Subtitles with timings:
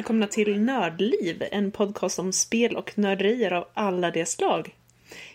[0.00, 4.74] välkomna till Nördliv, en podcast om spel och nörderier av alla de slag.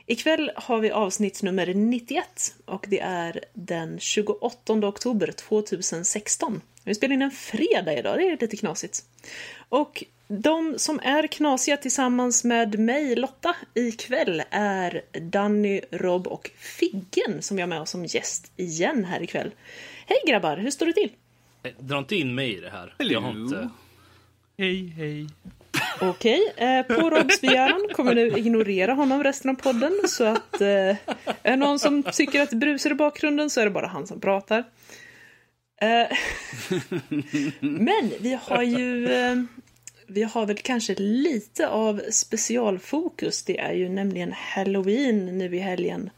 [0.06, 6.62] Ikväll har vi avsnitt nummer 91 och det är den 28 oktober 2016.
[6.84, 9.06] Vi spelar in en fredag idag, det är lite knasigt.
[9.70, 17.42] Och de som är knasiga tillsammans med mig, Lotta, ikväll är Danny, Rob och Figgen
[17.42, 19.52] som jag har med oss som gäst igen här ikväll.
[20.06, 21.12] Hej grabbar, hur står det till?
[21.80, 22.96] Dra inte in mig i det här.
[22.98, 23.70] Jag har inte...
[24.58, 25.28] Hej, hej.
[26.02, 30.68] Okej, eh, på Robs begäran kommer nu ignorera honom resten av podden så att eh,
[30.68, 30.98] är
[31.44, 34.22] det någon som tycker att det brusar i bakgrunden så är det bara han som
[34.22, 34.64] pratar.
[35.82, 36.18] Eh,
[37.60, 39.36] men vi har ju eh,
[40.08, 43.44] vi har väl kanske lite av specialfokus.
[43.44, 46.10] Det är ju nämligen Halloween nu i helgen.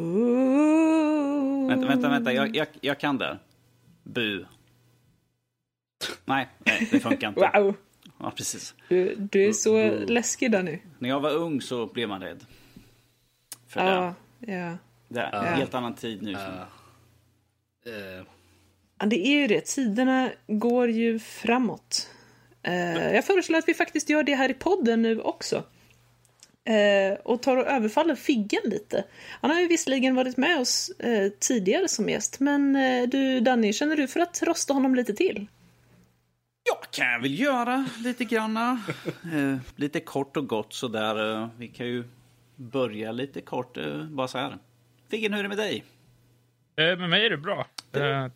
[0.00, 1.68] Ooh.
[1.68, 2.32] Vänta, vänta, vänta.
[2.32, 3.38] Jag, jag, jag kan det.
[4.02, 4.44] Bu.
[6.24, 7.50] Nej, nej, det funkar inte.
[7.54, 7.74] Wow,
[8.18, 8.74] Ja, precis.
[8.88, 10.78] du, du är så läskig där nu.
[10.98, 12.44] När jag var ung så blev man rädd.
[13.68, 14.52] För Ja, det.
[14.52, 14.76] ja.
[15.08, 16.32] Det är en helt annan tid nu.
[16.32, 18.24] Eh,
[18.98, 19.60] Ja, det är ju det.
[19.66, 22.10] Tiderna går ju framåt.
[22.62, 25.62] Eh, jag föreslår att vi faktiskt gör det här i podden nu också.
[26.64, 29.04] Eh, och tar och överfaller Figgen lite.
[29.40, 30.90] Han har ju visserligen varit med oss
[31.40, 32.72] tidigare som gäst, men
[33.10, 35.46] du Danny, känner du för att rosta honom lite till?
[36.64, 38.82] Ja, kan jag väl göra lite granna.
[39.34, 41.42] eh, lite kort och gott sådär.
[41.42, 42.04] Eh, vi kan ju
[42.56, 43.76] börja lite kort.
[43.76, 44.58] Eh, bara så här.
[45.10, 45.84] Figgen, hur är det med dig?
[46.76, 47.66] Eh, med mig är det bra.
[47.92, 48.26] Eh,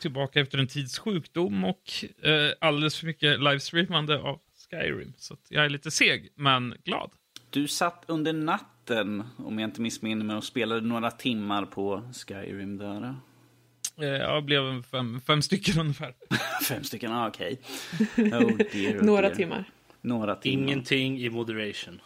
[0.00, 4.40] tillbaka efter en tids sjukdom och eh, alldeles för mycket livestreamande av
[4.70, 5.12] Skyrim.
[5.16, 7.10] Så jag är lite seg, men glad.
[7.50, 12.78] Du satt under natten, om jag inte missminner mig, och spelade några timmar på Skyrim
[12.78, 13.14] där.
[14.02, 16.14] Eh, jag blev en fem, fem stycken ungefär.
[16.68, 17.60] Fem stycken, ah, okej.
[18.16, 19.34] Oh dear, oh Några dear.
[19.34, 19.64] timmar.
[20.00, 20.62] Några timmar.
[20.62, 22.00] ingenting i moderation.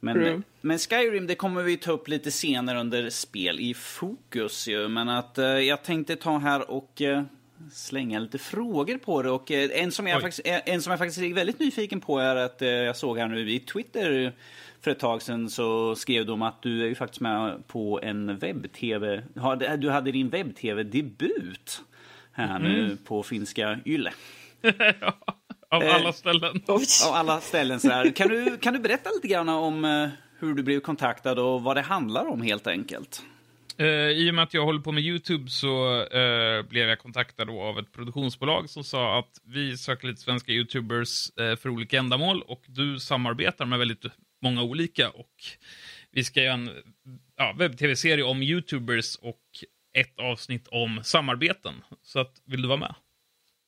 [0.00, 0.42] Men, True.
[0.60, 4.88] men Skyrim, det kommer vi ta upp lite senare under spel i fokus ju.
[4.88, 7.22] Men att eh, jag tänkte ta här och eh,
[7.72, 9.30] slänga lite frågor på det.
[9.30, 10.22] Och eh, en, som jag Oj.
[10.22, 13.18] faktiskt, eh, en som jag faktiskt är väldigt nyfiken på är att eh, jag såg
[13.18, 14.32] här nu i Twitter
[14.86, 18.38] för ett tag sedan så skrev de att du är ju faktiskt med på en
[18.38, 19.22] webb-tv.
[19.78, 21.82] Du hade din webb-tv-debut
[22.32, 24.12] här nu på finska Yle.
[25.70, 26.62] Av Eh, alla ställen.
[26.66, 26.80] Av
[27.12, 27.88] alla ställen så.
[28.14, 30.08] Kan du, kan du berätta lite grann om eh,
[30.38, 33.22] hur du blev kontaktad och vad det handlar om helt enkelt?
[33.78, 37.50] Eh, I och med att jag håller på med YouTube så eh, blev jag kontaktad
[37.50, 42.42] av ett produktionsbolag som sa att vi söker lite svenska YouTubers eh, för olika ändamål
[42.42, 44.04] och du samarbetar med väldigt
[44.42, 45.32] många olika och
[46.10, 46.70] vi ska göra en
[47.36, 49.40] ja, webb-tv-serie om YouTubers och
[49.92, 51.74] ett avsnitt om samarbeten.
[52.02, 52.94] Så att, vill du vara med?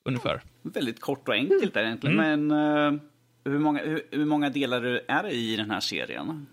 [0.04, 0.40] Ungefär.
[0.62, 3.00] Väldigt kort och enkelt där egentligen, men eh,
[3.44, 6.46] hur, många, hur, hur många delar är det i den här serien?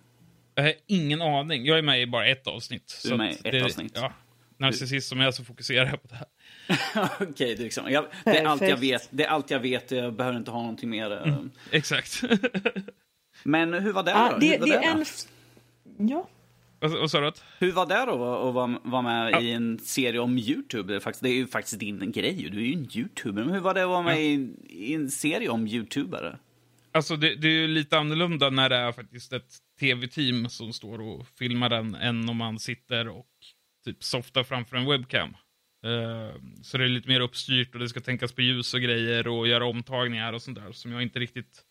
[0.55, 1.65] Jag har ingen aning.
[1.65, 3.01] Jag är med i bara ett avsnitt.
[3.03, 3.91] Du är med i att ett det, avsnitt.
[3.95, 4.13] Ja,
[4.57, 6.27] narcissist som jag är så fokuserar jag på det här.
[7.29, 9.07] Okej, det, är liksom, jag, det är allt jag vet.
[9.11, 11.27] Det är allt jag vet, jag behöver inte ha någonting mer.
[11.27, 11.37] eh.
[11.71, 12.21] Exakt.
[13.45, 14.37] Men hur var det Ah, då?
[14.37, 15.05] det, var det det en...
[16.09, 16.29] Ja.
[16.79, 17.31] Vad sa du?
[17.59, 18.11] hur var det då
[18.47, 19.41] att vara, med Ja.
[19.41, 20.93] i en serie om YouTube?
[20.93, 23.43] Det är, faktiskt, det är ju faktiskt din grej, du är ju en YouTuber.
[23.43, 26.37] Men hur var det att vara med i, i en serie om YouTubare?
[26.91, 31.01] Alltså det, det är ju lite annorlunda när det är faktiskt ett tv-team som står
[31.01, 33.27] och filmar den än om man sitter och
[33.85, 35.29] typ softar framför en webcam.
[35.85, 39.27] Eh, så det är lite mer uppstyrt och det ska tänkas på ljus och grejer
[39.27, 41.61] och göra omtagningar och sånt där som jag inte riktigt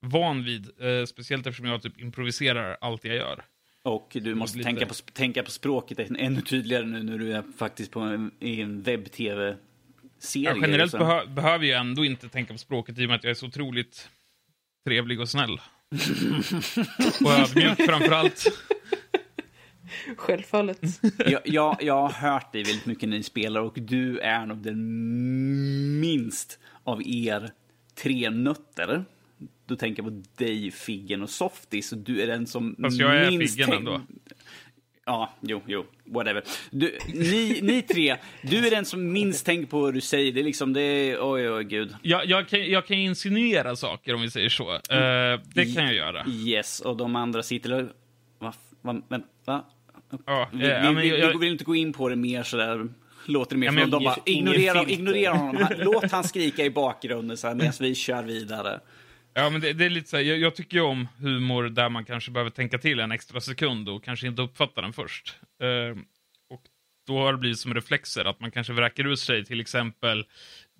[0.00, 0.70] van vid.
[0.80, 3.44] Eh, speciellt eftersom jag typ improviserar allt jag gör.
[3.82, 7.44] Och du måste lite- tänka, på, tänka på språket ännu tydligare nu när du är
[7.58, 10.50] faktiskt på en, i en webb-tv-serie.
[10.50, 10.98] Ja, generellt liksom.
[11.00, 13.46] behö behöver jag ändå inte tänka på språket i och med att jag är så
[13.46, 14.08] otroligt
[14.86, 15.52] trevlig och snäll.
[17.24, 18.44] och ödmjuk framför allt.
[20.16, 20.78] Självfallet.
[21.26, 24.58] jag, jag, jag har hört dig väldigt mycket när ni spelar och du är nog
[24.58, 27.50] den minst av er
[27.94, 29.04] tre nötter.
[29.70, 31.90] Då tänker jag på dig, Figgen och Softis.
[31.90, 34.00] Du är den som Fast jag är minst Figgen ändå.
[35.06, 36.42] Ja, jo, jo, whatever.
[36.70, 40.32] Du, ni, ni tre, du är den som minst tänker på vad du säger.
[40.32, 41.94] Det är liksom, det är, oj, oj, gud.
[42.02, 44.72] Jag, jag, kan, jag kan insinuera saker om vi säger så.
[44.74, 46.24] Eh, det kan jag göra.
[46.28, 47.88] Yes, och de andra sitter.
[48.38, 48.52] Va?
[48.82, 49.64] va, vänta, va?
[50.26, 52.88] Ja, Vi, ja, vi, jag- vi vill inte gå in på det mer sådär.
[53.26, 55.66] Låter det mer Ja, men de bara ignorera, ignorera honom.
[55.78, 58.80] Låt han skrika i bakgrunden så här medan vi kör vidare.
[59.34, 61.88] Ja, men det, det är lite så här, jag, jag tycker ju om humor där
[61.88, 65.36] man kanske behöver tänka till en extra sekund och kanske inte uppfatta den först.
[65.62, 65.98] Eh,
[66.50, 66.62] och
[67.06, 70.24] då har det blivit som reflexer, att man kanske vräker ut sig till exempel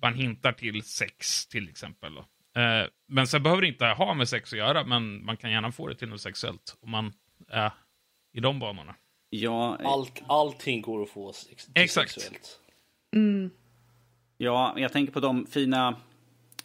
[0.01, 2.13] man hintar till sex till exempel.
[2.15, 2.25] Då.
[2.61, 5.71] Eh, men sen behöver det inte ha med sex att göra, men man kan gärna
[5.71, 7.13] få det till något sexuellt om man
[7.47, 7.71] är
[8.33, 8.95] i de banorna.
[9.29, 12.11] Ja, Allt, allting går att få sex, Exakt.
[12.11, 12.59] sexuellt.
[14.37, 15.95] ja, jag tänker på de fina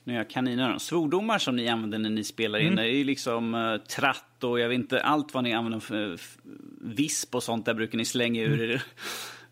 [0.07, 2.67] nu är jag svordomar som ni använder när ni spelar in.
[2.67, 2.77] Mm.
[2.77, 6.15] Det är ju liksom uh, tratt och jag vet inte allt vad ni använder för
[6.15, 6.39] f-
[6.81, 8.83] visp och sånt där brukar ni slänga ur er.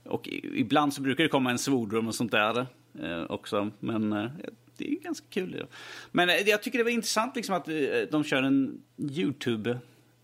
[0.04, 2.66] Och i- ibland så brukar det komma en svordom och sånt där
[3.02, 3.70] eh, också.
[3.80, 4.30] Men eh,
[4.76, 5.66] det är ju ganska kul.
[6.12, 7.74] Men eh, jag tycker det var intressant liksom att eh,
[8.10, 9.78] de kör en YouTube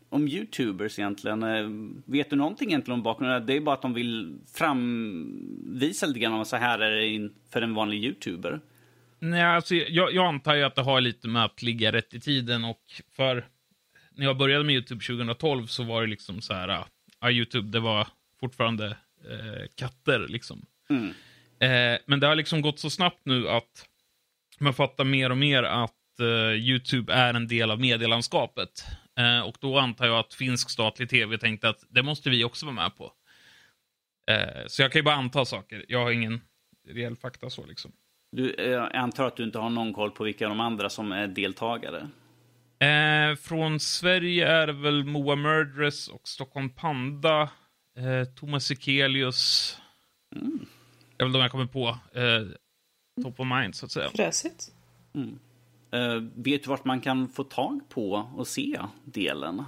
[0.08, 1.42] om Youtubers egentligen.
[1.42, 1.68] Eh,
[2.04, 3.46] Vet du någonting egentligen om bakgrunden?
[3.46, 7.62] Det är bara att de vill framvisa lite grann om så här är det för
[7.62, 8.60] en vanlig Youtuber.
[9.20, 12.20] Nej, alltså, jag, jag antar ju att det har lite med att ligga rätt i
[12.20, 12.82] tiden och
[13.16, 13.46] för
[14.10, 16.84] när jag började med YouTube 2012 så var det liksom så här,
[17.20, 18.08] ja, YouTube det var
[18.40, 18.86] fortfarande
[19.30, 20.66] eh, katter liksom.
[20.90, 21.08] Mm.
[21.60, 23.86] Eh, men det har liksom gått så snabbt nu att
[24.58, 28.84] man fattar mer och mer att eh, YouTube är en del av medielandskapet.
[29.18, 32.66] Eh, och då antar jag att finsk statlig tv tänkte att det måste vi också
[32.66, 33.12] vara med på.
[34.26, 35.84] Eh, så jag kan ju bara anta saker.
[35.88, 36.40] Jag har ingen
[36.88, 37.92] reell fakta så liksom.
[38.32, 41.12] Du, eh, jag antar att du inte har någon koll på vilka de andra som
[41.12, 42.08] är deltagare.
[42.78, 47.50] Eh, från Sverige är det väl Moa Murdress och Stockholm Panda.
[47.96, 49.76] Eh, Thomas Sekelius.
[51.16, 51.88] Det är väl de jag kommer på.
[52.14, 54.10] Eh, top of mind, så att säga.
[54.14, 54.72] Fräsigt.
[55.92, 59.64] Eh, vet du vart man kan få tag på och se delen?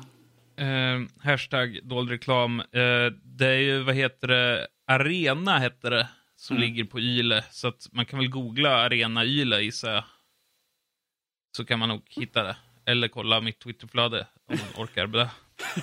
[0.57, 2.61] Eh, hashtag dold reklam.
[2.61, 6.09] Eh, det är ju, vad heter det, Arena heter det,
[6.43, 7.45] som ligger på Yle.
[7.51, 10.05] Så att man kan väl googla Arena Yle gissar jag.
[11.57, 12.57] Så kan man nog hitta det.
[12.87, 15.31] Eller kolla mitt Twitterflöde om man orkar med det.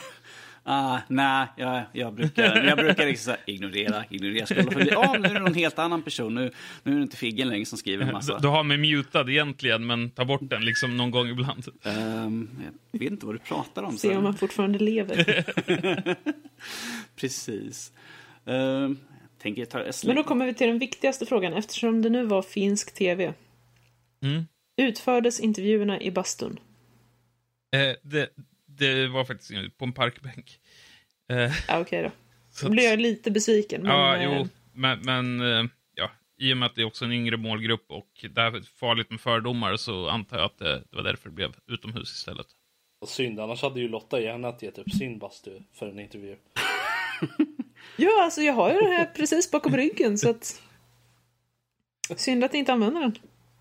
[0.63, 4.45] Ah, nej, jag, jag brukar, jag brukar liksom så här, ignorera, ignorera.
[4.45, 4.97] Scrolla.
[4.97, 6.35] Ah, nu är det någon helt annan person.
[6.35, 6.51] Nu,
[6.83, 8.39] nu är det inte Figgen längre som skriver en Du, massa.
[8.39, 11.67] du har mig mutad egentligen, men ta bort den liksom någon gång ibland.
[11.83, 12.49] Ehm,
[12.91, 13.97] jag vet inte vad du pratar om.
[13.97, 15.45] Se om man fortfarande lever.
[17.15, 17.91] Precis.
[18.45, 18.95] Jag
[19.39, 22.93] tänker ta, Men då kommer vi till den viktigaste frågan eftersom det nu var finsk
[22.93, 23.33] tv.
[24.23, 24.43] Mm.
[24.77, 26.59] Utfördes intervjuerna i bastun?
[27.71, 28.29] Eh, det,
[28.65, 30.59] det var faktiskt på en parkbänk.
[31.29, 32.11] Eh, Ja, okej då.
[32.51, 33.81] så Då att- blir jag lite besviken.
[33.81, 35.65] Men, ja, eh, jo, men, men eh,
[35.95, 39.09] ja, i och med att det är också en yngre målgrupp och det är farligt
[39.09, 42.47] med fördomar så antar jag att det, det var därför det blev utomhus istället.
[43.01, 46.35] Och synd, annars hade ju Lotta gärna gett upp sin bastu för en intervju.
[47.99, 50.61] Ja, alltså jag har ju den här precis bakom ryggen så att...
[52.15, 53.15] Synd att ni inte använder den.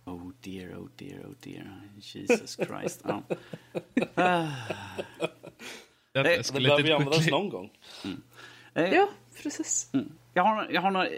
[0.04, 1.80] Oh dear, oh dear, oh dear.
[2.00, 3.02] Jesus Christ.
[3.04, 3.22] Ja.
[4.14, 4.46] Ah.
[6.12, 7.70] Det, Nej, är Det behöver ju användas någon gång.
[8.74, 9.08] Eh, Ja,
[9.42, 9.90] precis.
[10.34, 11.08] Jag har, jag har några,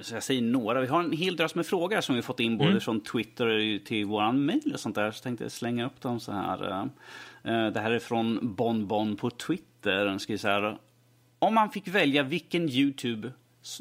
[0.00, 2.58] så jag säger några, vi har en hel drös med frågor som vi fått in
[2.58, 5.10] både från Twitter och till våran mail och sånt där.
[5.10, 6.88] Så tänkte jag slänga upp dem så här.
[7.44, 10.04] Eh, Det här är från Bonbon på Twitter.
[10.04, 10.78] Den skriver så här.
[11.42, 13.32] Om man fick välja vilken YouTube,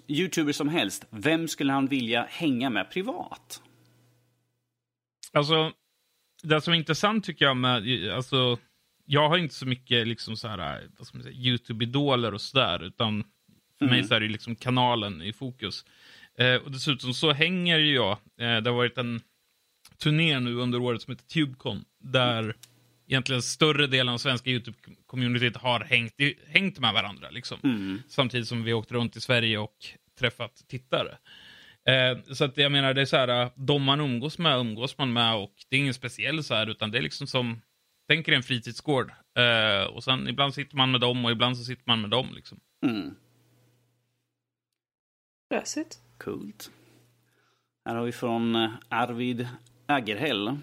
[0.07, 3.61] YouTuber som helst, vem skulle han vilja hänga med privat?
[5.33, 5.71] Alltså,
[6.43, 8.57] det som är intressant tycker jag med, alltså,
[9.05, 12.83] jag har inte så mycket liksom så här, vad ska man säga, YouTube-idoler och sådär,
[12.83, 13.23] utan
[13.79, 15.85] för mig så är det liksom kanalen i fokus.
[16.37, 19.21] Eh, och dessutom så hänger ju jag, eh, det har varit en
[19.97, 22.55] turné nu under året som heter Tubecon, där
[23.11, 27.29] egentligen större delen av svenska YouTube-communityt har hängt, i, hängt med varandra.
[27.29, 27.57] Liksom.
[28.07, 29.75] Samtidigt som vi åkt runt i Sverige och
[30.19, 31.17] träffat tittare.
[31.87, 35.13] Eh, så att jag menar, det är så här, de man umgås med umgås man
[35.13, 37.61] med och det är ingen speciell så här, utan det är liksom som,
[38.07, 39.11] tänk er en fritidsgård.
[39.37, 42.27] Eh, och sen ibland sitter man med dem och ibland så sitter man med dem.
[42.35, 42.59] Liksom.
[42.85, 43.15] Mm.
[45.51, 45.99] Fräsigt.
[46.17, 46.71] Coolt.
[47.85, 49.47] Här har vi från eh, Arvid
[49.85, 50.57] Agerhäll.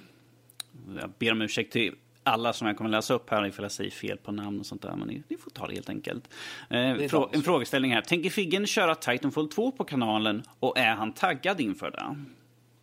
[1.00, 1.94] Jag ber om ursäkt till
[2.28, 4.82] alla som jag kommer läsa upp här ifall jag säger fel på namn och sånt
[4.82, 4.96] där.
[4.96, 6.34] Men ni, får ta det helt enkelt.
[6.70, 8.00] Eh, frå- en frågeställning här.
[8.02, 12.24] Tänker Figgen köra Titanfall 2 på kanalen och är han taggad inför det?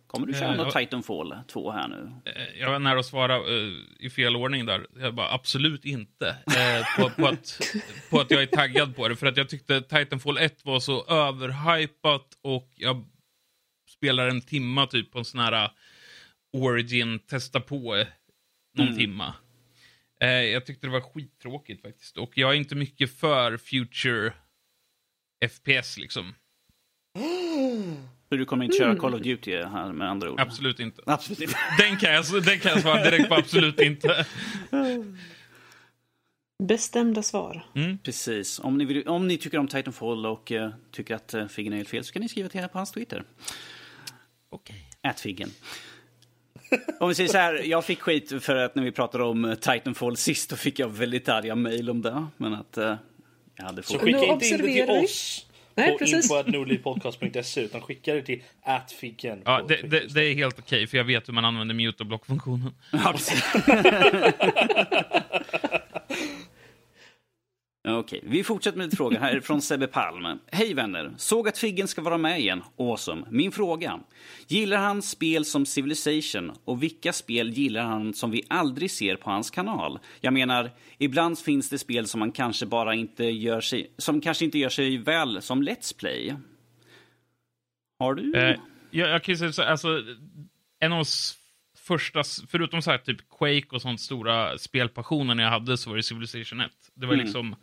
[0.06, 0.74] Kommer du köra Eh, något.
[0.76, 2.12] Titanfall 2 här nu?
[2.24, 4.86] Eh, jag var nära att svara eh, i fel ordning där.
[5.00, 6.28] Jag bara, absolut inte.
[6.28, 7.60] Eh, på, på, att,
[8.10, 9.16] på att jag är taggad på det.
[9.16, 13.04] För att jag tyckte Titanfall 1 var så överhypat och jag
[13.90, 15.70] spelar en timma typ på en sån här uh,
[16.52, 18.04] Origin, testa på
[18.76, 19.34] någon timma.
[20.20, 22.16] Eh, jag tyckte det var skittråkigt faktiskt.
[22.16, 24.32] Och jag är inte mycket för future
[25.48, 26.34] FPS liksom.
[28.28, 30.40] Så du kommer inte köra Call of Duty här med andra ord?
[30.40, 31.02] Absolut inte.
[31.06, 31.54] Absolut inte.
[31.78, 34.26] Den kan jag, den kan jag svara direkt på, absolut inte.
[36.62, 37.66] Bestämda svar.
[38.02, 38.58] Precis.
[38.58, 41.76] Om ni, vill, om ni tycker om Titanfall och eh, tycker att uh, Figgen är
[41.76, 43.24] helt fel så kan ni skriva till henne på hans Twitter.
[44.50, 44.88] Okej.
[45.02, 45.50] Ätfiggen.
[47.00, 49.54] Om vi säger så här, jag fick skit för att när vi pratade om eh,
[49.54, 52.26] Titanfall sist, då fick jag väldigt arga mejl om det.
[52.36, 52.94] Men att eh,
[53.56, 54.02] jag hade Så fått...
[54.02, 56.30] skicka Nu inte in det till oss Nej, på precis.
[56.30, 59.42] info.nordlivpodcast.se utan skicka det till atfiggen.
[59.44, 62.06] Ja, det, det, det är helt okej, för jag vet hur man använder mute och
[62.06, 62.74] blockfunktionen.
[62.92, 63.12] Ja.
[67.88, 70.38] Okej, vi fortsätter med frågan här från Sebbe Palm.
[70.46, 71.14] Hej vänner!
[71.16, 72.62] Såg att Figgen ska vara med igen.
[72.78, 73.26] Awesome.
[73.30, 74.00] Min fråga.
[74.48, 76.52] Gillar han spel som Civilization?
[76.64, 79.98] Och vilka spel gillar han som vi aldrig ser på hans kanal?
[80.20, 84.44] Jag menar, ibland finns det spel som man kanske bara inte gör sig, som kanske
[84.44, 86.34] inte gör sig väl som Let's Play.
[87.98, 88.34] Har du?
[88.36, 88.56] Eh,
[88.90, 90.02] jag, jag kan säga så alltså,
[90.80, 91.34] en av s-
[91.78, 96.02] första, förutom så här typ Quake och sånt stora spelpassioner jag hade så var det
[96.02, 96.70] Civilization 1.
[96.94, 97.26] Det var Mm.
[97.26, 97.56] liksom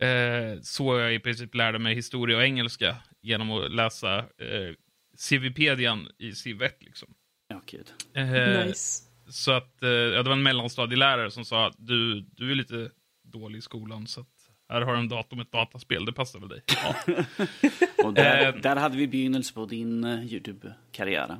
[0.00, 4.74] eh, så jag i princip lärde mig historia och engelska genom att läsa eh,
[5.16, 7.14] Civipedian i Civ 1 liksom.
[7.48, 7.92] Ja, gud.
[8.14, 9.04] Eh, Nice.
[9.28, 12.90] Så att, eh, det var en mellanstadielärare som sa att du, du är lite
[13.24, 14.26] dålig i skolan så att
[14.68, 16.62] här har du en dator med ett dataspel, det passar väl dig?
[16.66, 16.94] Ja.
[18.04, 18.54] Och där, Eh.
[18.60, 21.36] där hade vi begynnelse på din uh, Youtube-karriär.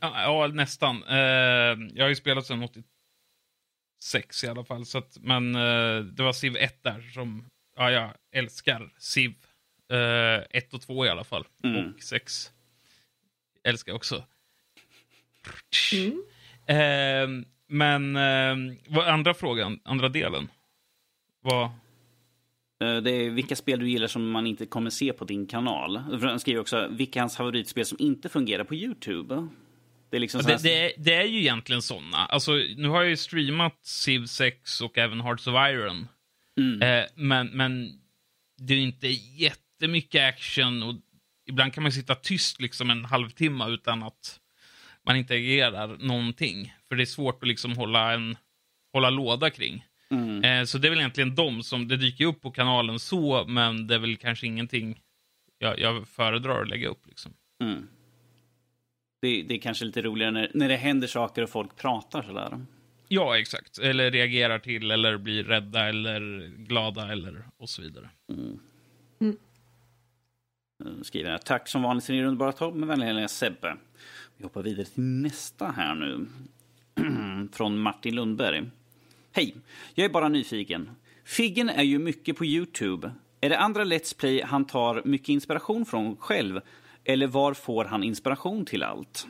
[0.00, 1.02] Ja, ja nästan.
[1.02, 1.16] Eh,
[1.94, 4.86] jag har ju spelat sedan 86 i alla fall.
[4.86, 7.44] Så att, men eh, det var Civ 1 där som...
[7.76, 9.34] Ja, jag älskar Civ.
[9.92, 11.44] Eh, 1 och 2 i alla fall.
[11.64, 11.94] Mm.
[11.94, 12.50] Och 6
[13.64, 14.24] älskar jag också.
[15.92, 16.22] Mm.
[16.66, 20.48] Eh, men eh, vad andra frågan, andra delen?
[21.40, 21.64] Vad...
[21.64, 25.96] Eh, Det är vilka spel du gillar som man inte kommer se på din kanal.
[25.96, 29.48] Han skriver också vilka är hans favoritspel som inte fungerar på Youtube.
[30.10, 32.16] Det är liksom det, det, är, det är ju egentligen såna.
[32.16, 36.08] Alltså, nu har jag ju streamat Civ 6 och även Hearts of Iron.
[36.58, 36.82] Mm.
[36.82, 38.00] Eh, men, men
[38.58, 40.94] det är inte jättemycket action och
[41.46, 44.40] ibland kan man sitta tyst liksom en halvtimme utan att
[45.06, 46.74] man inte agerar någonting.
[46.88, 48.36] För det är svårt att liksom hålla en
[48.92, 49.84] hålla låda kring.
[50.10, 50.44] Mm.
[50.44, 53.86] Eh, så det är väl egentligen de som, det dyker upp på kanalen så, men
[53.86, 55.00] det är väl kanske ingenting
[55.58, 57.06] jag, jag föredrar att lägga upp.
[57.06, 57.32] Liksom.
[57.62, 57.88] Mm.
[59.22, 62.66] Det, det är kanske lite roligare när, när det händer saker och folk pratar sådär.
[63.08, 63.78] Ja, exakt.
[63.78, 68.10] Eller reagerar till, eller blir rädda, eller glada, eller och så vidare.
[70.84, 71.38] Eh, Skriver här.
[71.38, 73.76] Tack som vanligt för din underbara topp med vänliga Sebbe.
[74.36, 76.26] Vi hoppar vidare till nästa här nu.
[77.52, 78.70] Från Martin Lundberg.
[79.32, 79.54] Hej!
[79.94, 80.90] Jag är bara nyfiken.
[81.24, 83.10] Figgen är ju mycket på Youtube.
[83.40, 86.60] Är det andra Let's Play han tar mycket inspiration från själv?
[87.04, 89.26] Eller var får han inspiration till allt?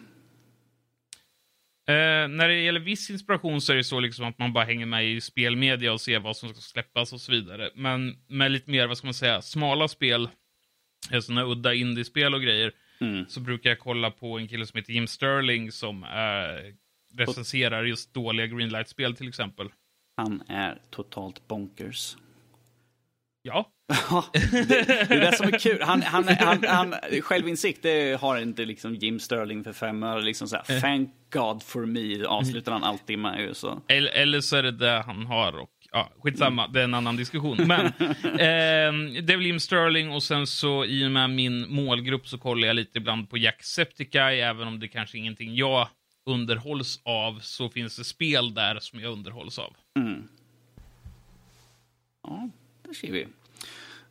[1.89, 4.87] Eh, när det gäller viss inspiration så är det så liksom att man bara hänger
[4.87, 7.71] med i spelmedia och ser vad som ska släppas och så vidare.
[7.75, 10.29] Men med lite mer, vad ska man säga, smala spel,
[11.13, 13.25] eh, sådana udda indiespel och grejer, Mm.
[13.29, 16.75] så brukar jag kolla på en kille som heter Jim Sterling som eh,
[17.19, 19.69] recenserar just dåliga Greenlight-spel till exempel.
[20.17, 22.17] Han är totalt bonkers.
[23.43, 23.71] Ja,
[24.33, 25.83] det, det är det som är kul.
[25.83, 30.23] Han, han, han, han, självinsikt det har inte liksom Jim Sterling för fem öre.
[30.23, 33.41] Liksom så här, Thank God for me avslutar han alltid med.
[33.41, 33.83] Ju, så.
[33.89, 37.17] eller, eller så är det det han har och ja, skitsamma, det är en annan
[37.17, 37.57] diskussion.
[37.67, 37.87] Men
[38.23, 42.39] eh, det är väl Jim Sterling och sen så i och med min målgrupp så
[42.39, 45.89] kollar jag lite ibland på Jacksepticeye, även om det kanske är ingenting jag
[46.27, 49.77] underhålls av, så finns det spel där som jag underhålls av.
[49.99, 50.29] Mm.
[52.23, 52.49] Ja,
[52.89, 53.27] det ser vi.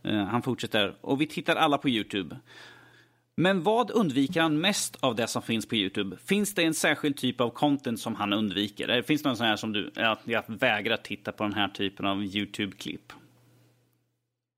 [0.03, 0.95] Eh, han fortsätter.
[1.01, 2.37] Och vi tittar alla på Youtube.
[3.35, 6.17] Men vad undviker han mest av det som finns på Youtube?
[6.17, 8.87] Finns det en särskild typ av content som han undviker?
[8.87, 11.67] Eller finns det någon sån här som du, att jag vägrar titta på den här
[11.67, 13.11] typen av Youtube-klipp?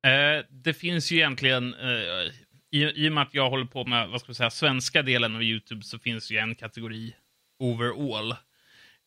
[0.07, 2.31] Eh, det finns ju egentligen, eh,
[2.71, 5.35] i, i och med att jag håller på med vad ska man säga, svenska delen
[5.35, 7.15] av YouTube så finns ju en kategori
[7.59, 8.31] overall.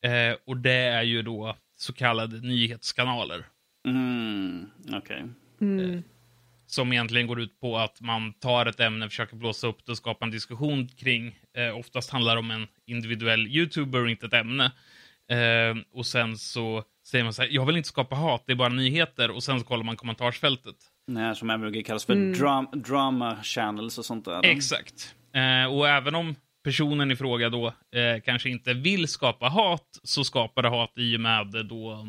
[0.05, 3.45] Eh, och det är ju då så kallade nyhetskanaler.
[3.87, 5.25] Mm, okej.
[5.61, 6.03] Mm.
[6.71, 9.99] Som egentligen går ut på att man tar ett ämne, försöker blåsa upp det och
[9.99, 11.39] skapa en diskussion kring.
[11.57, 14.73] Eh, oftast handlar det om en individuell YouTuber och inte ett ämne.
[15.31, 18.57] Eh, och sen så säger man så här, jag vill inte skapa hat, det är
[18.57, 19.31] bara nyheter.
[19.31, 20.77] Och sen så kollar man kommentarsfältet.
[21.17, 24.41] Här som även brukar kallas för dram, drama channels och sånt där.
[24.45, 25.15] Exakt.
[25.35, 26.35] Eh, och även om
[26.65, 31.17] personen i fråga då eh, kanske inte vill skapa hat, så skapar det hat i
[31.17, 32.09] och med då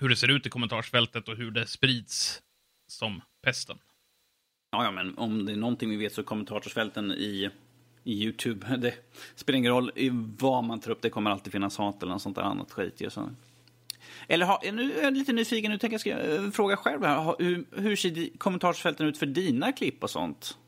[0.00, 2.42] hur det ser ut i kommentarsfältet och hur det sprids
[2.88, 3.78] som pesten.
[4.72, 7.50] Ja, ja, men om det är någonting vi vet så är kommentarsfälten i,
[8.04, 8.76] i Youtube.
[8.78, 8.94] Det
[9.34, 11.02] spelar ingen roll i vad man tar upp.
[11.02, 13.02] Det kommer alltid finnas hat eller något sånt där annat skit.
[13.08, 13.30] Så.
[14.28, 15.70] Eller ha, nu är jag lite nyfiken.
[15.70, 17.04] Nu tänker jag ska eh, fråga själv.
[17.04, 17.34] Här.
[17.38, 20.58] Hur, hur ser kommentarsfälten ut för dina klipp och sånt?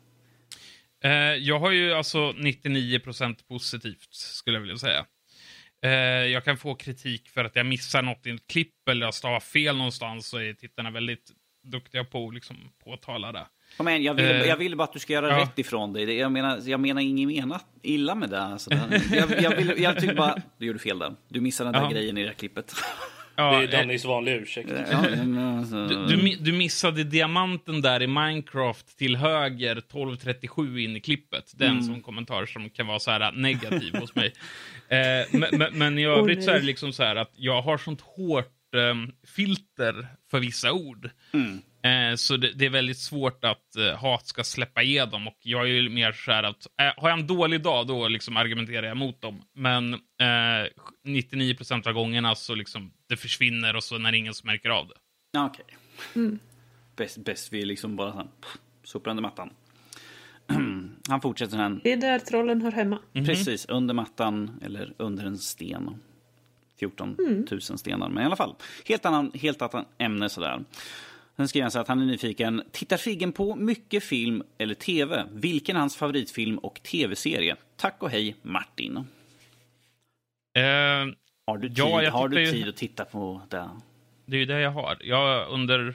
[1.05, 5.07] Eh, jag har ju alltså 99% positivt, skulle jag vilja säga.
[5.85, 5.91] Eh,
[6.33, 9.41] jag kan få kritik för att jag missar något i ett klipp eller jag stavar
[9.41, 13.47] fel någonstans så är tittarna väldigt duktiga på att liksom, påtala det.
[13.76, 15.38] Kom igen, jag vill, Eh, jag vill bara att du ska göra ja.
[15.42, 16.14] rätt ifrån dig.
[16.16, 18.42] Jag menar, jag menar inget menat illa med det.
[18.42, 21.14] Alltså, det jag, jag, vill, jag tycker bara, du gjorde fel där.
[21.28, 21.92] Du missade den där Ja.
[21.95, 22.75] grejen i det här klippet.
[23.37, 24.71] Ja, Det är eh, Dannys vanliga ursäkt.
[24.90, 30.97] Ja, men alltså- du, du, du missade diamanten där i Minecraft till höger 1237 in
[30.97, 31.52] i klippet.
[31.57, 31.83] Den Mm.
[31.83, 34.33] som kommentar som kan vara så här negativ hos mig.
[34.88, 34.99] Eh,
[35.38, 36.45] men, men, men i övrigt nej.
[36.47, 38.52] så är det liksom så här att jag har sånt hårt
[39.26, 41.11] filter för vissa ord.
[41.33, 41.59] Mm.
[41.83, 45.62] Eh, så det, det är väldigt svårt att eh, hat ska släppa igenom och jag
[45.62, 48.87] är ju mer så här att eh, har jag en dålig dag då liksom argumenterar
[48.87, 49.43] jag mot dem.
[49.55, 50.69] Men eh,
[51.07, 54.95] 99% av gångerna så liksom det försvinner och så när ingen som märker av det.
[55.33, 56.38] Ja, Okej.
[56.97, 58.26] Bäst, bäst vi liksom bara
[58.85, 59.50] sopar under mattan.
[61.09, 61.81] Han fortsätter sen.
[61.85, 62.99] Det är där trollen hör hemma.
[63.12, 66.00] Precis, under mattan eller under en sten.
[66.83, 67.17] 14
[67.51, 68.55] 000 stenar, men i alla fall.
[68.89, 70.65] Helt annan, helt annat ämne sådär.
[71.37, 72.62] Sen skriver han så att han är nyfiken.
[72.73, 75.25] Tittar Figgen på mycket film eller tv?
[75.33, 77.57] Vilken är hans favoritfilm och tv-serie?
[77.77, 78.97] Tack och hej, Martin.
[78.97, 79.03] Eh,
[81.47, 83.71] Har du tid, Ja, jag har du tittar ju- tid att titta på det?
[84.27, 84.97] det är ju det jag har.
[85.01, 85.95] Jag har under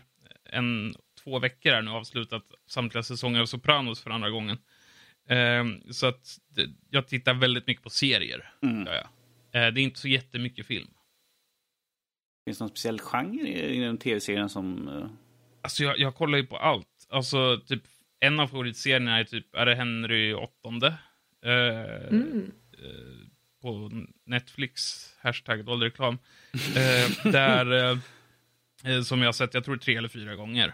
[0.49, 4.57] en, två veckor här nu avslutat samtliga säsonger av Sopranos för andra gången.
[5.29, 6.37] Eh, så att
[6.89, 8.51] jag tittar väldigt mycket på serier.
[8.61, 8.85] Mm.
[8.85, 9.07] Gör jag.
[9.57, 10.87] Eh, det är inte så jättemycket film.
[12.45, 14.87] Finns det någon speciell genre i i den tv-serien som...
[14.87, 15.09] eh,
[15.61, 17.07] Alltså jag, jag kollar ju på allt.
[17.09, 17.83] Alltså typ
[18.19, 20.87] en av favoritserierna är typ, är det Henry åttonde?
[21.45, 22.51] Eh, Mm.
[22.73, 23.27] eh,
[23.61, 23.91] på
[24.25, 26.17] Netflix, hashtag dålig reklam.
[26.53, 27.97] Eh, där,
[29.03, 30.73] som jag har sett, jag tror tre eller fyra gånger.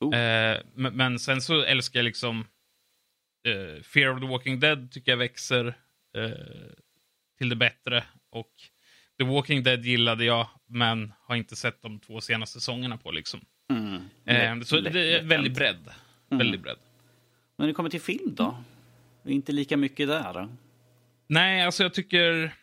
[0.00, 0.10] Oh.
[0.74, 2.44] Men, men sen så älskar jag liksom
[3.82, 5.74] Fear of the Walking Dead tycker jag växer
[7.38, 8.04] till det bättre.
[8.30, 8.52] Och
[9.18, 13.40] The Walking Dead gillade jag, men har inte sett de två senaste säsongerna på liksom.
[13.70, 14.02] Mm.
[14.24, 15.88] Eh, så lätt- det är väldigt bredd.
[16.30, 16.38] Mm.
[16.38, 16.78] Väldigt bredd.
[17.56, 18.64] När det kommer till film då?
[19.22, 20.48] Det är Inte lika mycket där?
[21.26, 22.54] Nej, alltså jag tycker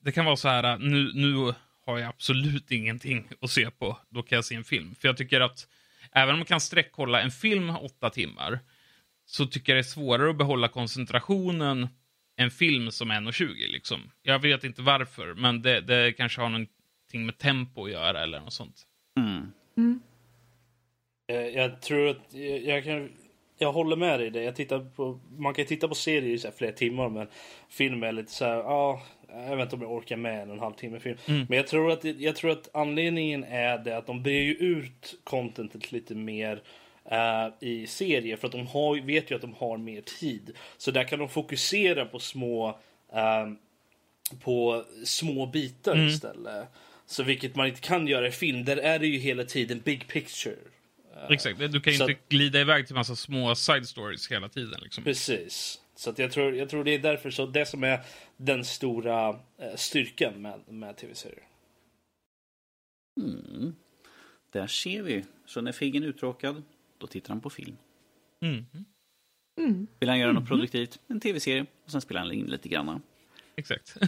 [0.00, 1.54] det kan vara så här, nu, nu
[1.86, 4.94] har jag absolut ingenting att se på, då kan jag se en film.
[4.94, 5.68] För jag tycker att
[6.12, 8.58] även om man kan sträckkolla en film åtta timmar,
[9.26, 11.88] så tycker jag det är svårare att behålla koncentrationen
[12.38, 14.10] en film som 1.20 liksom.
[14.22, 18.40] Jag vet inte varför, men det, det kanske har någonting med tempo att göra eller
[18.40, 18.82] något sånt.
[19.16, 19.52] Mm.
[21.32, 23.12] Eh, Jag tror att jag, jag kan...
[23.60, 24.40] Jag håller med dig där.
[24.40, 27.28] Jag tittar på, man kan titta på serier i så här flera timmar men
[27.68, 30.54] film är lite så här, ja, jag vet inte om jag orkar med en och
[30.54, 31.18] en halv timme film.
[31.26, 31.46] Mm.
[31.48, 35.20] Men jag tror, att, jag tror att anledningen är det att de brer ju ut
[35.24, 36.60] contentet lite mer eh,
[37.60, 40.56] i serier för att de har, vet ju att de har mer tid.
[40.76, 42.68] Så där kan de fokusera på små
[43.12, 43.48] eh,
[44.40, 46.06] på små bitar Mm.
[46.06, 46.68] istället.
[47.06, 48.64] Så vilket man inte kan göra i film.
[48.64, 50.56] Där är det ju hela tiden big picture.
[51.30, 54.80] Exakt, du kan ju inte glida iväg till massa små side stories hela tiden.
[54.82, 55.04] Liksom.
[55.04, 55.80] Precis.
[55.94, 58.00] Så att jag, tror, jag tror det är därför så det som är
[58.36, 61.42] den stora eh, styrkan med, med tv-serier.
[63.20, 63.74] Mm.
[64.52, 65.24] Där ser vi.
[65.46, 66.62] Så när Figgen är uttråkad,
[66.98, 67.76] då tittar han på film.
[68.42, 68.66] Mm.
[70.00, 73.02] Vill han göra något produktivt, en tv-serie, och sen spelar han in lite grann.
[73.56, 73.96] Exakt.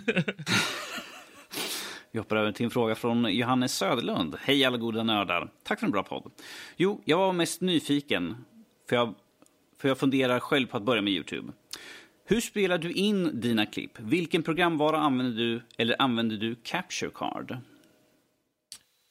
[2.12, 4.36] Vi hoppar över till en fråga från Johannes Söderlund.
[4.40, 5.52] Hej alla goda nördar.
[5.62, 6.30] Tack för en bra podd.
[6.76, 8.44] Jo, jag var mest nyfiken,
[8.88, 9.14] för jag,
[9.78, 11.52] för jag funderar själv på att börja med Youtube.
[12.24, 13.98] Hur spelar du in dina klipp?
[13.98, 17.56] Vilken programvara använder du, eller använder du Capture Card?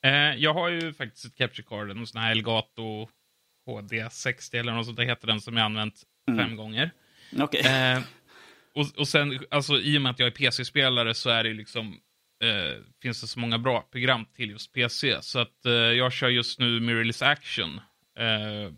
[0.03, 3.07] Eh, jag har ju faktiskt ett capture card, en sån här Elgato
[3.69, 6.03] HD60 eller något sånt där heter den som jag använt
[6.37, 6.91] fem gånger.
[7.39, 7.61] Okej.
[7.61, 7.99] Eh,
[8.75, 11.99] och, och sen, alltså i och med att jag är PC-spelare så är det liksom,
[12.43, 15.21] eh, finns det så många bra program till just PC.
[15.21, 17.81] Så att eh, jag kör just nu Mirrorless Action.
[18.17, 18.73] Eh,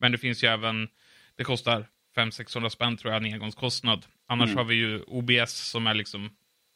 [0.00, 0.88] men det finns ju även,
[1.36, 4.06] det kostar 500-600 spänn tror jag, en engångskostnad.
[4.28, 6.30] Annars har vi ju OBS som är liksom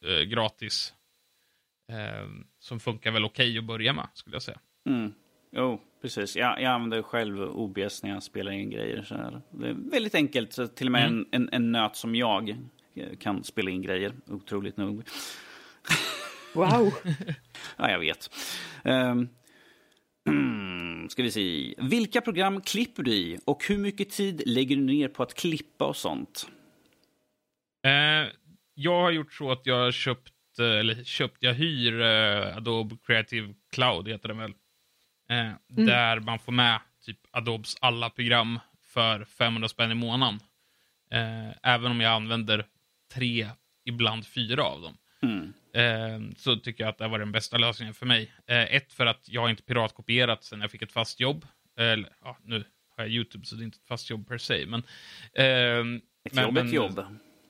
[0.04, 0.94] eh, gratis.
[1.92, 2.28] Eh,
[2.58, 4.60] som funkar väl okej att börja med, skulle jag säga.
[4.88, 5.12] Mm.
[5.52, 6.36] Jo, precis.
[6.36, 9.02] Jag, jag använder själv OBS när jag spelar in grejer.
[9.02, 9.40] Så här.
[9.50, 10.52] Det är väldigt enkelt.
[10.52, 12.50] Så till och med en, en, en nöt som jag
[12.94, 15.02] eh, kan spela in grejer, otroligt nog.
[16.54, 16.92] Wow.
[17.76, 18.30] Ja, jag vet.
[18.84, 19.28] Um,
[21.08, 21.74] ska vi se.
[21.78, 25.84] Vilka program klipper du i och hur mycket tid lägger du ner på att klippa
[25.84, 26.46] och sånt?
[27.86, 28.32] Eh,
[28.74, 32.96] jag har gjort så att jag har köpt, eh, eller köpt, jag hyr eh, Adobe
[33.06, 34.52] Creative Cloud, heter det väl.
[35.28, 40.40] Eh, Där man får med typ Adobes alla program för 500 spänn i månaden.
[41.10, 42.66] Eh, även om jag använder
[43.14, 43.48] tre,
[43.84, 44.96] ibland fyra av dem.
[45.22, 45.52] Mm.
[45.74, 48.32] Eh, så tycker jag att det var den bästa lösningen för mig.
[48.46, 51.46] Eh, ett, för att jag har inte piratkopierat sen jag fick ett fast jobb.
[51.78, 52.64] Eller, ja, nu
[52.96, 54.66] har jag YouTube, så det är inte ett fast jobb per se.
[54.66, 54.82] Men,
[55.34, 57.04] ehm, Ett men, jobb, men, ett jobb.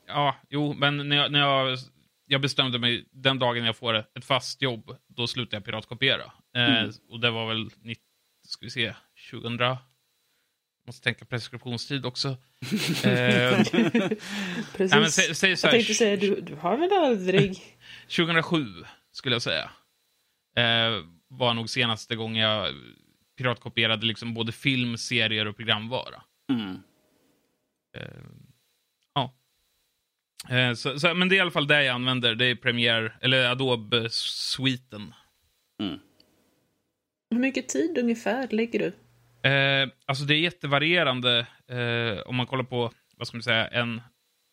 [0.06, 1.78] Ja, jo, men när jag, när jag,
[2.26, 6.32] jag bestämde mig, den dagen jag får ett fast jobb, då slutar jag piratkopiera.
[6.57, 6.92] Eh, Mm.
[7.09, 8.03] Och det var väl, 90,
[8.49, 8.95] ska vi se,
[9.31, 9.59] 2000?
[10.87, 12.29] Måste tänka preskriptionstid också.
[13.05, 13.57] eh,
[14.77, 14.90] Precis.
[14.92, 17.59] nej, men sä, säg så jag här, tänkte säga, du, du har väl aldrig...
[18.16, 18.66] 2007
[19.12, 19.71] skulle jag säga.
[20.57, 22.75] Eh, var nog senaste gången jag
[23.37, 26.23] piratkopierade liksom både film, serier och programvara.
[26.53, 26.83] Mm.
[27.97, 28.25] Eh,
[29.14, 29.35] ja.
[30.57, 32.35] Eh, så, så, men det är i alla fall det jag använder.
[32.35, 35.14] Det är Premiere, eller Adobe-sviten.
[35.83, 35.99] Mm.
[37.30, 38.92] Hur mycket tid ungefär lägger du?
[39.48, 41.46] Eh, alltså det är jättevarierande.
[41.68, 44.02] Eh, om man kollar på, vad ska man säga, en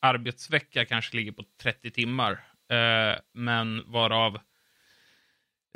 [0.01, 2.31] arbetsvecka kanske ligger på 30 timmar.
[2.71, 4.39] Eh, men varav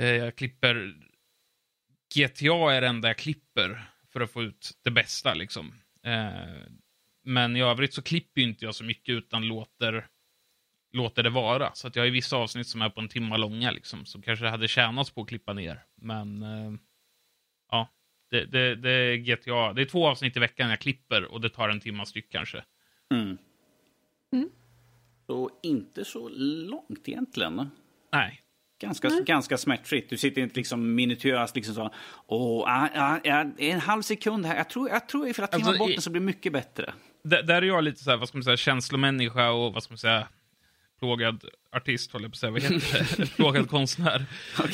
[0.02, 0.94] eh, jag klipper...
[2.16, 3.82] GTA är det enda jag klipper
[4.14, 5.74] för att få ut det bästa liksom.
[6.04, 6.72] Eh,
[7.24, 10.08] men i övrigt så klipper inte jag så mycket utan låter,
[10.92, 11.72] låter det vara.
[11.74, 14.46] Så att jag har vissa avsnitt som är på en timma långa liksom, som kanske
[14.46, 15.84] hade tjänats på att klippa ner.
[15.96, 16.72] Men eh,
[17.72, 17.90] ja,
[18.32, 19.74] det, det, det är GTA.
[19.74, 22.64] Det är två avsnitt i veckan jag klipper och det tar en timma styck kanske.
[23.14, 23.38] Mm.
[24.34, 24.50] Mm.
[25.28, 27.70] Så inte så långt egentligen.
[28.14, 28.42] Nej.
[28.82, 30.10] Ganska, ganska smärtfritt.
[30.10, 31.94] Du sitter inte liksom minutiöst liksom så.
[32.28, 34.56] Åh, ah, ah, ah, en halv sekund här.
[34.58, 36.94] Jag tror, jag tror ifall jag Alltså, bort i- den så blir det mycket bättre.
[37.24, 39.92] D- där är jag lite så här, vad ska man säga, känslomänniska och vad ska
[39.92, 40.28] man säga,
[41.00, 42.52] plågad artist, håller jag på att säga.
[42.52, 43.26] Vad heter det?
[43.36, 44.26] plågad konstnär.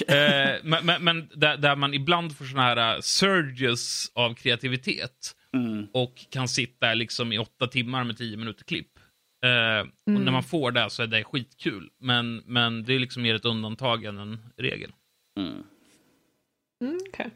[0.08, 5.36] Eh, men men, men där, där man ibland får såna här uh, surges av kreativitet
[5.56, 5.88] Mm.
[5.94, 9.00] och kan sitta liksom i åtta timmar med tio minuter klipp.
[9.46, 9.80] Eh,
[10.16, 11.90] Och när man får det så är det skitkul.
[12.00, 14.92] Men, men det är liksom mer ett undantag än en regel.
[15.40, 15.64] Mm.
[16.84, 17.30] Mm, okej.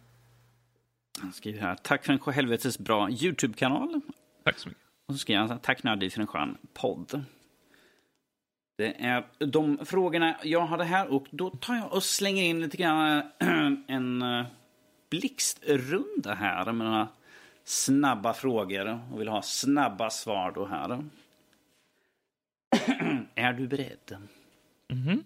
[1.20, 1.76] Han skriver här.
[1.76, 4.02] Tack för en helvetes bra YouTube-kanal.
[4.44, 4.84] Tack så mycket.
[5.08, 7.24] Och så skriver han tack Nördliv för en skön podd.
[8.78, 12.78] Det är de frågorna jag hade här och då tar jag och slänger in lite
[12.78, 13.24] grann
[13.88, 14.46] en eh,
[15.10, 17.08] blixtrunda här med några
[17.64, 21.04] snabba frågor och vill ha snabba svar då här.
[23.36, 24.18] är du beredd?
[24.94, 25.24] Mhm.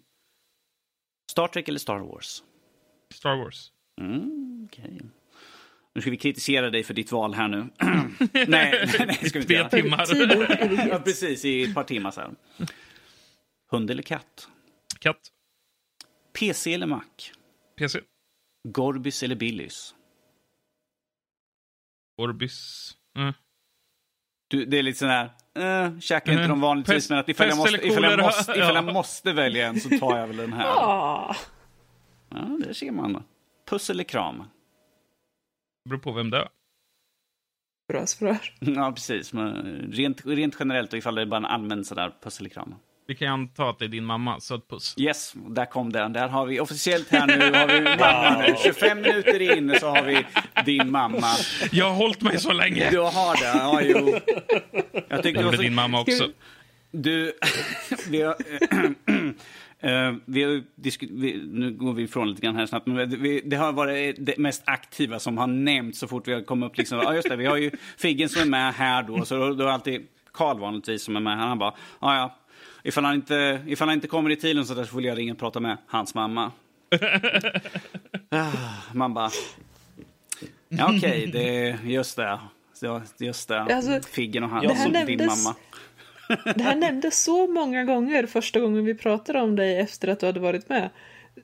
[1.32, 2.44] Star Trek eller Star Wars?
[3.14, 3.72] Star Wars.
[4.02, 5.02] Mm, okej.
[5.94, 7.58] Nu ska vi kritisera dig för ditt val här nu.
[8.32, 9.70] nej, nej, nej, ska vi inte göra.
[9.70, 10.88] timmar.
[10.90, 11.46] Ja, precis.
[11.46, 12.32] I ett par timmar så här.
[13.72, 14.50] Hund eller katt?
[15.00, 15.32] Katt.
[16.34, 17.04] PC eller Mac?
[17.78, 18.00] PC.
[18.68, 19.96] Gorbis eller Billys?
[22.18, 22.92] Orbis.
[23.18, 23.34] Mm.
[24.50, 25.26] Du, det är lite sån här...
[25.58, 26.50] Uh, käkar inte Mm.
[26.50, 28.94] de vanligtvis, Pest- men att ifall jag, måste, ifall, jag måste, ifall jag Ja.
[28.94, 30.66] måste välja en så tar jag väl den här.
[32.34, 33.24] Ja, det ser man.
[33.70, 34.44] Puss eller kram?
[35.90, 36.50] Beror på vem det är.
[37.88, 38.38] bra svar.
[38.60, 39.34] Ja, precis.
[39.34, 39.54] Men
[39.92, 42.76] rent, rent generellt och ifall det är bara en allmän sådär puss eller kram.
[43.12, 44.95] Vi kan anta att det är din mamma, så ett puss.
[44.97, 46.13] Yes, där kom den.
[46.13, 47.58] Där har vi officiellt här nu.
[47.58, 48.56] Har vi mamma nu.
[48.63, 50.26] 25 minuter in så har vi
[50.65, 51.28] din mamma.
[51.71, 52.89] Jag har hållit mig så länge!
[52.91, 53.58] Du har det?
[53.58, 54.19] Ja, jo.
[55.10, 55.63] Jag tyckte Det gjorde så...
[55.63, 56.30] din mamma också.
[56.91, 57.34] Du,
[58.10, 58.36] vi har...
[59.80, 60.63] eh, vi har
[61.21, 64.38] vi, nu går vi ifrån lite grann här snabbt, men vi, det har varit det
[64.38, 66.78] mest aktiva som har nämnts så fort vi har kommit upp.
[66.78, 69.54] Liksom, ja, just det, vi har ju Figgen som är med här då, så då,
[69.54, 71.38] då är alltid Karl vanligtvis som är med.
[71.38, 72.38] Han bara, ja, ja,
[72.84, 75.34] ifall han inte, ifall han inte kommer i tiden så där så får jag ringa
[75.34, 76.52] och prata med hans mamma.
[78.30, 78.48] Ah,
[78.94, 79.30] Man bara,
[80.70, 82.39] ja okej, det, just det.
[82.82, 85.56] Ja, Just det, Alltså, Figgen och han, som din nämndes- mamma.
[86.56, 90.26] Det här nämndes så många gånger första gången vi pratade om dig efter att du
[90.26, 90.89] hade varit med.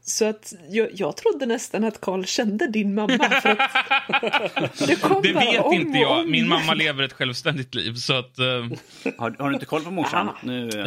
[0.02, 3.30] Så att jag, jag trodde nästan att Karl kände din mamma.
[3.42, 6.20] För att det kom Det vet om inte jag.
[6.20, 8.40] om Min mamma lever ett självständigt liv, så att...
[8.40, 8.46] eh,
[9.18, 10.30] Har, har du inte koll på morsan?
[10.44, 10.86] Nu är jag eh,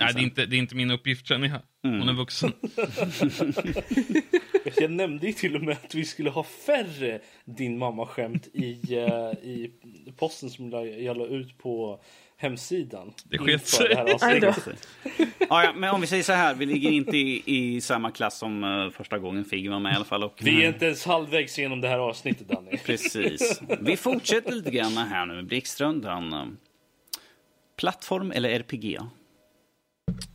[0.00, 1.60] nej, det, är inte, det är inte min uppgift, känner jag.
[1.82, 2.52] Hon är vuxen.
[4.76, 9.48] Jag nämnde ju till och med att vi skulle ha färre din mamma-skämt i, eh,
[9.48, 9.70] i
[10.16, 12.00] posten som jag jag la ut på
[12.36, 13.12] hemsidan.
[13.24, 13.86] Det sket sig.
[15.38, 18.38] ja, ja, men om vi säger så här, vi ligger inte i, i samma klass
[18.38, 20.24] som eh, första gången Figge var med i alla fall.
[20.24, 22.76] Och, Vi är inte ens halvvägs genom det här avsnittet Danny.
[22.84, 23.62] Precis.
[23.80, 26.32] Vi fortsätter lite grann här nu med Blixtrundan.
[26.32, 26.46] Eh,
[27.76, 28.98] Plattform eller RPG?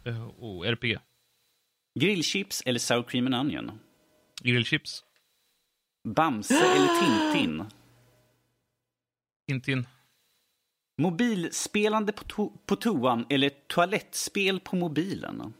[0.05, 0.97] Eh, och RPG.
[1.99, 3.79] Grillchips eller sour cream and onion?
[4.43, 5.03] Grillchips.
[6.07, 6.87] Bamse eller
[7.33, 7.65] Tintin?
[9.47, 9.87] Tintin.
[10.97, 15.53] Mobilspelande på, to på toan eller toalettspel på mobilen?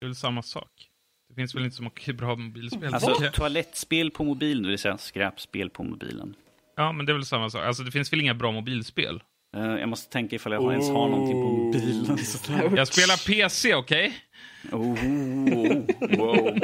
[0.00, 0.88] Det är väl samma sak.
[1.28, 2.94] Det finns väl inte så mycket bra mobilspel.
[2.94, 6.34] Alltså toalettspel på mobilen, det vill säga skräpspel på mobilen.
[6.76, 7.64] Ja, men det är väl samma sak.
[7.64, 9.22] Alltså, det finns väl inga bra mobilspel?
[9.56, 12.18] Eh, jag måste tänka ifall jag ens har någonting på mobilen.
[12.76, 14.16] Jag spelar PC, okej?
[14.70, 14.96] Oh,
[16.18, 16.58] wow.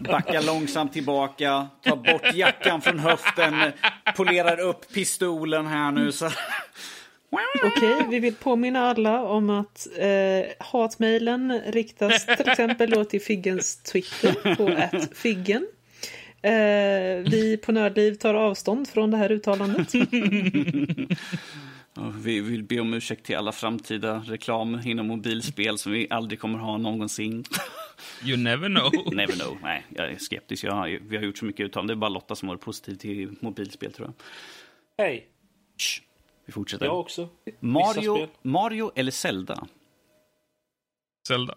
[0.00, 3.54] Backa långsamt tillbaka, ta bort jackan från höften,
[4.16, 6.12] polerar upp pistolen här nu.
[6.12, 6.30] Så.
[7.64, 13.82] Okej, vi vill påminna alla om att eh, hatmejlen riktas till exempel då till Figgens
[13.82, 15.66] Twitter på Figgen.
[16.42, 19.92] Eh, vi på Nördliv tar avstånd från det här uttalandet.
[22.08, 26.58] Vi vill be om ursäkt till alla framtida reklam inom mobilspel som vi aldrig kommer
[26.58, 27.44] ha någonsin.
[28.24, 29.14] You never know.
[29.14, 29.58] Never know.
[29.62, 30.64] Nej, jag är skeptisk.
[30.64, 31.96] Jag har, vi har gjort så mycket uttalanden.
[31.96, 34.14] Det är bara Lotta som har varit positiv till mobilspel tror jag.
[35.04, 35.28] Hej.
[36.46, 36.86] Vi fortsätter.
[36.86, 37.28] jag också.
[37.60, 38.28] Mario.
[38.42, 39.66] Mario eller Zelda?
[41.28, 41.54] Zelda.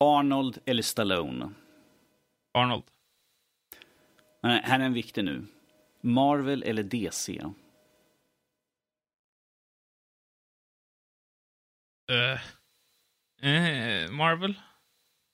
[0.00, 1.50] Arnold eller Stallone?
[2.54, 2.84] Arnold.
[4.42, 5.46] Nej, här är en viktig nu.
[6.00, 7.42] Marvel eller DC?
[12.12, 14.54] Eh, Marvel.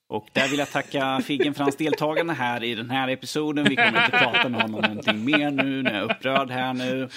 [0.08, 3.64] Och där vill jag tacka Figgen för hans deltagande här i den här episoden.
[3.68, 5.82] Vi kommer inte prata med honom någonting mer nu.
[5.82, 7.08] Nu är jag upprörd här nu.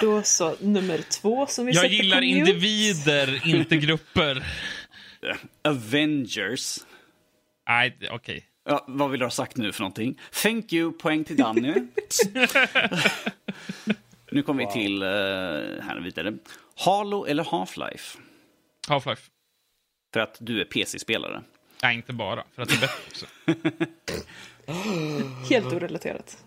[0.00, 4.46] Då så, nummer två som vi Jag sätter gillar individer, inte grupper.
[5.64, 6.78] Avengers.
[7.68, 8.44] Nej, okej.
[8.68, 10.20] Ja, vad vill du ha sagt nu för någonting?
[10.42, 11.74] Thank you, poäng till Danny.
[14.30, 15.08] nu kommer vi till, uh,
[15.82, 16.32] här vidare.
[16.76, 18.18] Halo eller Half-Life?
[18.88, 19.30] Half-Life.
[20.12, 21.42] För att du är PC-spelare.
[21.82, 22.44] Nej, inte bara.
[22.54, 23.26] För att det är bättre också.
[25.50, 26.44] Helt orelaterat.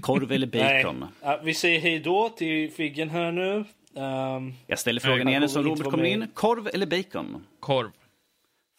[0.00, 1.08] Korv eller Nej, bacon?
[1.22, 3.64] Ja, vi säger hej då till Figgen här nu.
[3.96, 6.28] Ehm, Jag ställer frågan Nej, igen som kommer Robert kommer in.
[6.34, 7.46] Korv eller bacon?
[7.60, 7.90] Korv.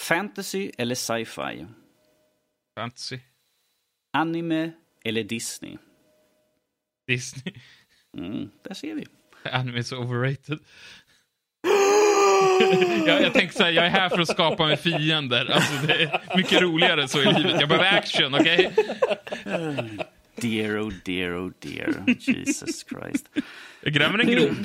[0.02, 1.66] Fantasy eller sci-fi?
[2.80, 3.20] Fantasy.
[4.14, 4.72] Anime
[5.04, 5.78] eller Disney?
[7.08, 7.54] Disney.
[8.18, 9.06] Mm, där ser vi.
[9.52, 10.60] Anime är så overrated.
[13.06, 15.52] jag, jag tänker så här, jag är här för att skapa mig fiender.
[15.52, 17.56] Alltså, det är mycket roligare så i livet.
[17.60, 18.72] Jag behöver action, okej?
[20.36, 22.04] Dear, oh dear, oh dear.
[22.20, 23.30] Jesus Christ.
[23.82, 24.58] Jag gräver en grop.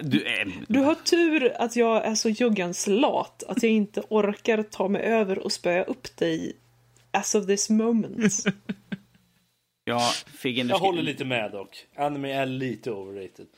[0.00, 0.52] Du är...
[0.68, 5.02] Du har tur att jag är så juggans lat att jag inte orkar ta mig
[5.02, 6.56] över och spöa upp dig
[7.10, 8.44] as of this moment.
[9.84, 11.86] Ja, Figgen, du jag håller lite med dock.
[11.96, 13.46] Anime är lite overrated.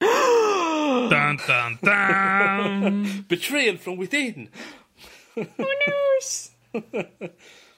[0.86, 3.24] Dun, dun, dun.
[3.28, 4.48] Betrayal from within!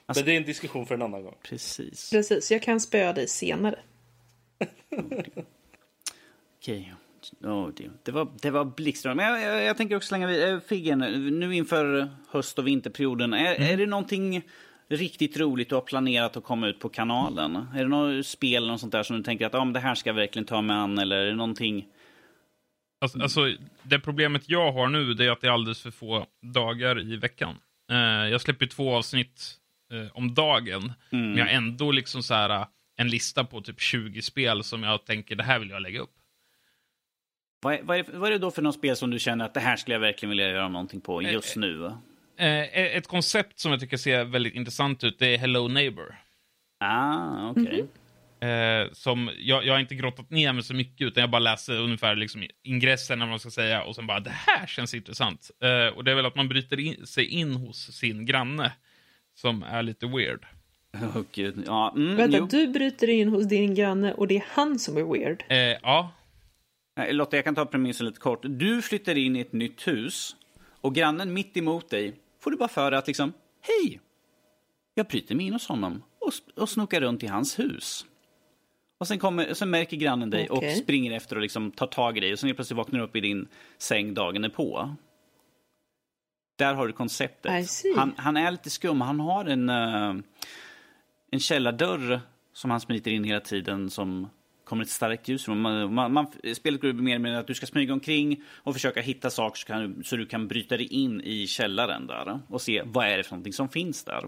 [0.06, 1.34] Men det är en diskussion för en annan gång.
[1.42, 2.10] Precis.
[2.10, 3.78] Precis, jag kan spöa dig senare.
[6.58, 6.94] Okej.
[7.42, 9.24] Oh, det, det var, det var blixtstrålande.
[9.24, 10.98] Men jag, jag, jag tänker också slänga vid, eh, Figgen,
[11.38, 13.32] nu inför höst och vinterperioden.
[13.32, 14.42] Är, är det någonting
[14.88, 17.56] riktigt roligt du har planerat att komma ut på kanalen?
[17.74, 19.80] Är det något spel eller något sånt där som du tänker att ah, men det
[19.80, 20.98] här ska jag verkligen ta mig an?
[20.98, 21.86] Eller är det någonting?
[23.00, 26.26] Alltså, alltså, det problemet jag har nu det är att det är alldeles för få
[26.42, 27.56] dagar i veckan.
[27.90, 27.96] Eh,
[28.30, 29.54] jag släpper två avsnitt
[29.92, 33.80] eh, om dagen, men jag har ändå liksom så här, eh, en lista på typ
[33.80, 36.14] 20 spel som jag tänker det här vill jag lägga upp.
[37.60, 39.54] Vad är, vad, är, vad är det då för något spel som du känner att
[39.54, 41.92] det här skulle jag verkligen vilja göra någonting på just nu?
[42.36, 46.14] Eh, ett koncept som jag tycker ser väldigt intressant ut det är Hello Neighbor.
[46.80, 47.86] Ah, okej.
[48.40, 51.80] Eh, som jag, jag har inte grottat ner mig så mycket utan jag bara läser
[51.80, 55.50] ungefär liksom ingressen, vad man ska säga, och sen bara det här känns intressant.
[55.62, 58.72] Eh, och det är väl att man bryter in, sig in hos sin granne
[59.34, 60.46] som är lite weird.
[60.94, 61.62] Åh, gud.
[61.66, 62.46] Ja, mm, Vänta, jo.
[62.50, 65.44] du bryter in hos din granne och det är han som är weird.
[65.48, 66.12] Eh, ja,
[66.98, 68.40] Nej, Lotta, jag kan ta premissen lite kort.
[68.42, 70.36] Du flyttar in i ett nytt hus
[70.80, 74.00] och grannen mitt emot dig får du bara för att liksom, hej!
[74.94, 78.06] Jag bryter mig in hos honom och, och snokar runt i hans hus.
[78.98, 80.70] Och sen, kommer, sen märker grannen dig Okej.
[80.72, 83.16] och springer efter och liksom tar tag i dig och sen plötsligt vaknar du upp
[83.16, 84.94] i din säng dagen är på.
[86.58, 87.52] Där har du konceptet.
[87.96, 89.00] Han, han är lite skum.
[89.00, 90.14] Han har en, eh,
[91.30, 92.20] en källardörr
[92.52, 94.28] som han smiter in hela tiden som
[94.64, 95.48] kommer ett starkt ljus.
[95.48, 99.30] Man, man, man, spelet går mer med att du ska smyga omkring och försöka hitta
[99.30, 102.82] saker så, kan, du- så du kan bryta dig in i källaren där och se
[102.86, 104.24] vad är det för någonting som finns där.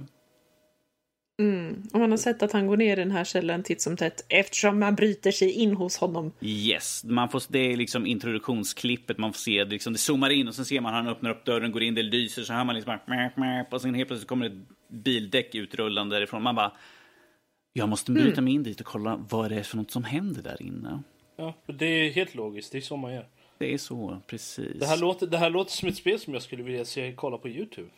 [1.93, 4.25] Och man har sett att han går ner i den här källaren titt som tätt
[4.29, 6.33] eftersom man bryter sig in hos honom.
[6.41, 9.19] Yes, man får, det är liksom introduktionsklippet.
[9.19, 11.45] Man får se, det liksom, det zoomar in och sen ser man han öppnar upp
[11.45, 14.47] dörren, går in, det lyser, så hör man liksom bara, och sen helt plötsligt kommer
[14.47, 16.43] ett bildäck utrullande därifrån.
[16.43, 16.73] Man bara,
[17.73, 20.43] jag måste bryta mig in dit och kolla vad det är för något som händer
[20.43, 21.03] där inne.
[21.37, 22.73] Ja, det är helt logiskt.
[22.73, 23.27] Det är så man gör.
[23.59, 24.81] Det är så, precis.
[24.81, 27.39] Det här låter, det här låter som ett spel som jag skulle vilja se kolla
[27.39, 27.89] på Youtube.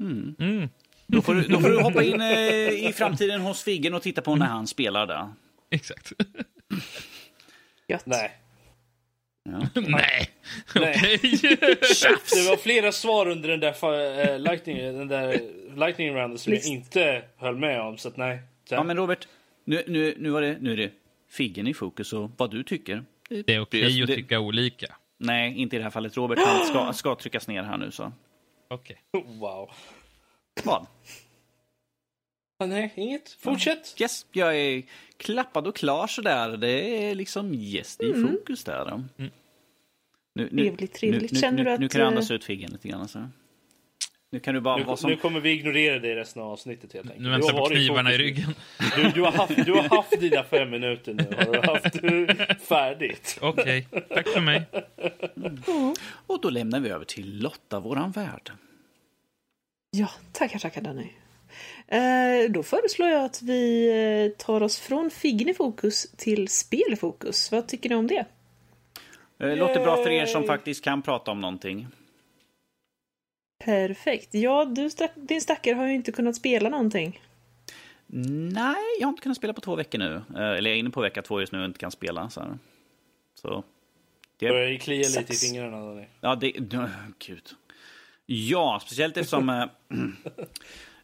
[0.00, 0.68] Mm.
[1.12, 4.22] Då, får du, då får du hoppa in eh, i framtiden hos Figgen och titta
[4.22, 5.28] på när han spelar där.
[5.70, 6.12] Exakt.
[7.88, 8.06] Gött.
[8.06, 8.30] Nej.
[9.44, 9.66] Ja.
[9.80, 10.28] Nej.
[10.74, 10.94] Nej.
[10.94, 11.18] Okej.
[12.34, 15.40] Det var flera svar under den där, eh, lightning, den där
[15.76, 17.98] lightning rounden som jag inte höll med om.
[17.98, 18.38] Så att nej.
[18.68, 19.28] Så, ja, men Robert,
[19.64, 20.90] nu, nu, nu, var det, nu är det
[21.30, 23.04] Figgen i fokus och vad du tycker.
[23.28, 24.96] Det är okej att det- tycka olika.
[25.18, 26.16] Nej, inte i det här fallet.
[26.16, 27.90] Robert han ska, ska tryckas ner här nu.
[27.90, 28.12] så.
[28.70, 28.96] Okej.
[29.40, 29.70] Wow.
[30.64, 30.86] Vad?
[32.66, 33.36] Nej, inget.
[33.40, 33.94] Fortsätt.
[34.00, 34.82] Yes, jag är
[35.16, 36.56] klappad och klar sådär.
[36.56, 38.84] Det är liksom gäst i fokus där.
[38.90, 39.04] då.
[40.34, 41.32] Nu, nu, Trevligt, trevligt.
[41.32, 43.08] Nu, Känner nu, du nu, att, nu kan du eh, andas ut Figgen lite grann.
[43.08, 43.28] Så.
[44.32, 45.10] Nu kan du bara Nu, vara som...
[45.10, 47.22] nu kommer vi ignorera dig resten av avsnittet helt enkelt.
[47.22, 48.54] Nu väntar Du jag har på knivarna i ryggen.
[48.96, 51.26] Du, du, har haft, du har haft dina fem minuter nu.
[51.36, 53.38] Har du haft färdigt.
[53.40, 54.62] Okej, tack för mig.
[56.26, 58.52] Och då lämnar vi över till Lotta, våran värd.
[59.96, 61.08] Ja, tackar, tackar Danny.
[61.86, 66.92] Eh, då föreslår jag att vi eh, tar oss från Figgen i fokus till spel
[66.92, 67.52] i fokus.
[67.52, 68.24] Vad tycker ni om det?
[69.38, 71.86] Eh, Låter bra för er som faktiskt kan prata om någonting.
[73.64, 74.34] Perfekt.
[74.34, 77.20] Ja, du, din stackare har ju inte kunnat spela någonting.
[78.52, 80.14] Nej, jag har inte kunnat spela på två veckor nu.
[80.14, 82.30] Eh, Eller jag är inne på vecka två just nu och inte kan spela.
[82.30, 82.58] Så, här.
[83.34, 83.64] så
[84.36, 85.78] det, Börjar det klia lite i fingrarna.
[85.80, 86.06] Danny.
[86.20, 86.76] Ja, det...
[86.76, 87.50] oh, Gud.
[88.34, 89.48] Ja, speciellt eftersom...
[89.48, 89.64] eh,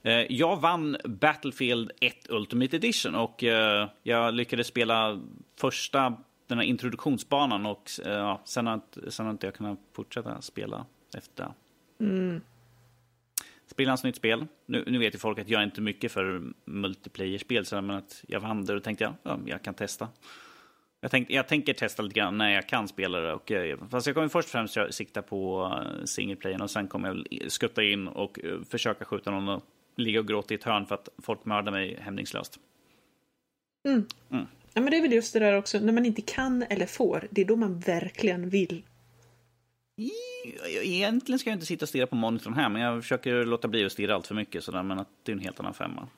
[0.12, 5.21] eh, jag vann Battlefield 1 Ultimate Edition och eh, jag lyckades spela
[5.61, 10.43] första den här introduktionsbanan och eh, ja, sen, har, sen har inte jag kunnat fortsätta
[10.43, 10.87] spela
[11.17, 12.05] efter det.
[12.05, 12.41] Mm.
[13.67, 14.47] Spelans nytt spel.
[14.67, 18.25] Nu, nu vet ju folk att jag är inte mycket för multiplayer-spel, så men att
[18.29, 20.09] jag vann det och tänkte jag, ja, jag kan testa.
[21.01, 23.33] Jag, tänk, jag tänker testa lite grann när jag kan spela det.
[23.35, 27.09] Och, eh, fast jag kommer först och främst sikta på uh, singleplayern och sen kommer
[27.09, 29.63] jag skutta in och eh, försöka skjuta någon och
[29.97, 32.59] ligga och gråta i ett hörn för att folk mördar mig hämningslöst.
[34.75, 37.29] Ja, men det är väl just det där också, när man inte kan eller får,
[37.31, 38.83] det är då man verkligen vill.
[40.83, 43.85] Egentligen ska jag inte sitta och stirra på monitorn här, men jag försöker låta bli
[43.85, 44.65] att stirra allt för mycket.
[44.65, 46.09] Sådär, men att det är en helt annan femma.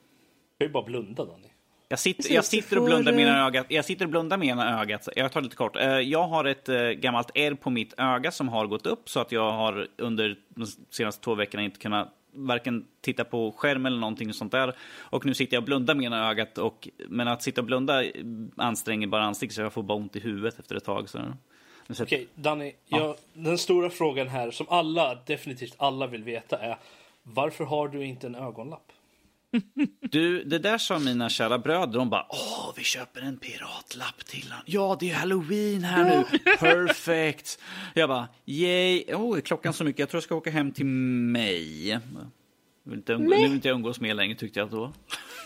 [0.59, 1.49] Du kan ju bara blunda Danny.
[1.93, 3.67] Jag sitter, jag sitter och blundar med ena ögat.
[3.69, 5.09] Jag sitter och blundar med ena ögat.
[5.17, 5.77] Jag tar lite kort.
[5.77, 9.21] Eh, Jag har ett eh, gammalt ärr på mitt öga som har gått upp så
[9.21, 13.99] att jag har under de senaste två veckorna inte kunnat varken titta på skärm eller
[13.99, 14.77] någonting sånt där.
[14.99, 16.59] Och nu sitter jag och blundar med ena ögat.
[16.59, 18.05] Och, men att sitta och blunda
[18.57, 21.09] anstränger bara ansiktet så jag får bara ont i huvudet efter ett tag.
[21.09, 21.19] Så.
[22.01, 22.73] Okej, Danny.
[22.87, 26.79] Jag, den stora frågan här som alla, definitivt alla vill veta är
[27.23, 28.93] varför har du inte en ögonlapp?
[30.11, 31.99] Du, det där sa mina kära bröder.
[31.99, 34.63] De bara, åh, vi köper en piratlapp till han.
[34.67, 36.39] Ja, det är halloween här nu.
[36.59, 37.59] Perfect.
[37.95, 39.05] Jag bara, yay.
[39.15, 39.99] Oh, är klockan så mycket?
[39.99, 41.89] Jag tror jag ska åka hem till mig.
[41.89, 42.01] Jag
[42.85, 44.93] vill inte umgå, nu vill inte jag umgås med längre tyckte jag då.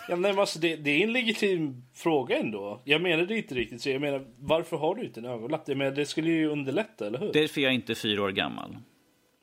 [0.09, 2.81] Ja, men alltså, det, det är en legitim fråga ändå.
[2.85, 3.90] Jag menar det inte riktigt så.
[3.90, 5.62] Jag menar, varför har du inte en ögonlapp?
[5.67, 7.33] Jag menar, det skulle ju underlätta, eller hur?
[7.33, 8.77] Därför är jag inte fyra år gammal.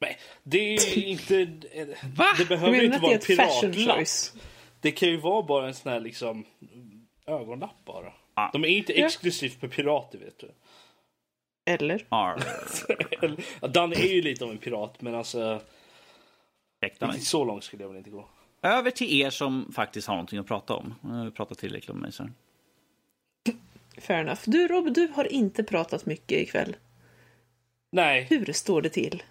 [0.01, 1.45] Nej, det är inte...
[2.15, 2.25] Va?
[2.37, 4.07] Det behöver inte det vara är en piratlapp.
[4.81, 6.45] Det kan ju vara bara en sån här liksom
[7.25, 8.13] ögonlapp bara.
[8.35, 8.49] Ja.
[8.53, 10.51] De är inte exklusivt för pirater vet du.
[11.65, 12.05] Eller?
[13.67, 15.61] Dan är ju lite av en pirat men alltså
[16.81, 18.27] riktigt så långt skulle jag väl inte gå.
[18.61, 20.95] Över till er som faktiskt har någonting att prata om.
[21.01, 22.11] Jag har pratat tillräckligt om mig.
[22.11, 22.29] Så.
[23.97, 24.41] Fair enough.
[24.45, 26.75] Du Rob, du har inte pratat mycket ikväll.
[27.91, 29.23] Nej, Hur står det till?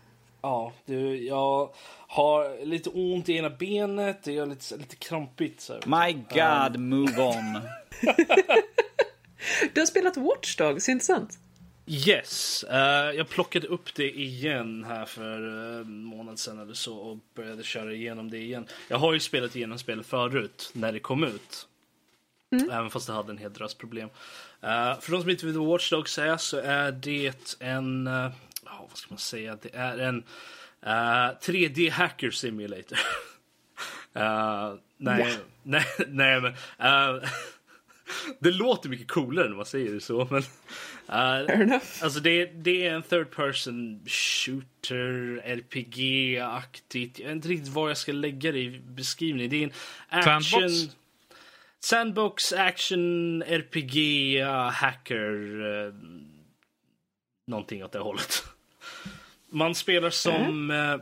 [0.42, 1.70] Ja, du, jag
[2.08, 5.60] har lite ont i ena benet, det är lite, lite krampigt.
[5.60, 5.72] Så.
[5.86, 7.60] My God, move on.
[9.74, 11.38] Du har spelat Watch Dogs, inte sant?
[11.86, 16.96] Yes, eh, jag plockade upp det igen här för eh, en månad sedan eller så
[16.96, 18.66] och började köra igenom det igen.
[18.88, 21.66] Jag har ju spelat igenom spelet förut när det kom ut.
[22.72, 24.08] Även fast det hade en hel drös problem.
[24.60, 28.30] Eh, för de som inte vet vad Watch Dogs är så är det en, uh,
[28.62, 30.24] vad ska man säga, det är en
[30.82, 32.98] eh, 3D hacker simulator.
[34.14, 36.52] Eh, nej, nej, nej men.
[36.78, 37.28] eh,
[38.38, 40.42] det låter mycket coolare när man säger det så men.
[41.06, 41.84] Fair enough.
[42.02, 47.18] Alltså det, det är en third person shooter, RPG-aktigt.
[47.18, 49.50] Jag vet inte riktigt vad jag ska lägga det i beskrivningen.
[49.50, 49.72] Det är en
[50.08, 50.42] action...
[50.42, 50.96] Sandbox?
[51.80, 53.96] Sandbox, action, RPG,
[54.42, 55.60] uh, hacker...
[55.60, 55.94] Uh,
[57.50, 58.44] någonting åt det hållet.
[59.50, 61.00] Man spelar som uh,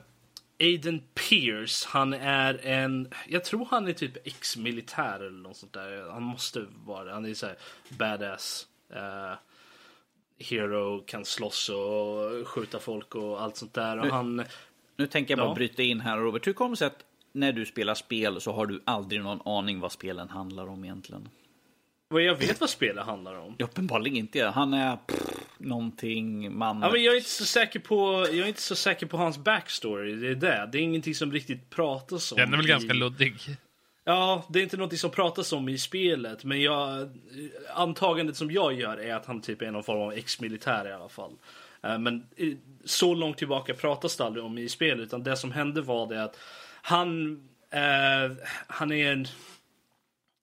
[0.61, 1.87] Aiden Pierce.
[1.87, 3.11] Han är en...
[3.29, 6.11] Jag tror han är typ ex-militär eller något sånt där.
[6.11, 7.13] Han måste vara det.
[7.13, 7.57] Han är så här
[7.89, 8.67] badass.
[8.93, 9.35] Uh,
[10.39, 13.99] hero, kan slåss och skjuta folk och allt sånt där.
[13.99, 14.45] Och Nu- han,
[14.97, 15.55] Nu tänker jag bara Ja.
[15.55, 16.47] bryta in här Robert.
[16.47, 19.81] Hur kommer det sig att när du spelar spel så har du aldrig någon aning
[19.81, 21.29] vad spelen handlar om egentligen?
[22.09, 23.57] Vad jag vet vad spelet handlar om.
[23.59, 24.45] Uppenbarligen inte.
[24.45, 25.19] Han är pff,
[25.59, 26.81] någonting man...
[26.83, 29.39] Ja, men jag är inte så säker på, jag är inte så säker på hans
[29.39, 30.15] backstory.
[30.17, 30.69] Det är det.
[30.73, 32.37] Det är ingenting som riktigt pratas om.
[32.39, 33.35] Den är väl i- ganska luddig.
[34.05, 37.09] Ja, det är inte något som pratas om i spelet, men jag,
[37.75, 41.09] antagandet som jag gör är att han typ är någon form av ex-militär i alla
[41.09, 41.33] fall.
[41.83, 42.49] Eh, Men eh,
[42.85, 46.23] så långt tillbaka pratas det aldrig om i spelet, utan det som hände var det
[46.25, 46.39] att
[46.83, 47.33] han,
[47.71, 48.37] eh,
[48.67, 49.27] han är en,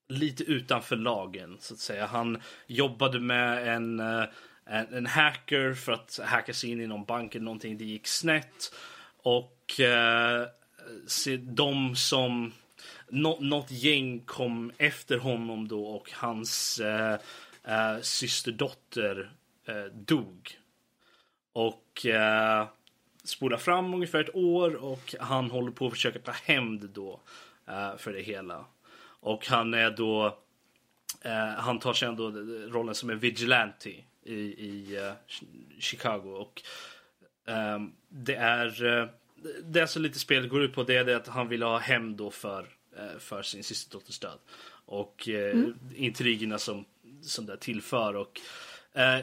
[0.07, 2.05] lite utanför lagen, så att säga.
[2.05, 4.23] Han jobbade med en, eh,
[4.65, 7.77] en, en hacker för att hacka sig in i någon bank eller någonting.
[7.77, 8.73] Det gick snett.
[9.17, 10.47] Och eh,
[11.07, 12.53] se, de som...
[13.09, 17.19] Nå, något gäng kom efter honom då och hans eh,
[17.63, 19.31] eh, systerdotter
[19.65, 20.59] eh, dog.
[21.53, 22.67] Och eh,
[23.23, 27.19] spola fram ungefär ett år och han håller på att försöka ta hämnd då
[27.67, 28.65] eh, för det hela.
[29.25, 30.37] Och han är då
[31.21, 32.29] eh, han tar sig ändå
[32.67, 33.89] rollen som en vigilante
[34.23, 35.13] i, i eh,
[35.79, 36.29] Chicago.
[36.29, 36.61] Och
[37.45, 39.07] ehm, det är eh,
[39.63, 42.31] det som lite spelet går ut på det är att han vill ha hem då
[42.31, 42.65] för,
[43.19, 44.37] för sin systerdotters död.
[44.85, 45.63] Och eh,
[45.95, 46.85] intrigerna som,
[47.21, 48.15] som det tillför.
[48.15, 48.41] Och,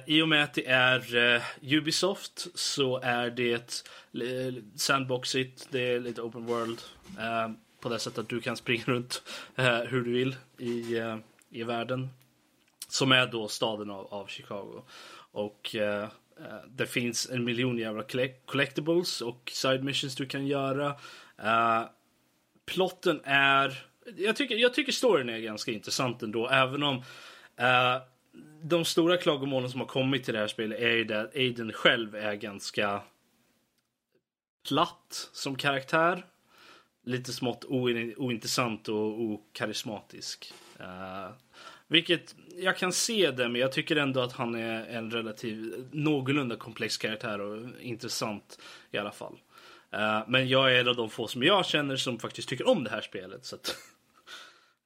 [0.06, 3.84] I och med att det är Ubisoft så är det
[4.76, 6.80] sandboxigt, det är lite open world.
[7.18, 7.50] Eh,
[7.82, 9.22] på det sättet att du kan springa runt
[9.56, 11.16] eh, hur du vill i, eh,
[11.50, 12.08] i världen.
[12.88, 14.82] Som är då staden av, av Chicago.
[15.32, 16.08] Och eh, eh
[16.68, 18.02] det finns en miljon jävla
[18.46, 20.86] collectibles och side missions du kan göra.
[21.38, 21.82] Eh,
[22.66, 23.84] plotten är...
[24.16, 26.96] Jag tycker, jag tycker storyn är ganska intressant ändå, även om
[27.56, 27.96] eh,
[28.62, 31.72] de stora klagomålen som har kommit till det här spelet är ju det att Aiden
[31.72, 33.02] själv är ganska
[34.68, 36.24] platt som karaktär.
[37.04, 37.64] Lite smått
[38.16, 40.52] ointressant och okarismatisk.
[40.80, 41.30] Uh,
[41.86, 46.56] vilket jag kan se det, men jag tycker ändå att han är en relativ någorlunda
[46.56, 48.58] komplex karaktär och intressant
[48.90, 49.38] i alla fall.
[49.94, 52.84] Uh, men jag är en av de få som jag känner som faktiskt tycker om
[52.84, 53.44] det här spelet.
[53.44, 53.76] Så att,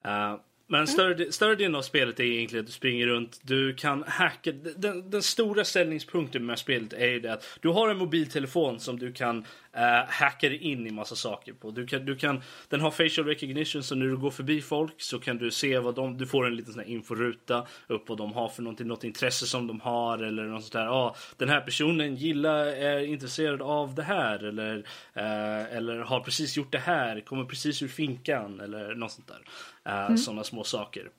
[0.07, 0.37] uh,
[0.69, 3.41] men större, större delen av spelet är egentligen att du springer runt.
[3.43, 4.53] Du kan hacka.
[4.53, 8.99] Den, den stora ställningspunkten med spelet är ju det att du har en mobiltelefon som
[8.99, 11.71] du kan uh, hacka dig in i massa saker på.
[11.71, 15.19] Du kan, du kan, den har facial recognition så när du går förbi folk så
[15.19, 18.33] kan du se vad de, du får en liten sån här inforuta upp vad de
[18.33, 20.87] har för någonting, något intresse som de har eller något sånt där.
[20.87, 24.77] Ah, den här personen gillar, är intresserad av det här eller,
[25.15, 29.43] eh, eller har precis gjort det här, kommer precis ur finkan eller något sånt där.
[29.87, 31.11] Uh, Sådana små saker.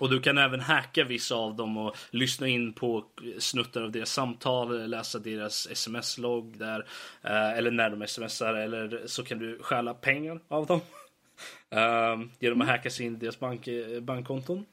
[0.00, 3.04] Och du kan även hacka vissa av dem och lyssna in på
[3.38, 6.86] snuttar av deras samtal, läsa deras sms-logg där.
[7.22, 10.80] eh, eller när de smsar, eller så kan du stjäla pengar av dem.
[11.70, 13.68] Um, genom att hacka sig in i deras bank,
[14.02, 14.66] bankkonton.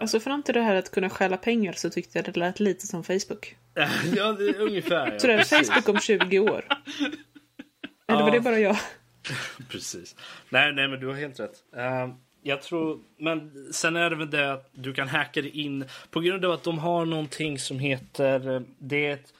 [0.00, 2.86] Alltså fram till det här att kunna stjäla pengar så tyckte jag det lät lite
[2.86, 3.56] som Facebook.
[4.16, 5.06] ja, det är ungefär.
[5.12, 5.68] Ja, Så det är precis.
[5.70, 6.64] Facebook om 20 år.
[8.08, 8.34] Eller var Ja.
[8.34, 8.76] det bara jag?
[9.68, 10.16] Precis.
[10.48, 11.54] Nej, nej, men du har helt rätt.
[11.76, 12.10] Ehm,
[12.48, 16.20] jag tror, men sen är det väl det att du kan hacka dig in på
[16.20, 19.34] grund av att de har någonting som heter, eh, det är ett,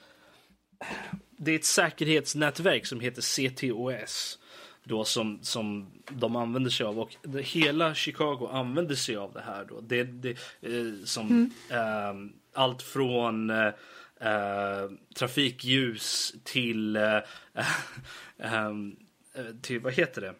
[1.37, 4.39] det är ett säkerhetsnätverk som heter CTOS.
[4.83, 9.41] Då som, som de använder sig av och det, hela Chicago använder sig av det
[9.41, 9.81] här då.
[9.81, 10.29] Det, det,
[10.61, 13.73] eh, som ehm, allt från eh,
[14.21, 17.17] eh, trafikljus till eh,
[18.37, 18.73] eh,
[19.61, 20.33] till, vad heter det?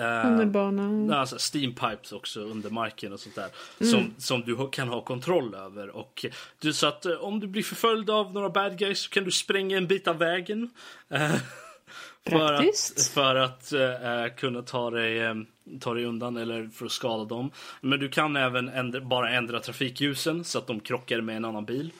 [0.00, 1.12] Eh, Tunnelbanan.
[1.12, 3.48] Alltså steampipes också under marken och sånt där.
[3.90, 5.88] Som, som du kan ha kontroll över.
[5.96, 6.26] Och
[6.60, 9.30] du, så att eh, om du blir förföljd av några bad guys så kan du
[9.30, 10.70] spränga en bit av vägen.
[11.08, 11.18] eh,
[12.28, 13.12] för att, Praktiskt.
[13.12, 13.72] för att
[14.36, 15.34] kunna ta dig,
[15.80, 17.50] ta dig undan eller för att skada dem.
[17.80, 21.64] Men du kan även ändra, bara ändra trafikljusen så att de krockar med en annan
[21.64, 21.92] bil.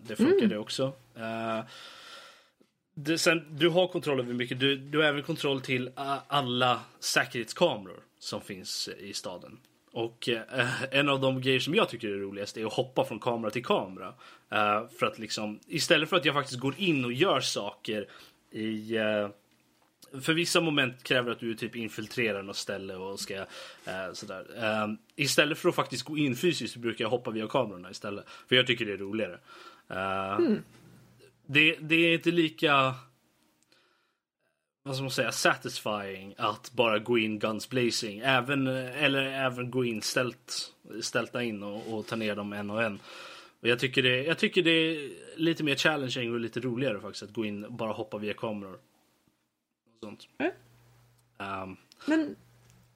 [0.00, 0.92] Det funkar det också
[2.98, 4.60] du, sen, du har kontroll över mycket.
[4.60, 9.58] Du, du har även kontroll till uh, alla säkerhetskameror som finns eh, i staden.
[9.92, 10.40] Och eh,
[10.90, 13.64] en av de grejer som jag tycker är roligast är att hoppa från kamera till
[13.64, 14.14] kamera.
[14.50, 18.06] Eh, för att liksom, istället för att jag faktiskt går in och gör saker
[18.50, 18.96] i...
[18.96, 19.28] eh,
[20.20, 24.46] för vissa moment kräver att du typ infiltrerar något ställe och ska eh, sådär.
[24.56, 28.24] Eh, istället för att faktiskt gå in fysiskt brukar jag hoppa via kamerorna istället.
[28.48, 29.38] För jag tycker det är roligare.
[29.88, 30.62] Mm
[31.46, 32.94] det, det är inte lika
[34.86, 38.18] vad ska man säga, satisfying att bara gå in guns blazing.
[38.24, 42.82] Även, eller även gå in ställt, stälta in och, och ta ner dem en och
[42.82, 43.00] en.
[43.60, 47.22] Och jag tycker, det, jag tycker det är lite mer challenging och lite roligare faktiskt
[47.22, 48.74] att gå in och bara hoppa via kameror.
[48.74, 48.80] Och
[50.02, 50.28] sånt.
[50.38, 50.52] Mm.
[51.62, 51.76] Um,
[52.06, 52.36] Men,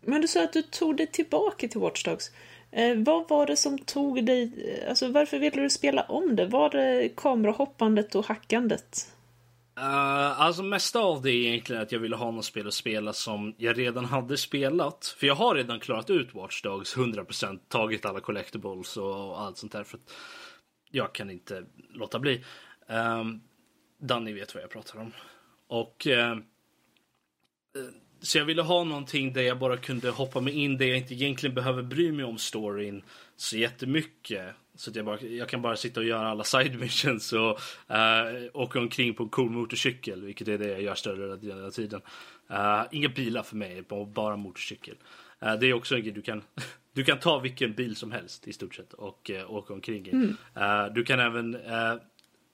[0.01, 2.31] men du sa att du tog dig tillbaka till Watch Dogs.
[2.73, 4.53] Eh, vad var det som tog dig...
[4.83, 6.47] Eh, alltså varför ville du spela om det?
[6.47, 9.13] Var det kamerahoppandet och hackandet?
[9.79, 13.13] Uh, alltså mesta av det är egentligen att jag ville ha något spel att spela
[13.13, 15.15] som jag redan hade spelat.
[15.19, 19.73] För jag har redan klarat ut Watch Dogs 100%, tagit alla collectibles och allt sånt
[19.73, 19.85] där.
[19.85, 20.13] För att
[20.91, 22.45] jag kan inte låta bli.
[22.87, 23.41] Um,
[24.01, 25.13] Danny vet vad jag pratar om.
[25.69, 26.37] Och uh,
[28.23, 31.15] så jag ville ha någonting där jag bara kunde hoppa mig in där jag inte
[31.15, 33.03] egentligen behöver bry mig om storyn
[33.37, 34.55] så jättemycket.
[34.75, 37.61] Så att jag, bara, jag kan bara sitta och göra alla side missions och
[37.91, 41.71] uh, åka omkring på en cool motorcykel, vilket är det jag gör större delen av
[41.71, 42.01] tiden.
[42.51, 43.83] Uh, inga bilar för mig,
[44.15, 44.95] bara motorcykel.
[45.45, 46.43] Uh, det är också en grej du kan
[46.93, 50.11] du kan ta vilken bil som helst i stort sett och uh, åka omkring i.
[50.11, 50.95] Mm.
[50.95, 51.57] du kan även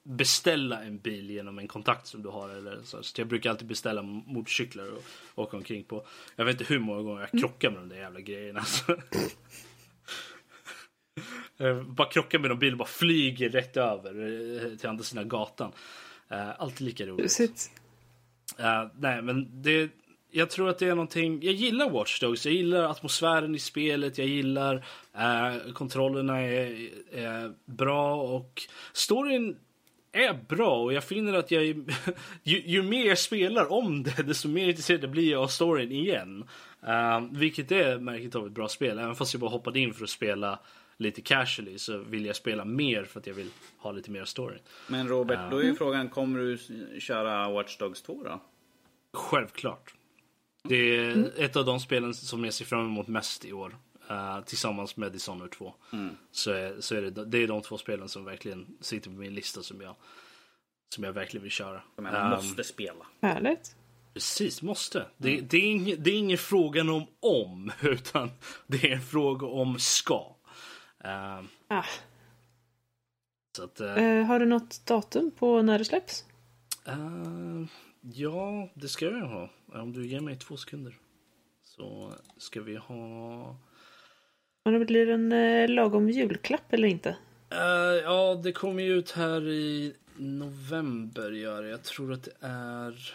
[0.06, 2.48] beställa en bil genom en kontakt som du har.
[2.48, 3.02] Eller så.
[3.02, 4.88] så jag brukar alltid beställa motorcyklar
[5.34, 6.06] och åka omkring på.
[6.36, 8.60] Jag vet inte hur många gånger jag krockar med de där jävla grejerna.
[8.60, 8.96] Alltså.
[11.86, 14.10] bara krockar med någon bil och bara flyger rätt över
[14.64, 15.72] eh, till andra sidan gatan.
[16.32, 17.70] Uh, alltid lika roligt.
[18.60, 19.90] Uh, nej, men det,
[20.30, 21.42] jag tror att det är någonting.
[21.42, 22.46] Jag gillar Watch Dogs.
[22.46, 24.18] Jag gillar atmosfären i spelet.
[24.18, 29.56] Jag gillar uh, kontrollerna är, är bra och storyn
[30.16, 31.64] är bra och jag finner att jag
[32.42, 36.44] ju, ju, mer jag spelar om det desto mer intresserad blir jag av storyn igen.
[36.88, 38.98] Uh, vilket är märkligt av ett bra spel.
[38.98, 40.58] Även fast jag bara hoppade in för att spela
[40.96, 44.58] lite casually så vill jag spela mer för att jag vill ha lite mer story.
[44.88, 46.58] Men Robert, uh, då är ju frågan, kommer du
[47.00, 48.40] köra Watch Dogs 2 då?
[49.12, 49.94] Självklart.
[50.68, 51.30] Det är mm.
[51.36, 53.76] ett av de spelen som jag ser fram emot mest i år.
[54.10, 55.74] Uh, tillsammans med Dishonored 2.
[55.92, 56.16] Mm.
[56.30, 59.34] Så, är, så är det, det är de två spelen som verkligen sitter på min
[59.34, 59.94] lista som jag,
[60.94, 61.82] som jag verkligen vill köra.
[61.94, 63.06] Som jag um, måste spela.
[63.22, 63.76] Härligt.
[64.14, 65.06] Precis, måste.
[65.16, 65.46] Det, mm.
[65.48, 68.30] det, är ing, det är ingen fråga om om, utan
[68.66, 70.34] det är en fråga om ska.
[71.04, 71.84] Uh, ah.
[73.56, 76.24] Så att, uh, uh, har du något datum på när det släpps?
[78.00, 79.50] ja, det ska jag ha.
[79.72, 80.98] Om du ger mig två sekunder.
[81.62, 83.56] Så ska vi ha
[84.70, 87.16] men det blir en eh, lagom julklapp eller inte?
[87.52, 91.68] Uh, ja, det kommer ju ut här i november gör det.
[91.68, 93.14] Jag tror att det är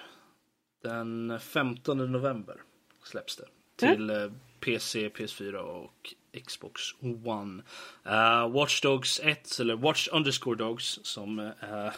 [0.84, 2.56] den 15 november
[3.04, 3.45] släpps det.
[3.76, 4.24] Till mm.
[4.24, 6.14] uh, PC, PS4 och
[6.45, 6.82] Xbox
[7.26, 7.64] One.
[8.06, 11.91] Uh, Watch Dogs 1, eller Watch underscore Dogs som uh,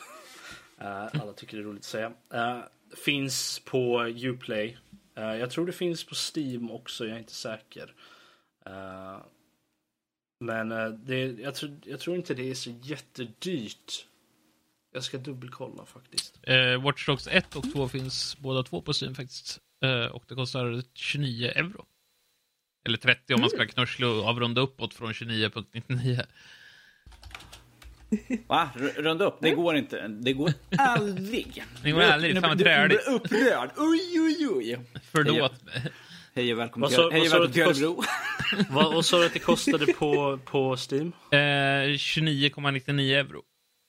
[0.77, 2.11] alla tycker det är roligt att säga.
[3.05, 4.77] finns på Uplay.
[5.13, 7.93] jag tror det finns på Steam också, jag är inte säker.
[10.43, 14.05] Men eh, det, jag, tror, jag tror inte det är så jättedyrt.
[14.93, 16.39] Jag ska dubbelkolla faktiskt.
[16.43, 19.59] Eh, Watch Dogs 1 och 2 finns båda två på Steam faktiskt.
[19.83, 21.85] Eh, och det kostar 29 euro.
[22.85, 23.67] Eller 30 om man ska mm.
[23.67, 26.25] knörsla och avrunda uppåt från 29.99.
[28.47, 28.69] Va?
[28.97, 29.37] Runda upp?
[29.41, 30.07] Det går inte.
[30.07, 31.63] Det går aldrig.
[31.83, 32.41] Det går aldrig.
[32.41, 33.07] Fan vad träligt.
[33.07, 33.69] Upprörd.
[33.77, 34.79] Oj, oj, oj.
[35.11, 35.91] Förlåt mig.
[36.35, 38.03] Hej och välkommen till, hej och välkommen till Örebro.
[38.69, 41.11] vad, vad sa du att det kostade på, på Steam?
[41.31, 43.41] Eh, 29,99 euro.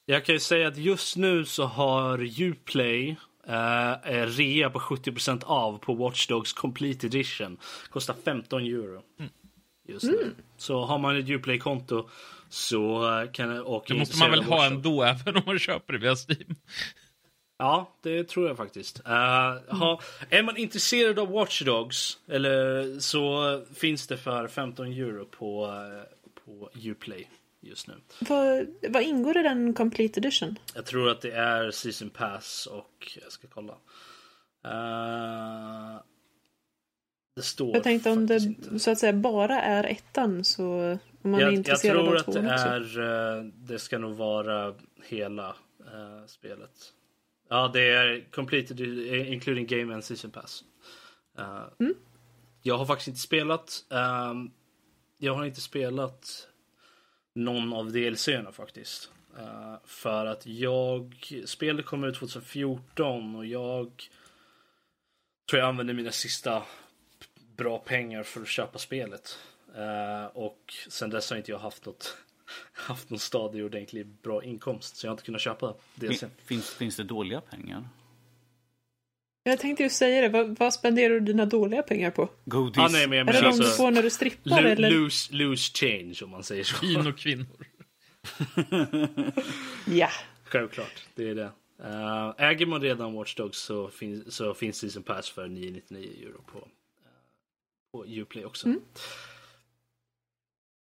[0.07, 3.17] Jag kan ju säga att just nu så har Uplay
[3.47, 7.57] eh, rea på 70% av på Watch Dogs Complete Edition.
[7.91, 9.03] Kostar 15 euro.
[9.19, 9.31] Mm.
[9.89, 10.23] Just nu.
[10.23, 10.35] Mm.
[10.57, 12.09] Så har man ett Uplay-konto
[12.49, 16.17] så kan och Det måste man väl ha ändå även om man köper det via
[16.17, 16.57] Steam.
[17.57, 19.01] Ja, det tror jag faktiskt.
[19.07, 20.01] Uh, ha,
[20.31, 26.03] är man intresserad av Watch Dogs eller, så finns det för 15 euro på, uh,
[26.45, 27.29] på Uplay
[27.61, 27.95] just nu.
[28.21, 30.59] Vad, vad ingår i den Complete Edition?
[30.75, 33.73] Jag tror att det är Season Pass och jag ska kolla.
[34.67, 36.01] Uh,
[37.37, 38.79] det står Jag tänkte om det inte.
[38.79, 42.39] så att säga bara är ettan så om man jag, är intresserad av Jag tror
[42.39, 43.01] att det också.
[43.01, 44.75] är, det ska nog vara
[45.05, 45.57] hela
[46.27, 46.93] spelet.
[47.49, 48.81] Ja, det är completed
[49.27, 50.65] including game and season pass.
[51.39, 51.95] Uh, mm.
[52.63, 53.85] Jag har faktiskt inte spelat.
[53.89, 54.51] Um,
[55.19, 56.49] jag har inte spelat
[57.35, 59.11] någon av DLC-erna faktiskt.
[59.39, 61.15] Uh, för att jag...
[61.45, 64.09] Spelet kom ut 2014 och jag
[65.51, 66.63] tror jag använde mina sista
[67.57, 69.39] bra pengar för att köpa spelet.
[69.79, 72.17] Uh, och sen dess har inte jag haft något
[72.73, 76.25] haft någon stadig ordentlig bra inkomst så jag har inte kunnat köpa DLC.
[76.45, 77.89] Finns, finns det dåliga pengar?
[79.47, 82.29] Jag tänkte ju säga det, vad, vad spenderar du dina dåliga pengar på?
[82.45, 82.79] Godis.
[82.79, 84.63] Ah, nej, men är det alltså, de du får när du strippar?
[84.63, 84.91] Lo eller?
[84.91, 86.87] Loose, loose change om man säger så.
[86.87, 87.47] Vin och kvinnor.
[89.87, 90.09] Ja.
[90.45, 91.53] Självklart, det är det.
[91.81, 96.43] Uh, äger man redan Watch Dogs så, fin så finns Season Pass för 999 euro
[96.53, 96.65] på, uh,
[97.93, 98.67] på Uplay också.
[98.67, 98.81] Mm.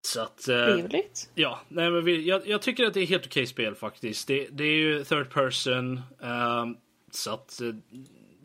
[0.02, 0.48] Så att...
[0.50, 1.30] Uh, Trevligt.
[1.36, 4.28] Ja, nej, men vi, jag, jag, tycker att det är helt okej spel faktiskt.
[4.28, 6.02] Det, det är ju third person.
[6.20, 6.78] Um,
[7.12, 7.76] så att uh,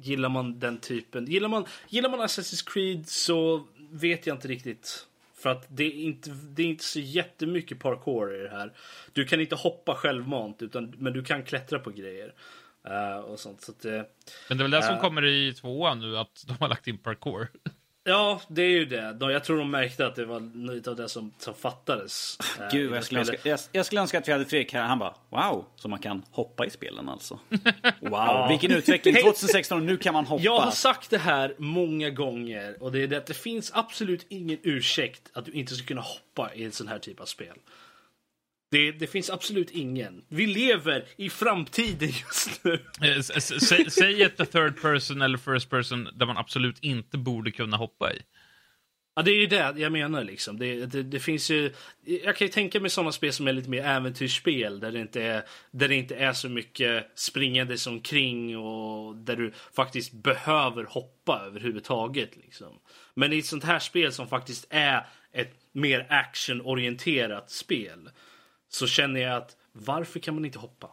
[0.01, 1.27] gillar man den typen.
[1.27, 5.07] Gillar man, gillar man Assassin's Creed så vet jag inte riktigt.
[5.35, 8.73] För att det är inte, det är inte så jättemycket parkour i det här.
[9.13, 12.35] Du kan inte hoppa självmant, utan, men du kan klättra på grejer.
[12.89, 13.93] Uh, och sånt, så att, uh,
[14.49, 16.99] men det är väl det som kommer i tvåan nu, att de har lagt in
[16.99, 17.49] parkour.
[18.09, 19.13] Ja, det är ju det.
[19.13, 22.39] De, jag tror de märkte att det var lite av det som, som fattades.
[22.73, 24.83] Gud, jag skulle, önska, jag, jag skulle önska att vi hade Fredrik här.
[24.83, 27.39] Han bara, wow, så man kan hoppa i spelen alltså.
[28.01, 29.15] Wow, vilken utveckling.
[29.23, 30.43] 2016 och nu kan man hoppa.
[30.43, 34.27] Jag har sagt det här många gånger och det är det att det finns absolut
[34.29, 37.57] ingen ursäkt att du inte ska kunna hoppa i en sån här typ av spel.
[38.77, 40.25] Det, det, finns absolut ingen.
[40.29, 42.83] Vi lever i framtiden just nu.
[43.91, 48.23] Säg ett third person eller first person där man absolut inte borde kunna hoppa i.
[49.15, 50.59] Ja, det är ju det jag menar liksom.
[50.59, 51.73] Det, det, det finns ju...
[52.05, 55.23] Jag kan ju tänka mig sådana spel som är lite mer äventyrsspel där det inte
[55.23, 61.43] är, där det inte är så mycket springande omkring och där du faktiskt behöver hoppa
[61.47, 62.37] överhuvudtaget.
[62.37, 62.79] Liksom.
[63.15, 68.11] Men i ett sånt här spel som faktiskt är ett mer actionorienterat spel
[68.69, 70.91] så känner jag att varför kan man inte hoppa?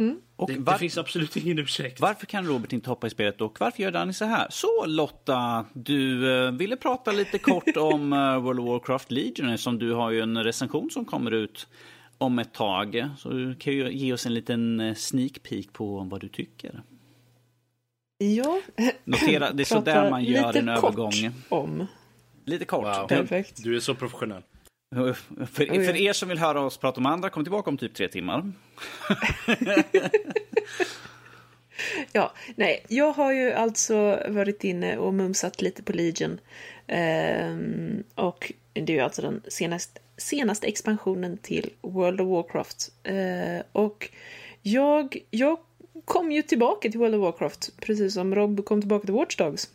[0.00, 0.20] Mm.
[0.46, 0.72] Det, var...
[0.72, 2.00] det, finns absolut ingen ursäkt.
[2.00, 4.46] Varför kan Robert inte hoppa i spelet och varför gör Danny så här?
[4.50, 9.78] Så Lotta, du uh, ville prata lite kort om uh, World of Warcraft Legion som
[9.78, 11.68] du har ju en recension som kommer ut
[12.18, 13.08] om ett tag.
[13.18, 16.82] Så du kan ju ge oss en liten eh, sneak peek på vad du tycker.
[18.18, 18.60] Ja,
[19.04, 21.12] Notera, det är så där man gör en övergång.
[21.48, 21.86] om.
[22.44, 22.84] Lite kort.
[22.84, 23.08] Wow.
[23.08, 23.64] Perfekt.
[23.64, 24.42] Du är så professionell.
[24.94, 25.12] För,
[25.46, 28.52] för, er som vill höra oss prata om andra, kom tillbaka om typ tre timmar.
[32.12, 36.40] ja, nej, jag har ju alltså varit inne och mumsat lite på Legion.
[36.86, 42.92] Ehm, och det är ju alltså den senaste, senaste expansionen till World of Warcraft.
[43.02, 44.10] Ehm, och
[44.62, 45.58] jag, jag
[46.04, 49.70] kom ju tillbaka till World of Warcraft, precis som Rob kom tillbaka till Watch Dogs.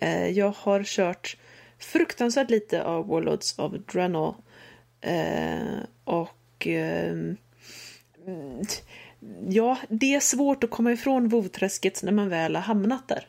[0.00, 1.36] Ehm, jag har kört
[1.84, 4.34] fruktansvärt lite av Warlords of Draenor.
[5.00, 7.16] Eh, och eh,
[9.48, 13.26] ja, det är svårt att komma ifrån vovträsket när man väl har hamnat där.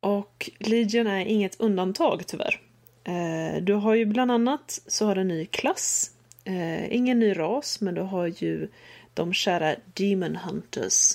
[0.00, 2.60] Och Legion är inget undantag tyvärr.
[3.04, 6.10] Eh, du har ju bland annat så har du en ny klass.
[6.44, 8.68] Eh, ingen ny ras, men du har ju
[9.14, 11.12] de kära Demon Hunters.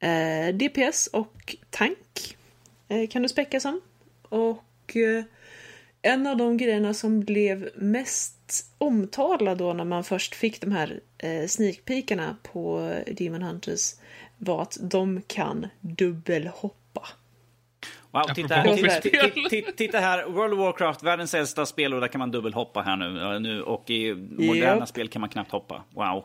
[0.00, 2.36] Eh, DPS och tank
[2.88, 3.80] eh, kan du späcka som.
[4.22, 5.24] Och och eh,
[6.02, 11.00] en av de grejerna som blev mest omtalad då när man först fick de här
[11.18, 13.94] eh, sneakpeakarna på Demon Hunters
[14.38, 17.08] var att de kan dubbelhoppa.
[18.10, 22.08] Wow, titta här, titta, titta, titta, här, World of Warcraft, världens äldsta spel och där
[22.08, 23.38] kan man dubbelhoppa här nu.
[23.38, 24.88] nu och i moderna yep.
[24.88, 25.84] spel kan man knappt hoppa.
[25.90, 26.24] Wow,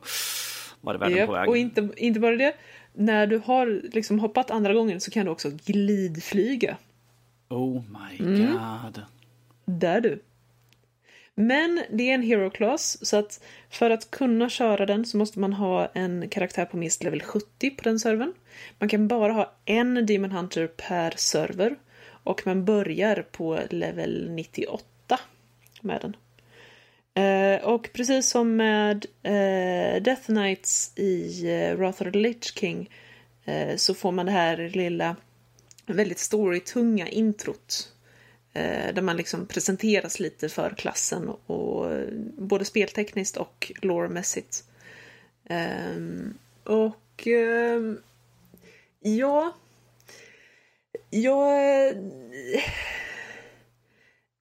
[0.82, 1.28] var är världen yep.
[1.28, 1.50] på väg?
[1.50, 2.56] Och inte, inte bara det,
[2.94, 6.78] när du har liksom hoppat andra gången så kan du också glidflyga.
[7.50, 8.52] Oh my mm.
[8.52, 9.02] god.
[9.66, 10.22] Där du.
[11.36, 15.40] Men det är en hero class, så att för att kunna köra den så måste
[15.40, 18.34] man ha en karaktär på minst level 70 på den servern.
[18.80, 21.76] Man kan bara ha en Demon Hunter per server
[22.24, 25.20] och man börjar på level 98
[25.82, 26.16] med den.
[27.16, 32.90] Eh, och precis som med eh, Death Knights i eh, Wrath of the Lich King
[33.46, 35.16] eh, så får man det här lilla
[35.86, 37.94] väldigt storytunga introt.
[38.54, 42.08] Eh, där man liksom presenteras lite för klassen och, eh,
[42.38, 44.64] både speltekniskt och loremässigt.
[45.46, 45.98] Eh,
[46.64, 47.82] och eh,
[49.00, 49.54] ja,
[51.10, 51.96] jag,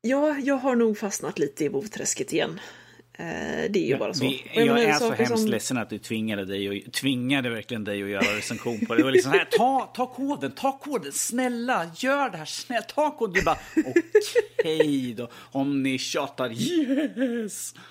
[0.00, 2.60] ja, jag har nog fastnat lite i vovträsket igen.
[3.22, 4.24] Eh, det är ju bara så.
[4.24, 5.50] Vi, jag, jag är så hemskt som...
[5.50, 9.00] ledsen att du tvingade, dig och, tvingade verkligen dig att göra recension på det.
[9.00, 13.10] Det var liksom här, ta, ta koden, ta koden, snälla, gör det här, snälla, ta
[13.10, 13.34] koden.
[13.34, 13.94] Du bara, okej
[14.58, 17.74] okay då, om ni tjatar, yes!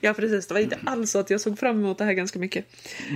[0.00, 0.46] ja, precis.
[0.46, 2.66] Det var inte alls så att jag såg fram emot det här ganska mycket.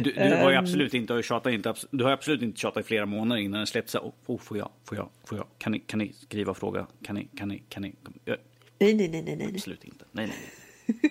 [0.05, 0.65] Du, du har ju ehm.
[0.65, 3.95] absolut inte tjatat, inte, du har absolut inte tjatat i flera månader innan den släppts.
[3.95, 6.87] Oh, oh, får jag, får jag, får jag, kan ni, kan ni skriva och fråga?
[7.03, 7.95] Kan ni, kan ni, kan ni?
[8.79, 9.49] Nej, nej, nej, nej, nej.
[9.55, 10.05] Absolut inte.
[10.13, 10.37] Nej, nej,
[10.87, 11.11] nej.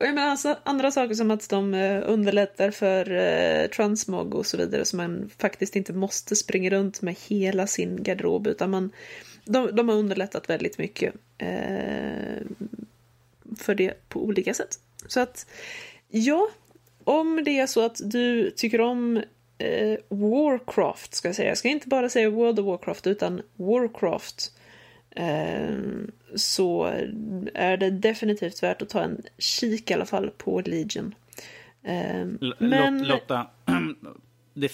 [0.00, 4.46] och jag menar alltså, andra saker som att de uh, underlättar för uh, transmog och
[4.46, 8.92] så vidare så man faktiskt inte måste springa runt med hela sin garderob utan man
[9.44, 11.14] de, de har underlättat väldigt mycket.
[11.42, 12.46] Uh,
[13.56, 14.78] för det på olika sätt.
[15.06, 15.46] Så att,
[16.08, 16.48] ja,
[17.04, 19.22] om det är så att du tycker om
[19.58, 21.48] eh, Warcraft, ska jag säga.
[21.48, 24.52] Jag ska inte bara säga World of Warcraft, utan Warcraft.
[25.14, 25.78] Eh,
[26.34, 26.84] så
[27.54, 31.14] är det definitivt värt att ta en kik i alla fall på Legion.
[31.82, 32.98] Eh, L- men...
[33.04, 33.46] Lot- Lotta,
[34.54, 34.70] det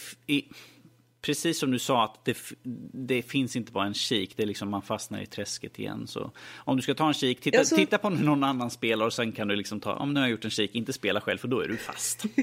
[1.23, 2.37] precis som du sa att det,
[2.93, 6.07] det finns inte bara en kik, det är liksom man fastnar i träsket igen.
[6.07, 9.13] Så om du ska ta en kik, titta, Alltså- titta på någon annan spelare och
[9.13, 11.39] sen kan du liksom ta, om nu har jag gjort en kik, inte spela själv
[11.39, 12.25] för då är du fast.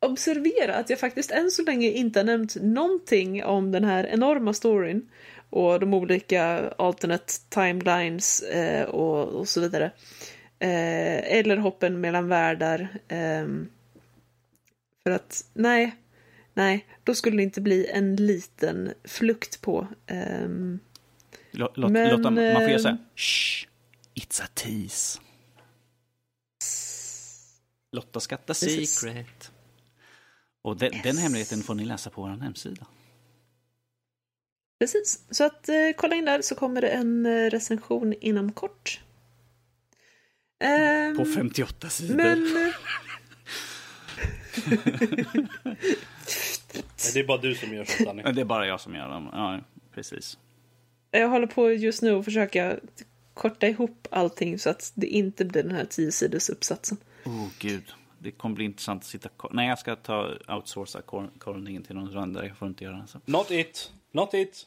[0.00, 4.52] observera att jag faktiskt än så länge inte har nämnt någonting om den här enorma
[4.54, 5.08] storyn
[5.52, 9.84] och de olika alternate timelines eh, och, och så vidare.
[10.58, 12.88] Eh, eller hoppen mellan världar.
[13.08, 13.68] ehm,
[15.02, 15.96] för att, nej,
[16.54, 19.86] nej, då skulle det inte bli en liten flukt på.
[20.06, 20.78] ehm,
[21.50, 23.66] Lo- Lot, Men, Lotta, man får göra så här, eh, Shh,
[24.14, 25.20] it's a tease.
[27.92, 28.90] Lotta skatta Precis.
[28.94, 29.50] secret.
[30.62, 32.86] Och den, den hemligheten får ni läsa på vår hemsida.
[34.82, 39.00] Precis, så att eh, kolla in där så kommer det en eh, recension inom kort.
[40.60, 42.16] Ehm, På 58 sidor.
[42.16, 42.56] men...
[42.56, 42.74] eh,
[47.14, 48.22] Det är bara du som gör sånt, Danny.
[48.22, 49.28] Det är bara jag som gör dem.
[49.32, 49.60] Ja,
[49.94, 50.38] precis.
[51.10, 52.76] Jag håller på just nu att försöka
[53.34, 56.10] korta ihop allting så att det inte blir den här 10
[56.52, 56.96] uppsatsen.
[57.24, 57.92] Oh gud.
[58.18, 61.02] Det kommer bli intressant att sitta Nej, jag ska ta outsourca
[61.38, 62.46] korrningen till någon röndare.
[62.46, 63.06] Jag får inte göra det.
[63.06, 63.20] Så.
[63.24, 63.92] Not it.
[64.12, 64.66] Not it.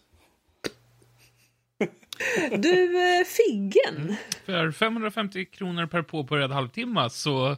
[2.58, 4.16] Du, eh, Figgen!
[4.46, 7.58] För 550 kronor per påbörjad halvtimme så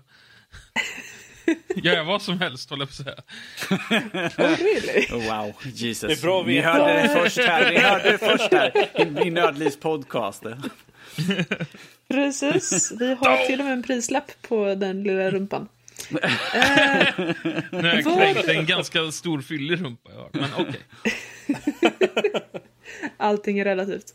[1.76, 3.24] gör jag vad som helst, håller jag på att säga.
[4.38, 5.06] Oh, really?
[5.12, 6.08] Oh, wow, Jesus.
[6.10, 7.72] Det är bra att Ni hörde det först här.
[7.72, 8.72] Ni hörde det först här
[9.24, 10.44] i- i Nördlivs podcast.
[12.10, 15.68] Precis, vi har till och med en prislapp på den lilla rumpan.
[16.10, 16.20] Nu
[17.72, 20.82] har jag Vad- kränkt en ganska stor fyllig rumpa jag har, men okej.
[23.18, 24.14] Allting är relativt.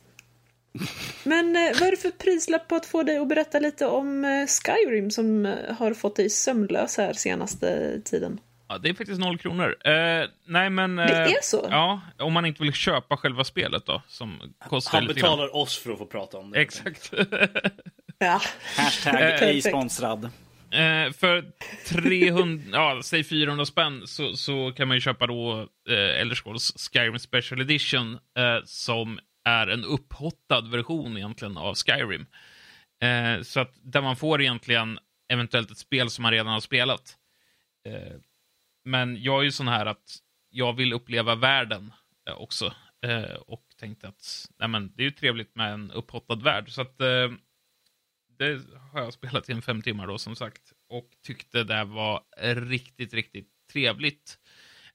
[1.25, 4.25] Men eh, vad är det för prislapp på att få dig att berätta lite om
[4.25, 8.41] eh, Skyrim som eh, har fått dig sömnlös här senaste tiden?
[8.69, 9.77] Ja, det är faktiskt noll kronor.
[9.85, 10.97] Eh, nej, men...
[10.97, 11.67] Det eh, är så?
[11.71, 15.93] Ja, om man inte vill köpa själva spelet då, som kostar Han betalar oss för
[15.93, 16.61] att få prata om det.
[16.61, 17.13] Exakt.
[18.19, 18.41] Ja,
[18.77, 20.31] Hashtag ej sponsrad.
[20.73, 21.53] Eh, för
[21.89, 26.91] 300, ja, säg 400 spänn så, så kan man ju köpa då eh, Elder Scrolls
[26.93, 32.27] Skyrim Special Edition eh, som är en upphottad version egentligen av Skyrim.
[33.03, 34.99] Eh, så att där man får egentligen
[35.33, 37.17] eventuellt ett spel som man redan har spelat.
[37.89, 38.17] Eh,
[38.85, 40.17] men jag är ju sån här att
[40.51, 41.93] jag vill uppleva världen
[42.29, 42.75] eh, också.
[43.07, 46.71] Eh, och tänkte att nej men, det är ju trevligt med en upphottad värld.
[46.71, 47.31] Så att eh,
[48.43, 48.61] det
[48.93, 50.63] har jag spelat i en fem timmar då som sagt.
[50.89, 52.23] Och tyckte det var
[52.55, 54.39] riktigt, riktigt trevligt.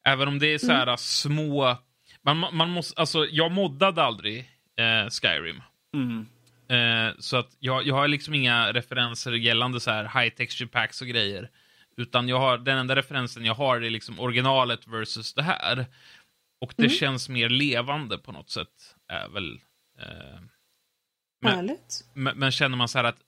[0.03, 1.77] Även om det är så här små...
[2.21, 4.39] Man, man måste, alltså, jag moddade aldrig
[4.79, 5.61] eh, Skyrim.
[5.93, 6.25] Mm.
[6.69, 11.01] Eh, så att jag, jag har liksom inga referenser gällande så här high texture packs
[11.01, 11.49] och grejer.
[11.97, 15.85] Utan jag har, den enda referensen jag har är liksom originalet versus det här.
[16.61, 18.95] Och det känns mer levande på något sätt.
[19.07, 19.59] Är väl...
[19.99, 20.39] Eh,
[21.41, 21.57] Men-
[22.13, 23.19] men, men känner man så här att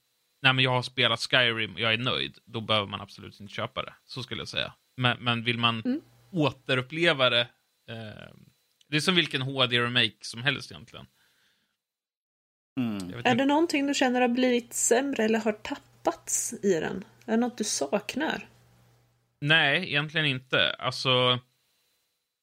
[0.42, 3.54] nej, men jag har spelat Skyrim och jag är nöjd, då behöver man absolut inte
[3.54, 3.94] köpa det.
[4.06, 4.74] Så skulle jag säga.
[4.98, 6.02] Men, men vill man Mm.
[6.32, 7.42] återuppleva det,
[7.90, 8.34] eh,
[8.88, 11.06] det är som vilken HD-remake som helst egentligen.
[12.80, 13.22] Mm.
[13.26, 17.06] Är det någonting du känner har blivit sämre eller har tappats i den?
[17.26, 18.50] Är det något du saknar?
[19.42, 20.70] Nej, egentligen inte.
[20.80, 21.40] Alltså,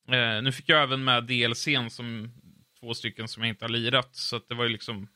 [0.09, 2.33] eh, nu fick jag även med DLCn som
[2.81, 5.09] två stycken som jag inte har lirat, så att det var ju liksom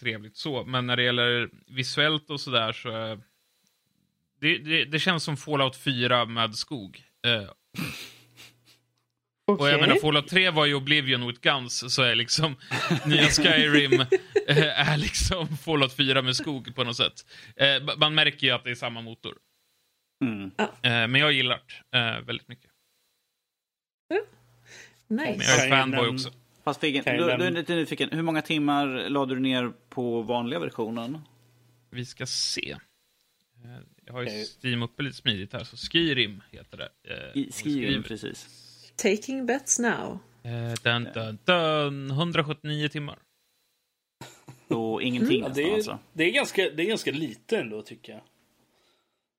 [0.00, 0.64] trevligt så.
[0.64, 2.88] Men när det gäller visuellt och sådär så...
[3.12, 3.18] Eh,
[4.40, 7.02] det, det, det känns som Fallout 4 med skog.
[7.26, 7.50] Eh,
[9.46, 12.56] Och jag menar, Fallout 3 var ju Oblivion with Guns, så är liksom
[13.06, 14.00] nya Skyrim
[14.48, 17.26] eh, är liksom Fallout 4 med skog på något sätt.
[17.56, 19.36] Eh, man märker ju att det är samma motor.
[20.24, 20.50] Mm.
[20.58, 22.70] Eh, men jag gillar det eh, väldigt mycket.
[25.08, 25.52] Men jag Nice.
[25.52, 26.32] är Kan jag fanboy nämna- också.
[26.68, 28.08] Fast Figgen, Kan du, du är lite nyfiken.
[28.12, 31.18] Hur många timmar lade du ner på vanliga versionen?
[31.90, 32.70] Vi ska se.
[33.64, 33.70] Eh,
[34.06, 34.44] Jag har ju.
[34.44, 36.88] Steam uppe lite smidigt här, så Skyrim heter det.
[37.34, 38.46] eh, I Skyrim, precis.
[38.96, 40.18] Taking bets now.
[40.42, 43.18] Eh, dun, dun, dun, 179 timmar.
[44.68, 45.98] Så ingenting Ja, nästan det, är, alltså.
[46.12, 48.22] det, är ganska, det är ganska lite ändå tycker jag.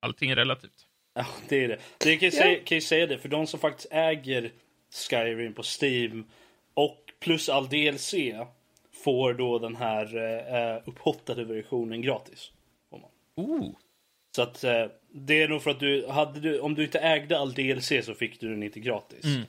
[0.01, 0.87] Allting är relativt.
[1.13, 1.79] Ja, det är det.
[1.97, 2.37] Det kan jag, Ja.
[2.41, 4.51] säga, kan jag säga det, för de som faktiskt äger
[5.09, 6.23] Skyrim på Steam
[7.19, 8.13] plus all DLC
[9.03, 10.17] får då den här
[10.55, 12.51] eh, upphottade versionen gratis.
[13.35, 13.69] Oh.
[14.35, 17.39] Så att eh, det är nog för att du, hade du, om du inte ägde
[17.39, 19.25] all DLC så fick du den inte gratis.
[19.25, 19.41] Mm.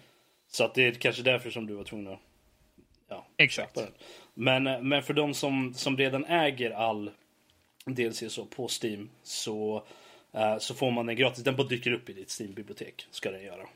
[0.49, 2.21] Så att det är kanske därför som du var tvungen att
[3.09, 3.75] ja, Exakt.
[3.75, 3.95] köpa den.
[4.35, 7.11] Men, eh, men för de som, som redan äger all
[7.85, 9.87] DLC så på Steam så,
[10.33, 11.45] eh, så får man den gratis.
[11.45, 13.07] Den bara dyker upp i ditt Steam-bibliotek.
[13.11, 13.67] Ska den göra.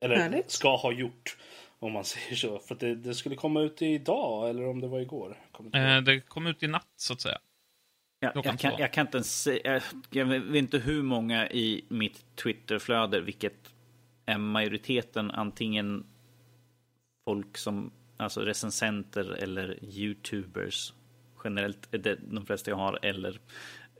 [0.00, 0.50] Eller Härligt.
[0.50, 1.36] ska ha gjort.
[1.78, 2.58] Om man säger så.
[2.58, 5.38] För att det, det skulle komma ut idag eller om det var igår.
[5.74, 7.38] Eh, det kom ut i natt, så att säga.
[8.20, 12.36] Jag, jag, kan, jag kan inte ens säga, jag, vet inte hur många i mitt
[12.36, 13.74] Twitterflöde, vilket
[14.26, 16.06] är majoriteten antingen
[17.24, 20.92] folk som, alltså recensenter eller YouTubers
[21.44, 23.40] generellt, är det de flesta jag har, eller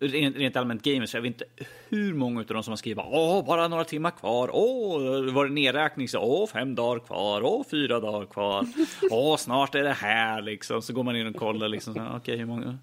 [0.00, 1.14] rent, rent allmänt gamers.
[1.14, 1.44] Jag vet inte
[1.88, 5.52] hur många av dem som har skrivit åh, bara några timmar kvar, åh, var det
[5.52, 8.66] nedräkning, så åh, fem dagar kvar, åh, fyra dagar kvar,
[9.10, 10.82] åh, snart är det här liksom.
[10.82, 12.78] Så går man in och kollar liksom, så, okej, hur många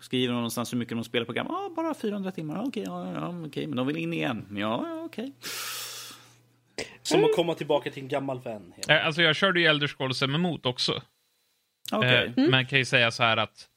[0.00, 1.46] Skriver de någonstans hur mycket de spelar program?
[1.46, 2.62] Ah, bara 400 timmar.
[2.66, 4.46] Okej, ja, ja, okej, men de vill in igen.
[4.50, 5.32] Ja, ja, okej.
[7.02, 8.74] Som att komma tillbaka till en gammal vän.
[8.88, 11.02] Eh, alltså, jag körde ju Elder Scrolls MMO också.
[11.92, 12.32] Okej.
[12.36, 13.68] Eh, Men kan ju säga så här att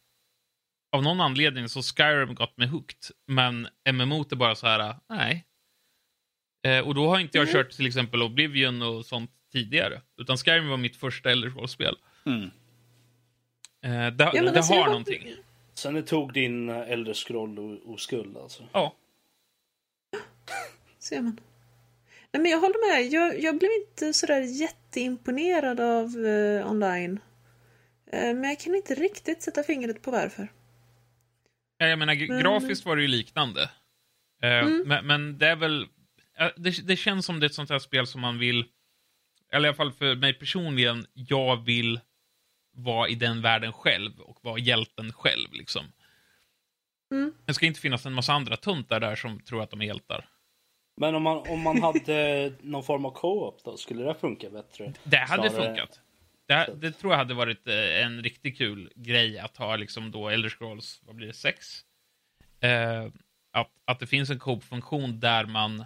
[0.92, 5.46] av någon anledning så Skyrim gått mig hooked, men MMO är bara så här, nej.
[6.68, 10.70] Eh, och då har inte jag kört till exempel Oblivion och sånt tidigare, utan Skyrim
[10.70, 11.96] var mitt första Elder Scrolls-spel.
[12.26, 12.52] Mm.
[13.84, 15.34] Eh, det Ja, men det alltså, har någonting.
[15.74, 18.64] Sen det tog din eh, äldre scroll och, och skuld alltså.
[18.72, 18.96] Ja.
[21.00, 21.40] Ser man.
[22.32, 23.08] Nej, men jag håller med.
[23.12, 27.20] Jag, jag blev inte sådär jätteimponerad av eh, online.
[28.12, 30.48] Eh, men jag kan inte riktigt sätta fingret på varför.
[31.78, 33.62] Ja, Jag menar, Men- grafiskt var det ju liknande.
[34.42, 35.88] Eh, men, men det är väl...
[36.56, 38.66] Det, det känns som det är ett sånt här spel som man vill...
[39.52, 42.00] Eller i alla fall för mig personligen, jag vill
[42.76, 45.54] vara i den världen själv och vara hjälten själv.
[45.54, 45.86] Liksom.
[47.12, 47.34] Mm.
[47.46, 50.30] Det ska inte finnas en massa andra tuntar där som tror att de är hjältar.
[51.02, 54.94] Men om man, om man hade någon form av co-op då, skulle det funka bättre?
[55.04, 56.00] Det hade Snarare- funkat.
[56.48, 60.30] Det, det tror jag hade varit eh, en riktigt kul grej att ha liksom då
[60.30, 61.82] Elder Scrolls, vad blir det, 6?
[62.60, 63.06] Eh,
[63.52, 65.86] att, att det finns en coop-funktion där man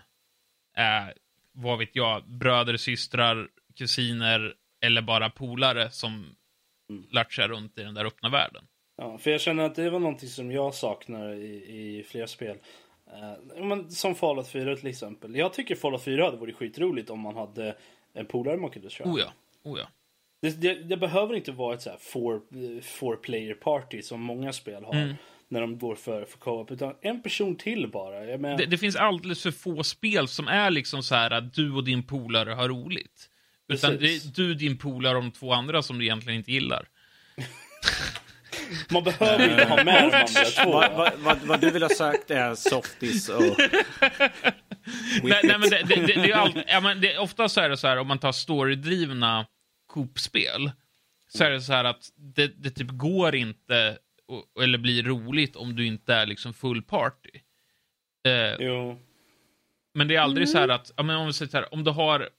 [0.76, 1.14] är,
[1.52, 6.36] vad vet jag, bröder, systrar, kusiner eller bara polare som
[6.90, 7.06] Mm.
[7.12, 8.68] latchar runt i den där öppna världen.
[8.98, 12.58] Ja, för jag känner att det var någonting som jag saknar i, i fler spel.
[13.08, 15.36] Eh, men som Fallout 4 till exempel.
[15.36, 17.76] Jag tycker Fallout 4 hade varit skitroligt om man hade
[18.14, 19.08] en polare man kunde köra.
[19.10, 19.34] Oh ja,
[19.64, 19.88] oh ja.
[20.42, 22.42] Det, det, det behöver inte vara ett så här four,
[22.82, 24.94] four player party som många spel har.
[24.94, 25.16] Mm.
[25.48, 26.72] När de går för, för co-op.
[26.72, 28.26] Utan en person till bara.
[28.26, 31.54] Jag menar, Det, det finns alldeles för få spel som är liksom så här att
[31.54, 33.30] du och din polare har roligt.
[33.74, 34.26] Utan det Precis.
[34.26, 36.88] är du, din polare och de två andra som du egentligen inte gillar.
[38.92, 40.72] Man behöver inte ha med de andra två.
[40.72, 43.42] Vad, vad, vad, vad du vill ha sagt är softis och...
[45.24, 47.62] Nej, nej, men det, det, det, det är ju allt, ja, men det, ofta så
[47.62, 49.46] är det så här om man tar storydrivna
[49.94, 50.72] Coop-spel
[51.28, 55.56] så är det så här att det, det typ går inte och, eller blir roligt
[55.56, 57.30] om du inte är liksom full party.
[58.28, 59.00] Eh, Jo.
[59.94, 61.84] men det är aldrig så här att, ja, men om vi säger så här, om
[61.84, 62.30] du har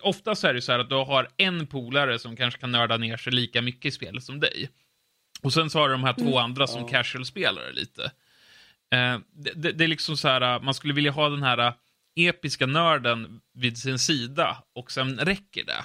[0.00, 2.96] Ofta så är det så här att du har en polare som kanske kan nörda
[2.96, 4.70] ner sig lika mycket i spelet som dig.
[5.42, 6.88] Och sen så har du de här två andra som Ja.
[6.88, 8.04] casual-spelare lite.
[8.90, 11.72] Eh, det, det, det är liksom så här, man skulle vilja ha den här
[12.16, 15.84] episka nörden vid sin sida och sen räcker det.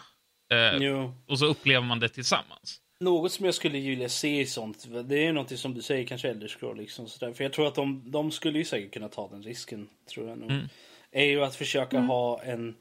[0.54, 1.12] Eh, jo.
[1.28, 2.82] och så upplever man det tillsammans.
[3.00, 6.30] Något som jag skulle vilja se i sånt, det är något som du säger, kanske
[6.30, 7.34] Elder Scroll liksom sådär.
[7.34, 10.38] För jag tror att de, de skulle ju säkert kunna ta den risken, tror jag
[10.38, 10.52] nog.
[10.52, 10.66] Mm.
[11.12, 12.76] Är ju att försöka ha en,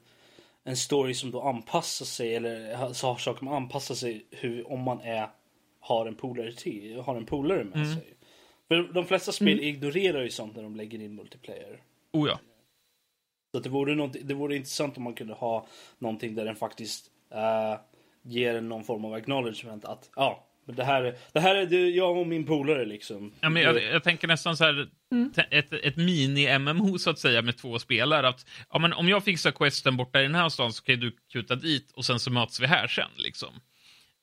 [0.63, 4.71] en story som då anpassar sig, eller ha- så har saker man anpassar sig hur,
[4.71, 5.29] om man är,
[5.79, 7.93] har en polare till, har en polare med Mm.
[7.95, 8.13] sig.
[8.67, 11.81] För de flesta spel ignorerar ju sånt när de lägger in multiplayer.
[12.13, 12.39] Oh ja.
[13.53, 15.67] Så det, vore något, det vore intressant om man kunde ha
[15.99, 17.79] någonting där den faktiskt eh,
[18.23, 21.65] ger en någon form av acknowledgement att ja, men det här, är- det här är
[21.65, 23.33] det, jag och min polare liksom.
[23.41, 24.87] Ja, men jag, jag tänker nästan så här,
[25.35, 28.27] te- ett, ett mini-MMO så att säga med två spelare.
[28.27, 31.15] Att, ja, men om jag fixar questen borta i den här stan så kan du
[31.31, 33.09] kuta dit och sen så möts vi här sen.
[33.17, 33.49] Liksom.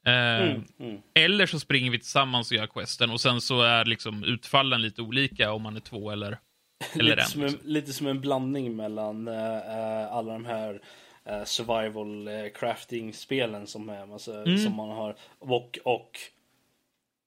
[0.07, 1.01] Eh, Mm, mm.
[1.15, 5.03] Eller så springer vi tillsammans och gör questen och sen så är liksom utfallen lite
[5.03, 6.39] olika om man är två eller,
[6.95, 7.27] eller lite, en.
[7.29, 7.69] som en, liksom.
[7.71, 10.81] lite som en blandning mellan eh, alla de här
[11.27, 14.59] eh, survival eh, crafting spelen som, är, alltså, Mm.
[14.59, 16.19] som man har och, och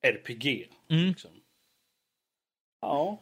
[0.01, 0.67] RPG.
[0.89, 1.05] Mm.
[1.07, 1.31] Liksom.
[2.81, 3.21] Ja.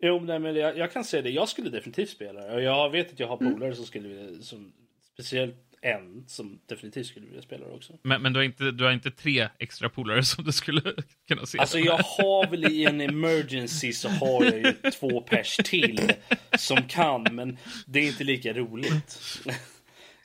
[0.00, 1.30] Jo, nej, men jag, jag kan säga det.
[1.30, 2.62] Jag skulle definitivt spela det.
[2.62, 3.52] Jag vet att jag har Mm.
[3.54, 4.72] polare som skulle vilja, som
[5.12, 7.98] speciellt en som definitivt skulle vilja spela det också.
[8.02, 10.82] Men, men du, har inte, du har inte tre extra polare som du skulle
[11.28, 11.58] kunna se?
[11.58, 16.12] Alltså jag har väl i en emergency så har jag ju två pers till
[16.58, 19.20] som kan, men det är inte lika roligt.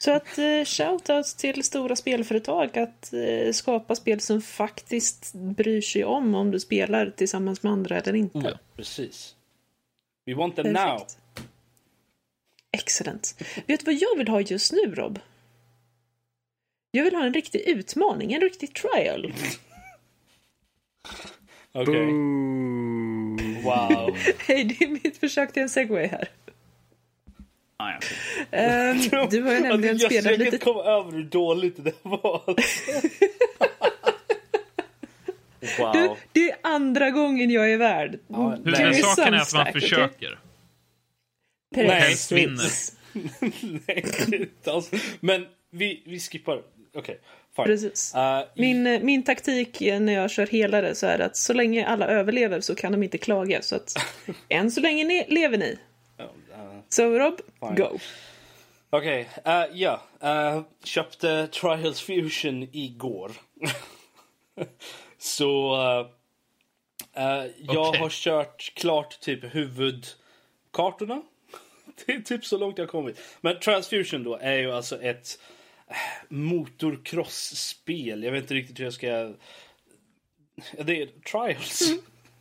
[0.03, 6.05] Så att eh, shoutouts till stora spelföretag att eh, skapa spel som faktiskt bryr sig
[6.05, 8.37] om om du spelar tillsammans med andra eller inte.
[8.43, 8.59] Ja.
[8.75, 9.35] Precis.
[10.25, 10.73] We want them now.
[10.75, 11.17] Perfekt.
[12.71, 13.35] Excellent.
[13.67, 15.19] Vet du vad jag vill ha just nu, Rob?
[16.91, 19.33] Jag vill ha en riktig utmaning, en riktig trial.
[21.71, 22.13] Okej.
[23.63, 24.17] Wow.
[24.47, 26.29] Hej, det är mitt försök till en segway här.
[27.83, 28.57] Ah, ja.
[28.57, 28.97] Ehm,
[29.29, 30.45] du har ju nämligen jag, spelat jag lite...
[30.45, 32.41] inte komma över hur dåligt det var.
[35.93, 36.17] Du, wow.
[36.31, 38.19] det är andra gången jag är värd.
[38.27, 38.59] Ja, Hur, nej.
[38.63, 40.39] men Give me saken some är att man försöker.
[41.75, 41.87] Nej.
[41.87, 42.69] Helst vinner.
[43.87, 44.05] Nej,
[44.41, 44.91] inte alls.
[45.19, 46.61] Men vi, vi skippar.
[46.95, 47.19] Okej,
[47.55, 47.65] fine.
[47.65, 48.13] Precis.
[48.15, 52.61] Uh, Min, min taktik när jag kör helare så är att så länge alla överlever
[52.61, 53.61] så kan de inte klaga.
[53.61, 53.93] Så att
[54.49, 55.77] än så länge ni, lever ni.
[56.99, 57.75] Uh, Så Rob, Fine.
[57.75, 57.99] go.
[58.89, 60.01] Okej, eh, ja.
[60.21, 63.31] eh, köpte Trials Fusion igår.
[65.17, 65.75] Så
[67.13, 68.01] eh, jag Okej.
[68.01, 71.21] har kört klart typ huvudkartorna.
[72.05, 73.19] Det är typ så långt jag kommit.
[73.41, 75.39] Men Trials Fusion då är ju alltså ett
[76.29, 78.23] motorcross-spel.
[78.23, 79.33] Jag vet inte riktigt hur jag ska...
[80.85, 81.91] Det är Trials.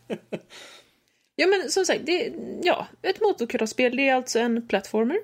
[1.43, 2.33] Ja men som sagt, det är,
[2.63, 3.97] ja, ett motocross-spel.
[3.97, 5.17] Det är alltså en platformer.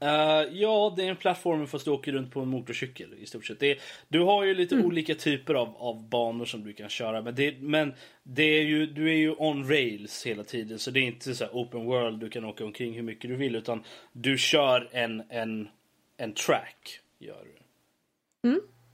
[0.00, 3.46] Eh, ja, det är en plattform fast du åker runt på en motorcykel i stort
[3.46, 3.60] sett.
[3.60, 7.22] Det du har ju lite olika typer av, av banor som du kan köra.
[7.22, 10.78] Men, det, men det är ju, du är ju on rails hela tiden.
[10.78, 13.36] Så det är inte så här open world, du kan åka omkring hur mycket du
[13.36, 13.56] vill.
[13.56, 15.68] Utan du kör en, en,
[16.16, 17.00] en track.
[17.18, 17.62] Gör du.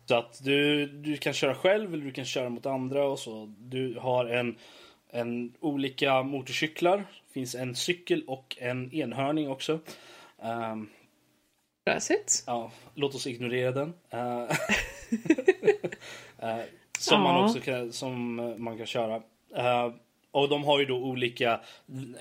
[0.09, 3.05] Så att du, du kan köra själv eller du kan köra mot andra.
[3.05, 3.55] och så.
[3.59, 4.57] Du har en,
[5.11, 7.05] en olika motorcyklar.
[7.33, 9.81] finns en cykel och en enhörning också.
[10.43, 10.89] Ehm,
[11.89, 12.45] Fräsigt.
[12.47, 13.95] Ja, låt oss ignorera den.
[14.11, 14.43] Eh,
[16.39, 16.65] eh,
[16.99, 19.23] som, man också kan, som man kan köra.
[19.55, 19.93] Eh,
[20.31, 21.61] och de har ju då olika,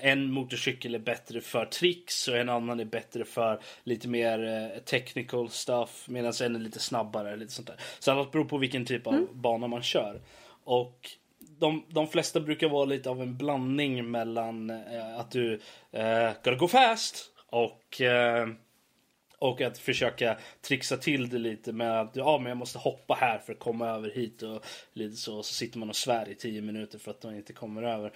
[0.00, 5.48] en motorcykel är bättre för tricks och en annan är bättre för lite mer technical
[5.48, 7.36] stuff medan en är lite snabbare.
[7.36, 7.76] Lite sånt där.
[7.98, 10.20] Så allt beror på vilken typ av bana man kör.
[10.64, 11.10] Och
[11.58, 15.60] de, de flesta brukar vara lite av en blandning mellan eh, att du
[15.92, 18.48] eh, gotta go fast och eh,
[19.38, 23.38] och att försöka trixa till det lite med att ja, men jag måste hoppa här
[23.38, 25.42] för att komma över hit och lite så.
[25.42, 28.12] Så sitter man och svär i tio minuter för att de inte kommer över.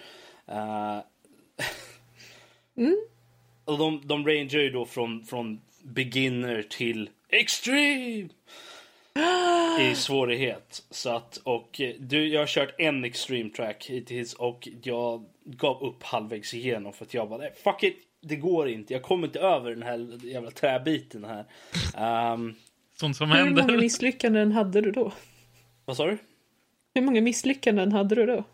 [0.46, 0.98] Eh,
[3.64, 8.28] och de, de rangear ju då från, från beginner till extreme
[9.80, 10.82] i svårighet.
[10.90, 15.82] Så att, och eh, du, jag har kört en extreme track hittills och jag gav
[15.82, 18.92] upp halvvägs igenom för att jag bara, "Nej, fuck it, det går inte.
[18.92, 21.44] Jag kommer inte över den här jävla träbiten här.
[21.96, 22.54] Ehm,
[22.94, 23.78] Sånt som Hur många händer.
[23.78, 25.12] misslyckanden hade du då?
[25.84, 26.18] vad sa du?
[26.94, 28.44] Hur många misslyckanden hade du då?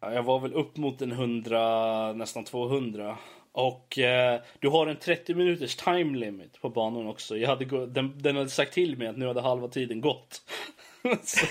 [0.00, 3.18] Ja, Jag var väl upp mot en 100, nästan 200.
[3.58, 7.36] Och eh, du har en 30 minuters time limit på banan också.
[7.38, 10.42] Jag hade gå- den, den hade sagt till mig att nu hade halva tiden gått.
[11.22, 11.46] så,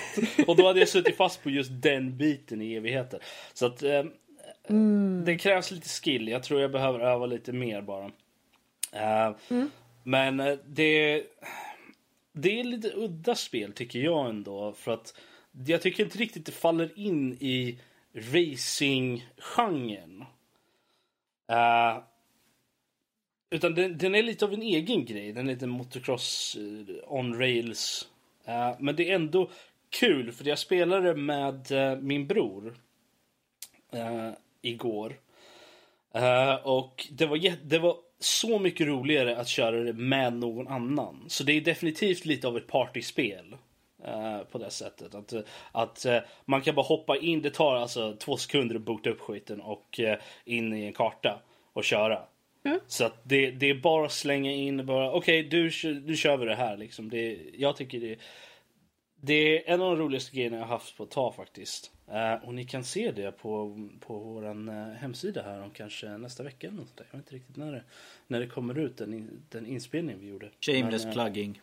[0.48, 3.20] och då hade jag suttit fast på just den biten i evigheter.
[3.54, 4.04] Så att eh,
[5.26, 6.28] det krävs lite skill.
[6.28, 8.06] Jag tror jag behöver öva lite mer bara.
[8.92, 9.32] Eh,
[10.04, 11.24] Men eh, det,
[12.34, 14.74] det är lite udda spel tycker jag ändå.
[14.74, 15.14] För att
[15.68, 17.80] jag tycker inte riktigt det faller in i
[18.14, 20.26] racing-genren.
[21.52, 22.04] Uh,
[23.50, 25.34] utan den, den är lite av en egen grej.
[25.34, 28.08] Den är lite motocross eh, on rails.
[28.48, 29.50] Uh, men det är ändå
[29.90, 32.76] kul för jag spelade med uh, min bror
[34.62, 35.20] igår.
[36.64, 41.26] Och det var, det var så mycket roligare att köra det med någon annan.
[41.28, 43.56] Så det är definitivt lite av ett partyspel
[44.04, 45.16] eh, på det sättet.
[45.16, 45.34] Att,
[45.72, 49.20] att eh, man kan bara hoppa in, det tar alltså två sekunder att boota upp
[49.20, 51.40] skiten och eh, in i en karta
[51.74, 52.22] och köra.
[52.66, 52.80] Mm.
[52.88, 56.38] Så att det, det är bara att slänga in, bara okej du, kör- nu kör
[56.38, 57.10] vi det här liksom.
[57.10, 58.20] Det, jag tycker det,
[59.22, 61.92] det är en av de roligaste grejerna jag har haft på ett tag faktiskt.
[62.44, 66.78] Och ni kan se det på, på vår hemsida här om kanske nästa vecka eller
[66.78, 67.06] något sånt där.
[67.12, 67.84] Jag vet inte riktigt när det,
[68.28, 70.50] när det kommer ut, den, in- den inspelning vi gjorde.
[70.62, 71.62] Shameless Men, plugging.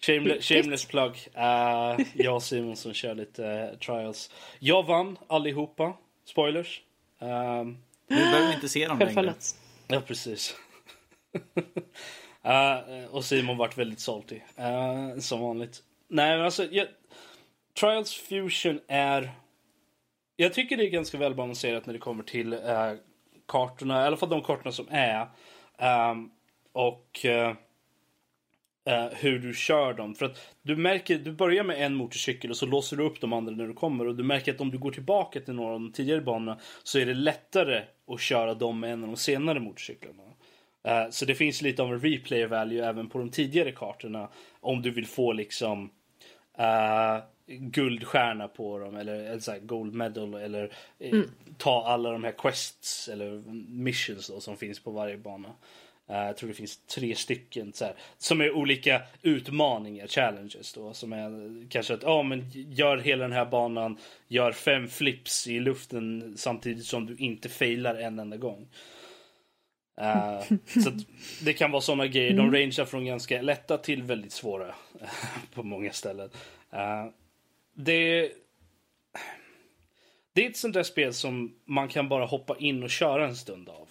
[0.00, 1.10] Shameless, shameless plug.
[1.36, 4.30] Uh, jag och Simon som kör lite eh, trials.
[4.58, 5.96] Jag vann allihopa.
[6.24, 6.82] Spoilers.
[7.20, 7.78] Ehm,
[8.08, 9.34] Nu behöver vi inte se dem längre.
[9.88, 10.56] Ja, precis.
[12.46, 14.40] Uh, och Simon vart väldigt salty.
[14.58, 15.82] Uh, som vanligt.
[16.08, 16.86] Nej men alltså, jag,
[17.80, 19.30] Trials Fusion är...
[20.36, 22.92] Jag tycker det är ganska välbalanserat när det kommer till uh,
[23.48, 25.28] kartorna, i alla fall de kartorna som är.
[26.10, 26.30] Um,
[26.72, 27.26] och
[28.88, 30.14] uh, hur du kör dem.
[30.14, 33.32] För att du märker, du börjar med en motorcykel och så låser du upp de
[33.32, 34.06] andra när du kommer.
[34.06, 36.98] Och du märker att om du går tillbaka till några av de tidigare banorna så
[36.98, 40.22] är det lättare att köra dem med en av de senare motorcyklarna.
[40.88, 44.28] Uh, så det finns lite av en replay value även på de tidigare kartorna.
[44.60, 45.90] Om du vill få liksom
[46.58, 47.24] uh,
[47.58, 51.30] guldstjärna på dem eller, eller så gold medal eller mm.
[51.58, 55.52] ta alla de här quests eller missions då, som finns på varje bana.
[56.10, 60.94] Uh, jag tror det finns tre stycken så här, som är olika utmaningar, challenges då.
[60.94, 63.98] Som är kanske att, ja oh, men gör hela den här banan,
[64.28, 68.68] gör fem flips i luften samtidigt som du inte failar en enda gång.
[70.00, 70.90] Uh, så
[71.44, 72.30] det kan vara sådana grejer.
[72.30, 72.54] De mm.
[72.54, 74.74] rangear från ganska lätta till väldigt svåra
[75.54, 76.30] på många ställen.
[76.72, 77.10] Uh,
[77.74, 78.32] det,
[80.32, 83.36] det är ett sånt där spel som man kan bara hoppa in och köra en
[83.36, 83.88] stund av.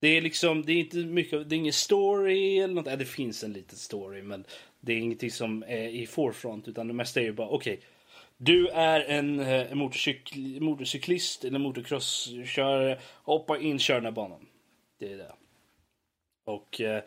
[0.00, 2.86] Det är liksom, det är inte mycket, det är ingen story eller något.
[2.86, 4.44] Äh, det finns en liten story men
[4.80, 7.74] det är ingenting som är i forefront utan det mesta är ju bara okej.
[7.74, 7.86] Okay,
[8.36, 9.78] du är en, eh, en
[10.60, 12.98] motorcyklist eller motocrosskörare.
[13.22, 14.46] Hoppa in, kör den här banan.
[14.98, 15.32] Det är det.
[16.44, 17.02] Och eh,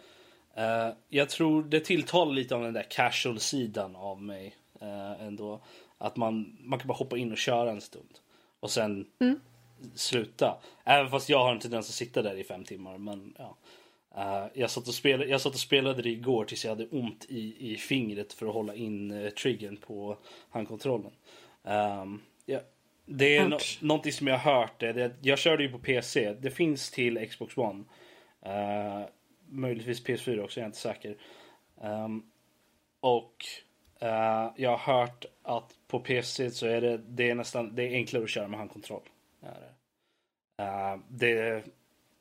[0.55, 5.61] eh, jag tror det tilltalar lite av den där casual-sidan av mig eh, ändå.
[5.97, 8.19] Att man, man kan bara hoppa in och köra en stund.
[8.59, 9.39] Och sen mm
[9.95, 10.57] sluta.
[10.83, 12.97] Även fast jag har en tendens att sitta där i fem timmar.
[12.97, 13.57] Men ja.
[14.17, 17.25] Uh, jag, satt och spelade, jag satt och spelade det igår tills jag hade ont
[17.29, 20.17] i, i fingret för att hålla in uh, triggern på
[20.49, 21.11] handkontrollen.
[21.63, 22.63] Um, yeah.
[23.05, 24.79] Det är no någonting som jag har hört.
[24.79, 26.33] Det, det, jag körde ju på PC.
[26.33, 27.83] Det finns till Xbox One.
[28.45, 29.05] Uh,
[29.49, 31.17] möjligtvis PS4 också, jag är inte säker.
[31.81, 32.25] Um,
[32.99, 33.45] och
[34.03, 37.93] uh, jag har hört att på PC så är det, det är nästan det är
[37.93, 39.03] enklare att köra med handkontroll.
[39.43, 41.63] Uh, det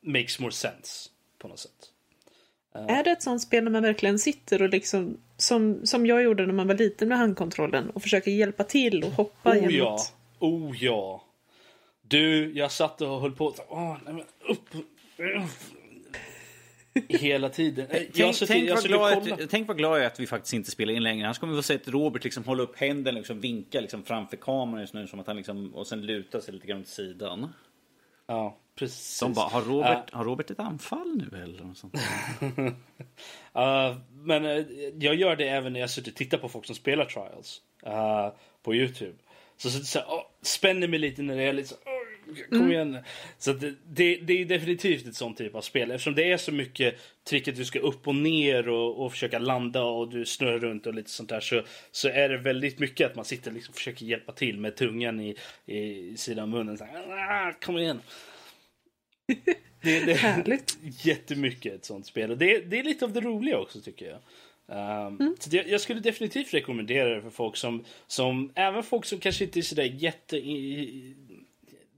[0.01, 1.91] makes more sense på något sätt.
[2.73, 6.45] Är det ett sånt spel när man verkligen sitter och liksom som, som jag gjorde
[6.45, 9.99] när man var liten med handkontrollen och försöker hjälpa till och hoppa oh, genom ja.
[10.39, 11.23] Oh ja.
[12.01, 13.53] Du, jag satt och höll på.
[13.67, 14.69] Åh, nej, men upp.
[17.07, 17.87] Hela tiden.
[18.13, 20.93] tänk, tänk, vad glad att, tänk vad glad jag är att vi faktiskt inte spelar
[20.93, 21.25] in längre.
[21.25, 24.03] Annars kommer vi få se att Robert liksom hålla upp händerna och liksom vinka liksom
[24.03, 25.07] framför kameran just nu.
[25.07, 27.53] Som att han liksom, och sen luta sig lite grann åt sidan.
[28.27, 29.19] Ja, precis.
[29.19, 31.63] De bara, har Robert, uh, har Robert ett anfall nu eller?
[31.63, 31.95] Något sånt
[33.55, 34.65] uh, men uh,
[34.99, 37.61] jag gör det även när jag sitter och tittar på folk som spelar Trials.
[37.87, 38.29] Uh,
[38.63, 39.15] på Youtube.
[39.57, 41.98] Så, så, så oh, spänner mig lite när det är lite så, oh,
[42.49, 42.71] kom mm.
[42.71, 42.97] igen.
[43.37, 45.91] Så det, det, det, är definitivt ett sånt typ av spel.
[45.91, 49.39] Eftersom det är så mycket trick att du ska upp och ner och, och försöka
[49.39, 51.39] landa och du snurrar runt och lite sånt där.
[51.39, 51.61] Så,
[51.91, 55.19] så är det väldigt mycket att man sitter liksom och försöker hjälpa till med tungan
[55.19, 55.35] i,
[55.65, 56.77] i sidan av munnen.
[56.77, 58.01] Så här, ah, kom igen.
[59.81, 62.31] Det, det är jättemycket ett sånt spel.
[62.31, 64.19] Och det, det är lite av det roliga också tycker jag.
[64.71, 65.35] Um, mm.
[65.39, 69.43] så det, jag skulle definitivt rekommendera det för folk som, som även folk som kanske
[69.43, 70.37] inte är sådär jätte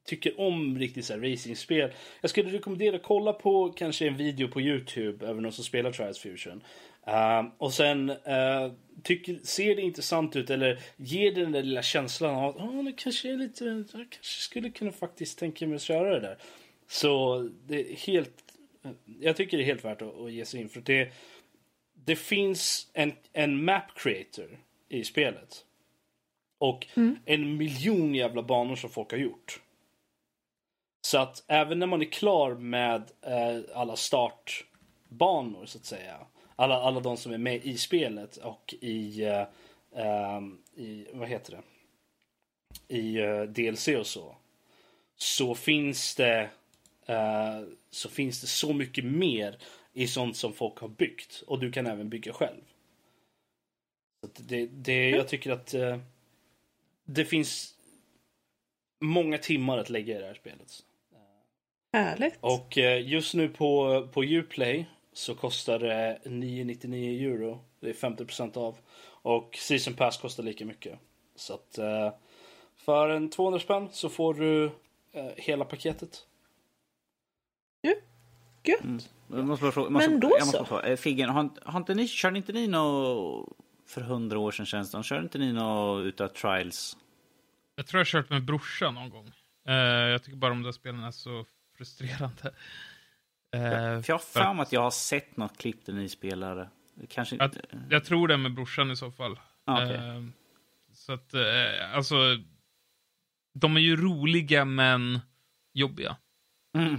[0.06, 1.92] tycker om riktigt så racingspel.
[2.22, 5.92] Jag skulle rekommendera att kolla på kanske en video på Youtube över någon som spelar
[5.92, 6.64] Trials Fusion.
[7.08, 8.72] Uh, och sen uh,
[9.04, 12.84] tycker, ser det intressant ut eller ger det den där lilla känslan av att oh,
[12.84, 16.38] det kanske är lite, jag kanske skulle kunna faktiskt tänka mig att köra det där.
[16.88, 18.34] Så det är helt,
[19.20, 21.12] jag tycker det är helt värt att, att ge sig in för det
[22.06, 24.60] det finns en, en map creator
[24.90, 25.66] i spelet.
[26.58, 27.18] Och mm.
[27.26, 29.62] en miljon jävla banor som folk har gjort.
[31.02, 36.18] Så att även när man är klar med eh, alla startbanor så att säga.
[36.56, 39.46] Alla, alla de som är med i spelet och i, eh,
[39.96, 40.42] eh,
[40.76, 41.62] i vad heter det?
[42.96, 44.36] I eh, DLC och så.
[45.18, 46.50] Så finns det
[47.06, 49.58] eh, så finns det så mycket mer
[49.94, 51.44] i sånt som folk har byggt.
[51.48, 52.62] Och du kan även bygga själv.
[54.22, 56.00] Så det, det, jag tycker att eh,
[57.06, 57.76] det finns
[59.00, 60.86] många timmar att lägga i det här spelet.
[61.94, 62.38] Härligt.
[62.42, 67.60] Och eh, just nu på, på Uplay så kostar det 9,99 euro.
[67.80, 68.78] Det är 50% av.
[69.04, 71.00] Och Season Pass kostar lika mycket.
[71.36, 72.14] Så att eh,
[72.78, 74.66] för en 200 spänn så får du
[75.12, 76.26] eh, hela paketet.
[77.82, 77.94] Ja,
[78.64, 78.84] gött.
[78.84, 79.00] Mm.
[79.28, 80.98] Jag måste fråga, måste, Men då jag måste så.
[80.98, 85.04] Figgen, har, har inte ni, körde inte ni något för hundra år sedan känns det
[85.04, 86.98] Körde inte ni något utav Trials?
[87.76, 89.32] Jag tror jag kört med brorsan någon gång.
[90.12, 91.46] Jag tycker bara de där spelen är så
[91.82, 92.54] frustrerande.
[93.56, 93.62] Eh,
[94.02, 96.70] För jag har för mig att jag har sett något klipp där ni spelar.
[97.10, 97.58] Kanske att,
[97.90, 99.40] jag tror det med brorsan i så fall.
[99.66, 99.96] Ah, okej.
[99.96, 100.24] Eh,
[100.94, 102.16] så att, eh, alltså,
[103.60, 105.20] de är ju roliga men
[105.74, 106.18] jobbiga.
[106.78, 106.98] Mm.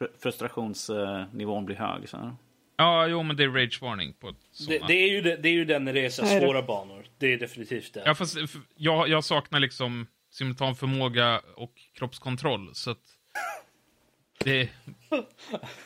[0.00, 2.08] Fr- Frustrationsnivån blir hög.
[2.08, 2.36] Så.
[2.76, 4.86] Ja, jo, men det är ragevarning på Det, såna.
[4.86, 7.06] det, är ju det, det är ju den när det är så svåra banor.
[7.18, 8.02] Det är definitivt det.
[8.06, 8.36] Ja, fast
[8.76, 12.98] jag, jag saknar liksom simultan förmåga och kroppskontroll, så att
[14.46, 14.68] det är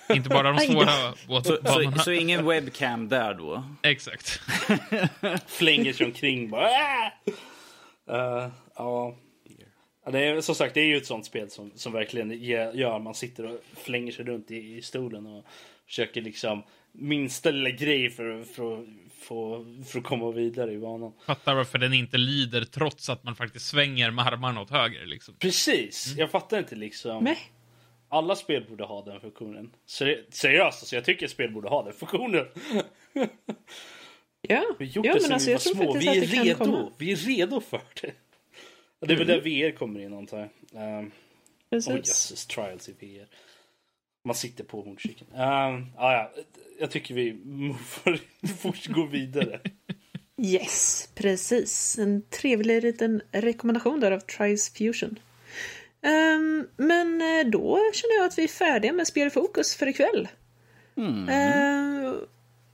[0.17, 1.97] inte bara de svåra Så, båtbanorna.
[1.97, 3.65] så, så ingen webcam där då?
[3.83, 4.41] Exakt.
[5.47, 6.69] Flänger sig omkring bara.
[8.11, 9.17] Eh, ja.
[10.05, 12.71] Ja, Det är, som sagt, det är ju ett sånt spel som, som verkligen ge-
[12.75, 15.45] gör man sitter och flänger sig runt i, i stolen och
[15.87, 16.63] försöker liksom
[16.93, 18.85] minsta lilla grej för, för,
[19.21, 21.13] för, för att komma vidare i banan.
[21.27, 25.07] Fattar varför den inte lyder trots att man faktiskt svänger med armarna åt höger.
[25.07, 25.35] Liksom.
[25.39, 27.25] Precis, jag fattar inte liksom.
[27.25, 27.39] Nej.
[28.13, 29.71] Alla spel borde ha den funktionen.
[29.87, 32.47] Seri- seriöst, alltså, jag tycker spel borde ha den funktionen.
[34.43, 35.93] Ja, Vi gjort ja det men alltså vi var små.
[35.93, 36.93] Vi är redo.
[36.99, 38.13] Vi är redo för det.
[38.99, 40.99] Och Det är väl där VR kommer in antar jag.
[40.99, 41.11] Um,
[41.71, 41.89] Precis.
[41.93, 43.27] Oj jösses, trials i VR.
[44.25, 45.31] Man sitter på motorcykeln.
[45.33, 45.39] Um,
[45.97, 46.33] ah, ja,
[46.81, 47.37] jag tycker vi
[48.59, 49.61] fort gå vidare.
[50.43, 51.99] Yes, precis.
[51.99, 55.19] En trevlig liten rekommendation där av Trice Fusion.
[56.03, 60.29] Ehm, men eh, då känner jag att vi är färdiga med spelfokus för ikväll.
[60.97, 61.29] Mm.
[61.29, 62.15] Uh,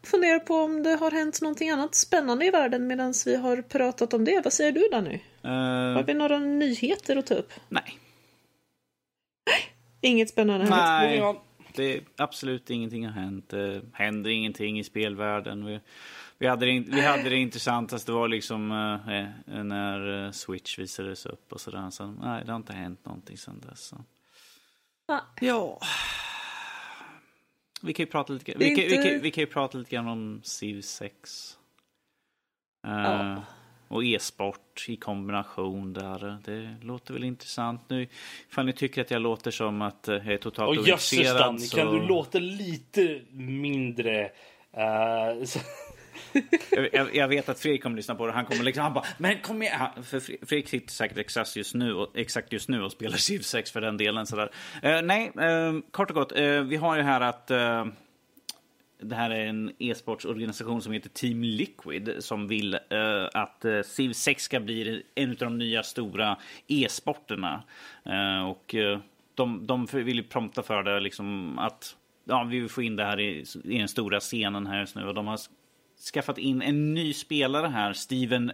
[0.02, 4.14] funderar på om det har hänt någonting annat spännande i världen medan vi har pratat
[4.14, 4.40] om det.
[4.44, 5.14] Vad säger du Danny?
[5.42, 5.50] Eh,
[5.94, 7.52] Har vi några nyheter att ta upp?
[7.68, 7.98] nej.
[10.00, 11.06] Inget spännande här.
[11.06, 11.34] Nej.
[11.74, 13.48] Det är absolut ingenting har hänt.
[13.48, 15.64] Det händer ingenting i spelvärlden.
[15.64, 15.80] Vi,
[16.38, 21.52] vi, hade, det, vi hade det intressantaste var liksom eh, när eh, Switch visades upp
[21.52, 21.90] och sådär.
[21.90, 23.80] Så, nej, det har inte hänt någonting sedan dess.
[23.80, 23.96] Så.
[25.08, 25.20] Ah.
[25.40, 25.80] Ja.
[27.82, 29.90] Vi kan ju prata lite, vi kan, vi inte- kan, vi kan ju prata lite
[29.90, 31.56] grann om Civ 6.
[32.86, 33.42] Eh, Ja.
[33.88, 36.38] Och e-sport i kombination där.
[36.44, 38.08] Det låter väl intressant nu.
[38.50, 41.76] Ifall ni tycker att jag låter som att eh, jag är totalt ointresserad Danny, så...
[41.76, 44.24] kan du låta lite mindre...
[44.72, 45.58] eh, så-
[46.92, 48.32] jag, jag, vet att Fredrik kommer lyssna på det.
[48.32, 49.80] Han kommer liksom, han bara, men kom igen.
[50.02, 53.70] För Fredrik sitter säkert exakt just nu, och, exakt just nu och spelar Civ 6
[53.70, 54.26] för den delen.
[54.26, 54.50] Sådär.
[54.84, 56.38] Uh, nej, uh, kort och gott.
[56.38, 57.86] Uh, vi har ju här att uh,
[59.00, 62.78] det här är en e-sportsorganisation som heter Team Liquid som vill
[63.32, 66.36] att Civ 6 ska bli en av de nya stora
[66.66, 67.62] e-sporterna.
[68.48, 68.74] Och
[69.34, 73.04] de, de vill ju prompta för det liksom att ja, vi vill få in det
[73.04, 75.04] här i, i den stora scenen här just nu.
[75.04, 75.40] Och de har
[76.00, 78.52] skaffat in en ny spelare här, Steven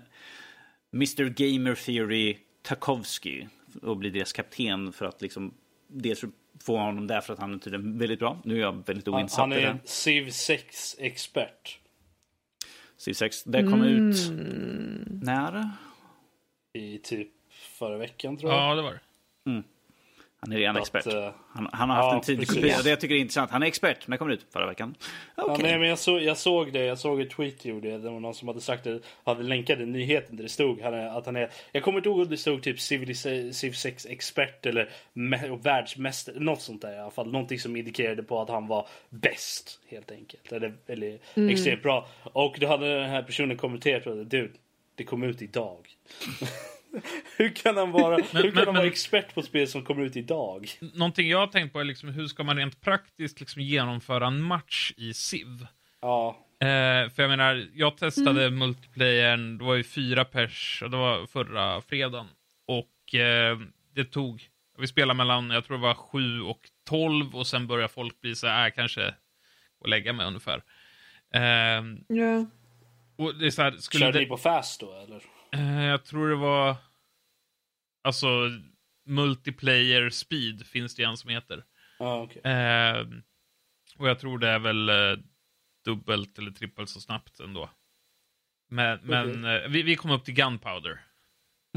[0.95, 3.47] Mr Gamer Theory Tarkovsky
[3.83, 5.55] och bli deras kapten för att liksom
[5.89, 6.25] dels
[6.61, 8.41] få honom där för att han är tydligen väldigt bra.
[8.45, 11.79] Nu är jag väldigt han, oinsatt han i är en Civ 6-expert.
[12.97, 15.21] Civ 6, det kom ut Mm.
[15.23, 15.71] när?
[16.73, 18.61] I typ förra veckan tror jag.
[18.71, 19.63] Ja, det var det.
[20.45, 21.07] Han är redan Att, expert.
[21.07, 22.79] eh, Han, han har haft ja, en tid precis.
[22.79, 23.51] och det jag tycker är intressant.
[23.51, 24.47] Han är expert, när kom det ut?
[24.53, 24.95] Förra veckan?
[25.37, 25.63] Ja, Okej.
[25.63, 27.99] nej, men jag, så, jag såg det, jag såg ett tweet gjorde det.
[28.11, 31.19] Var någon som hade sagt det, hade länkat den nyheten där det stod han är,
[31.19, 34.91] att han är, jag kommer inte ihåg om det stod typ Civ 6 expert eller
[35.63, 37.33] världsmästare, något sånt där i alla fall.
[37.33, 40.53] Någonting som indikerade på att han var bäst helt enkelt.
[40.53, 41.19] Eller, eller
[41.51, 42.07] extremt bra.
[42.23, 44.53] Och då hade den här personen kommenterat och du,
[44.95, 45.79] det kom ut idag.
[47.39, 50.03] hur kan han vara, hur kan men- han men- vara expert på spel som kommer
[50.03, 50.69] ut idag?
[50.95, 54.43] Någonting jag har tänkt på är liksom, hur ska man rent praktiskt liksom genomföra en
[54.43, 55.67] match i Civ?
[56.01, 60.97] Ja, Eh, för jag menar, jag testade multiplayern, det var ju fyra pers, och det
[60.97, 62.27] var förra fredagen.
[62.67, 63.59] Och eh,
[63.95, 64.43] det tog,
[64.79, 68.35] vi spelade mellan, jag tror det var sju och tolv och sen började folk bli
[68.35, 69.13] så här, äh, kanske gå
[69.81, 70.63] och lägga mig ungefär.
[71.35, 71.43] Eh,
[72.09, 72.47] Ja.
[73.17, 75.23] och det är så här, skulle körde det, ni på fast då eller?
[75.57, 76.77] Eh, jag tror det var,
[78.05, 78.27] alltså,
[79.07, 81.65] multiplayer speed finns det en som heter.
[81.99, 82.43] Ja, okej.
[82.53, 83.07] Eh,
[83.97, 85.19] och jag tror det är väl eh,
[85.85, 87.71] dubbelt eller trippelt så snabbt ändå.
[88.71, 91.01] Men, men eh, vi, vi kom upp till Gunpowder.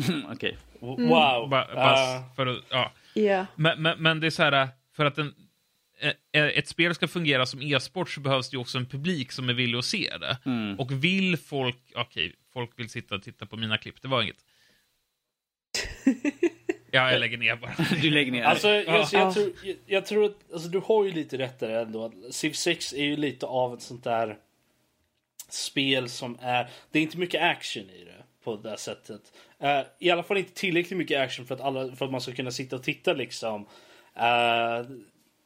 [0.32, 0.58] Okej.
[0.80, 1.00] Wow.
[1.10, 2.24] Ba, bara Ah.
[2.36, 2.92] för ja.
[3.14, 3.46] Ja.
[3.56, 5.34] men, men, men det är så här, för att en,
[6.00, 9.50] eh, ett spel ska fungera som e-sport så behövs det ju också en publik som
[9.50, 10.38] är villig att se det.
[10.46, 10.80] Mm.
[10.80, 14.46] Och vill folk, okej, folk vill sitta och titta på mina klipp, det var inget.
[16.92, 17.76] Ja, jag lägger ner bara.
[18.02, 18.44] Du lägger ner.
[18.44, 19.08] Alltså, jag, Ja.
[19.12, 22.14] jag, tror, jag, jag tror att alltså, du har ju lite rätt där ändå.
[22.32, 24.38] Civ 6 är ju lite av ett sånt där
[25.50, 26.70] spel som är...
[26.92, 29.22] Det är inte mycket action i det på det här sättet.
[29.60, 32.32] Eh, I alla fall inte tillräckligt mycket action för att, alla, för att man ska
[32.32, 33.68] kunna sitta och titta liksom.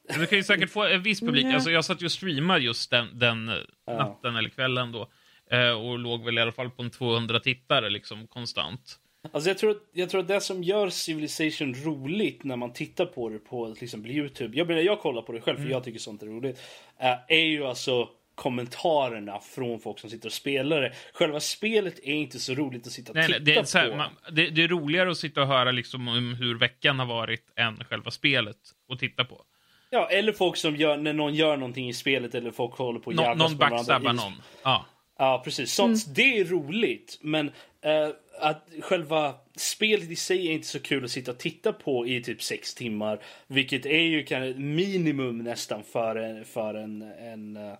[0.08, 1.44] Men du kan ju säkert få en viss publik.
[1.44, 3.50] Alltså, jag satt ju och streamade just den, den
[3.86, 5.10] natten eller kvällen då.
[5.52, 8.96] Eh, och låg väl i alla fall på en 200 tittare liksom konstant.
[9.32, 13.06] Alltså jag, tror, att- jag tror att det som gör Civilization roligt när man tittar
[13.06, 14.56] på det på till exempel Youtube.
[14.58, 16.60] Jag, menar, jag kollar på det själv för jag tycker sånt är roligt.
[17.00, 20.92] eh, är ju alltså kommentarerna från folk som sitter och spelar det.
[21.14, 23.96] Själva spelet är inte så roligt att sitta och Nej, titta nej, det, här, på.
[23.96, 27.42] man, det, det är roligare att sitta och höra liksom om hur veckan har varit
[27.56, 28.56] än själva spelet
[28.88, 29.42] och titta på.
[29.90, 33.06] Ja, eller folk som gör, när någon gör någonting i spelet eller folk håller på
[33.06, 34.32] och Nå, någon backstabbar någon.
[34.62, 34.86] Ja.
[35.20, 35.72] Ja, precis.
[35.72, 37.18] Sånt, Det är roligt.
[37.22, 38.08] Men eh,
[38.40, 42.22] att själva spelet i sig är inte så kul att sitta och titta på i
[42.22, 43.22] typ sex timmar.
[43.46, 47.72] Vilket är ju kan, minimum nästan för en, för en, en, eh,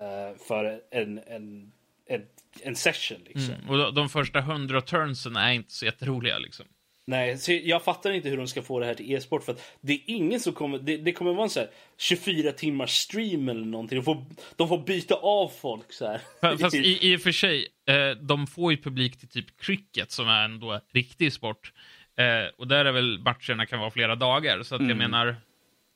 [0.00, 1.72] eh, för en, en,
[2.06, 2.26] en,
[2.62, 3.18] en session.
[3.26, 3.54] Liksom.
[3.54, 3.70] Mm.
[3.70, 6.66] Och de, de första hundra turnsen är inte så jätteroliga liksom.
[7.06, 9.44] Nej, så jag fattar inte hur de ska få det här till e-sport.
[9.44, 10.78] För att det är ingen som kommer...
[10.78, 13.98] Det, det kommer vara en så här 24 timmars stream eller någonting.
[13.98, 14.24] De får,
[14.56, 16.20] de får byta av folk så här.
[16.40, 20.10] Fa- Fast i, i och för sig, eh, de får ju publik till typ cricket
[20.10, 21.72] som är en då riktig sport.
[22.16, 24.62] Eh, och där är väl matcherna kan vara flera dagar.
[24.62, 25.36] Så att jag menar,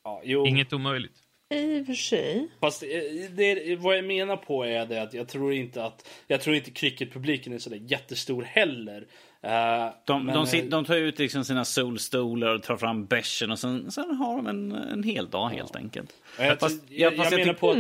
[0.05, 0.47] ja, jo.
[0.47, 1.17] inget omöjligt.
[1.51, 2.49] I och för sig.
[2.61, 2.89] Fast eh,
[3.31, 6.71] det, vad jag menar på är det att jag tror inte att jag tror inte
[6.71, 9.07] cricketpubliken är sådär jättestor heller.
[9.45, 13.07] Eh, De, men, de, eh, sit, de tar ut liksom sina solstolar och tar fram
[13.07, 16.11] bärsen och sen, sen har de en, en hel dag helt enkelt.
[16.39, 17.77] jag, Fast- jag, ja, jag, fast jag menar på att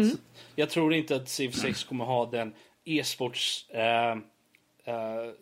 [0.57, 2.55] jag tror inte att Civ 6 kommer ha den
[2.85, 4.17] e-sports eh, eh,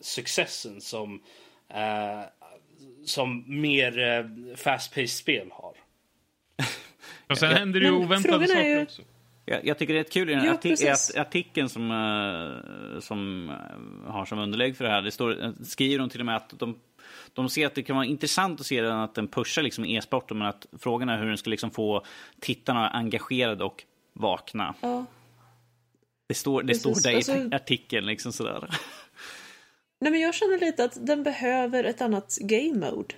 [0.01, 1.23] successen som
[1.75, 2.21] eh,
[3.05, 4.25] som mer eh,
[4.57, 5.73] fast-paced spel har.
[7.31, 9.03] Och sen händer det ju oväntade saker ju- också.
[9.45, 11.13] Jag, jag tycker det är kul i den Ja, arti precis.
[11.15, 15.03] i artikeln som, eh, som eh, har som underlägg för det här.
[15.03, 16.79] Det står, eh, skriver de till och med att de,
[17.33, 20.39] de ser att det kan vara intressant att se den, att den pushar liksom e-sporten
[20.39, 22.05] men att frågan är hur den ska liksom få
[22.41, 24.75] tittarna engagerade och vakna.
[24.81, 25.05] Ja.
[26.29, 28.69] Det står, det står där i alltså- artikeln liksom sådär.
[30.01, 33.15] Nej, men jag känner lite att den behöver ett annat game mode.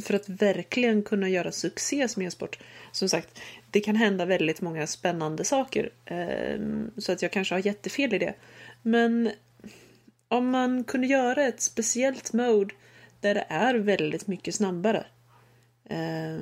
[0.00, 2.58] för att verkligen kunna göra succé som e-sport.
[2.92, 5.90] Som sagt, det kan hända väldigt många spännande saker.
[6.04, 6.58] eh,
[6.98, 8.34] så att jag kanske har jättefel i det.
[8.82, 9.30] Men
[10.28, 12.74] om man kunde göra ett speciellt mode
[13.20, 15.04] där det är väldigt mycket snabbare.
[15.90, 16.38] eh,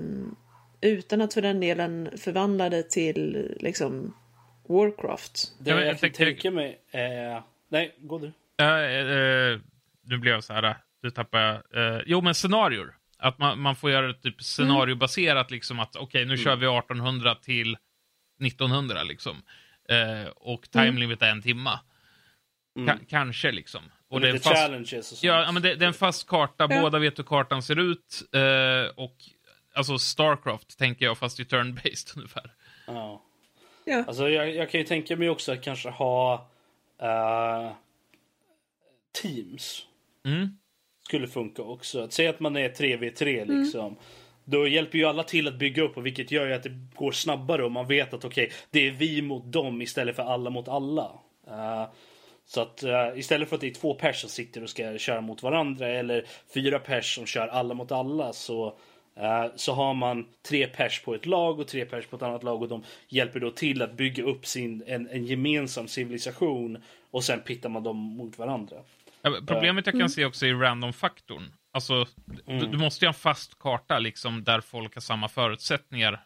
[0.81, 4.15] utan att för den delen förvandla det till liksom
[4.69, 5.53] Warcraft.
[5.59, 7.43] Det Ja, men jag, jag kan tänker- tänka mig är...
[7.69, 8.33] Nej, gå du.
[8.57, 9.59] Ja, eh,
[10.03, 12.97] nu blev jag så här, du tappar eh, Jo, men scenarior.
[13.27, 17.35] Att man, man får göra det typ scenariobaserat, liksom att okej, nu kör vi 1800
[17.35, 17.77] till
[18.45, 19.43] 1900 liksom.
[19.89, 21.81] Eh, och time limit är en timma.
[22.79, 23.83] Ka- kanske liksom.
[24.09, 25.23] Och Och det är fast, challenges och sånt.
[25.23, 26.81] ja, men det, det är en fast karta, Ja.
[26.81, 28.23] båda vet hur kartan ser ut.
[28.33, 29.17] Eh, och
[29.75, 32.51] alltså Starcraft tänker jag, fast i turn-based ungefär.
[32.87, 33.23] Ja.
[33.85, 34.05] Ja.
[34.07, 36.49] Alltså jag, jag kan ju tänka mig också att kanske ha
[37.03, 37.73] eh,
[39.23, 39.87] teams.
[40.25, 40.59] Mm.
[41.07, 42.03] Skulle funka också.
[42.03, 43.97] Att säga att man är 3v3 liksom.
[44.45, 47.13] Då hjälper ju alla till att bygga upp och vilket gör ju att det går
[47.13, 50.69] snabbare och man vet att okej, det är vi mot dem istället för alla mot
[50.69, 51.11] alla.
[51.47, 51.85] Eh,
[52.47, 55.21] så att eh, istället för att det är två pers som sitter och ska köra
[55.21, 56.25] mot varandra eller
[56.55, 58.77] fyra pers som kör alla mot alla så
[59.17, 62.43] eh, så har man tre pers på ett lag och tre pers på ett annat
[62.43, 66.79] lag och de hjälper då till att bygga upp sin, en, en gemensam civilisation
[67.11, 68.77] och sen pittar man dem mot varandra.
[69.47, 71.43] Problemet jag kan se också är random-faktorn.
[71.73, 72.07] Alltså,
[72.47, 76.21] du, du måste ju ha en fast karta liksom, där folk har samma förutsättningar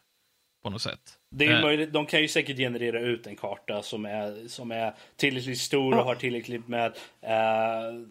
[0.63, 1.01] på något sätt.
[1.31, 1.63] Det är Eh.
[1.63, 5.99] möjligt, de kan ju säkert generera ut en karta som är, som är tillräckligt stor
[5.99, 8.07] och har tillräckligt med eh,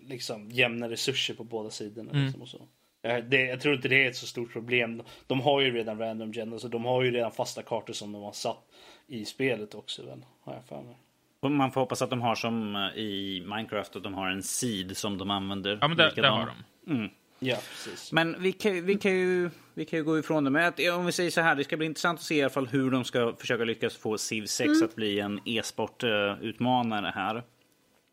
[0.00, 2.10] liksom, jämna resurser på båda sidorna.
[2.10, 2.24] Mm.
[2.24, 2.68] Liksom, och så.
[3.02, 5.02] Eh, Det, jag tror inte det är ett så stort problem.
[5.26, 8.22] De har ju redan random gen, så de har ju redan fasta kartor som de
[8.22, 8.64] har satt
[9.06, 10.06] i spelet också.
[10.06, 10.96] Väl, har jag för mig.
[11.40, 14.42] Och man får hoppas att de har som eh, i Minecraft, att de har en
[14.42, 15.78] seed som de använder.
[15.80, 16.32] Ja, men där likadan.
[16.38, 16.46] har
[16.86, 17.08] de.
[17.38, 18.12] Ja, precis.
[18.12, 20.50] Men vi kan, ju- vi, kan ju, vi kan ju gå ifrån det.
[20.50, 22.50] Men att, om vi säger så här, det ska bli intressant att se i alla
[22.50, 27.34] fall hur de ska försöka lyckas få Civ 6 att bli en e-sport-utmanare här.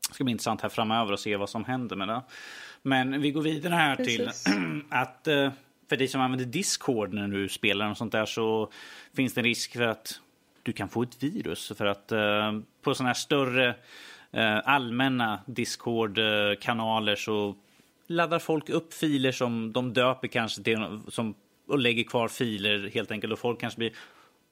[0.09, 2.21] Det ska bli intressant här framöver att se vad som händer med det.
[2.81, 4.43] Men vi går vidare här Precis.
[4.43, 4.53] till
[4.89, 5.51] att eh,
[5.89, 8.71] för dig som använder Discord när du spelar och sånt där så
[9.15, 10.19] finns det en risk för att
[10.63, 11.71] du kan få ett virus.
[11.77, 13.75] För att eh, på sådana här större
[14.31, 17.55] eh, allmänna Discord-kanaler så
[18.07, 21.35] laddar folk upp filer som de döper kanske till som,
[21.67, 23.33] och lägger kvar filer helt enkelt.
[23.33, 23.91] Och folk kanske blir,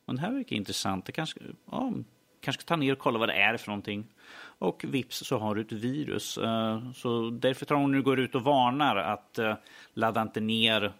[0.05, 1.39] "Men det här verkar intressant, det kanske,
[1.71, 1.93] ja,
[2.41, 4.07] kanske ta ner och kolla vad det är för någonting.
[4.41, 6.38] Och vips så har du ett virus.
[6.38, 9.55] Eh, så därför tror hon nu går ut och varnar att eh,
[9.93, 10.93] ladda inte ner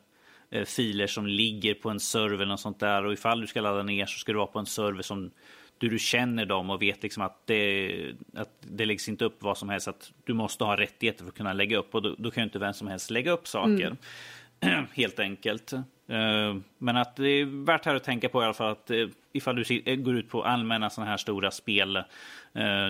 [0.66, 3.06] filer som ligger på en server eller något sånt där.
[3.06, 5.32] Och ifall du ska ladda ner så ska det vara på en server som
[5.78, 9.58] du, du känner dem och vet liksom att det, att det läggs inte upp vad
[9.58, 9.88] som helst.
[9.88, 12.46] Att du måste ha rättigheter för att kunna lägga upp och då, då kan ju
[12.46, 13.96] inte vem som helst lägga upp saker.
[14.60, 14.86] Mm.
[14.94, 15.74] Helt enkelt.
[16.12, 19.08] Eh, men att det är värt här att tänka på i alla fall att eh,
[19.34, 22.04] ifall du eh, går ut på allmänna sådana här stora spel,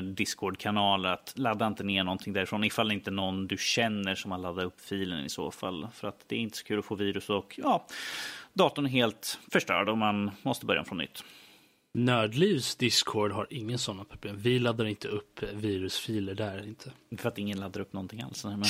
[0.03, 4.31] Discord-kanaler, att ladda inte ner någonting därifrån ifall det inte är någon du känner som
[4.31, 5.87] har laddat upp filen i så fall.
[5.93, 7.85] För att det är inte så kul att få virus och ja,
[8.53, 11.23] datorn är helt förstörd och man måste börja från nytt.
[11.93, 14.35] Nördlivs Discord har ingen sådana problem.
[14.39, 16.91] Vi laddar inte upp virusfiler där inte.
[17.17, 18.45] För att ingen laddar upp någonting alls.
[18.45, 18.63] Men...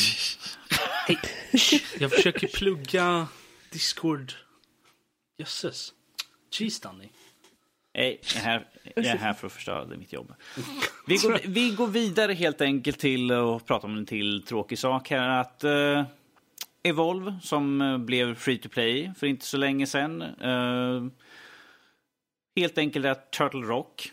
[1.99, 3.27] jag försöker plugga
[3.71, 4.33] Discord.
[5.37, 5.93] Jösses.
[6.51, 7.09] Cheese Danny.
[7.93, 10.33] Nej, jag är, här, jag är här för att förstöra det mitt jobb.
[11.07, 15.09] Vi går, vi går vidare helt enkelt till att prata om en till tråkig sak
[15.09, 15.29] här.
[15.29, 16.03] Att uh,
[16.83, 20.21] Evolve, som uh, blev free to play för inte så länge sedan.
[20.21, 21.07] Uh,
[22.55, 24.11] helt enkelt att Turtle Rock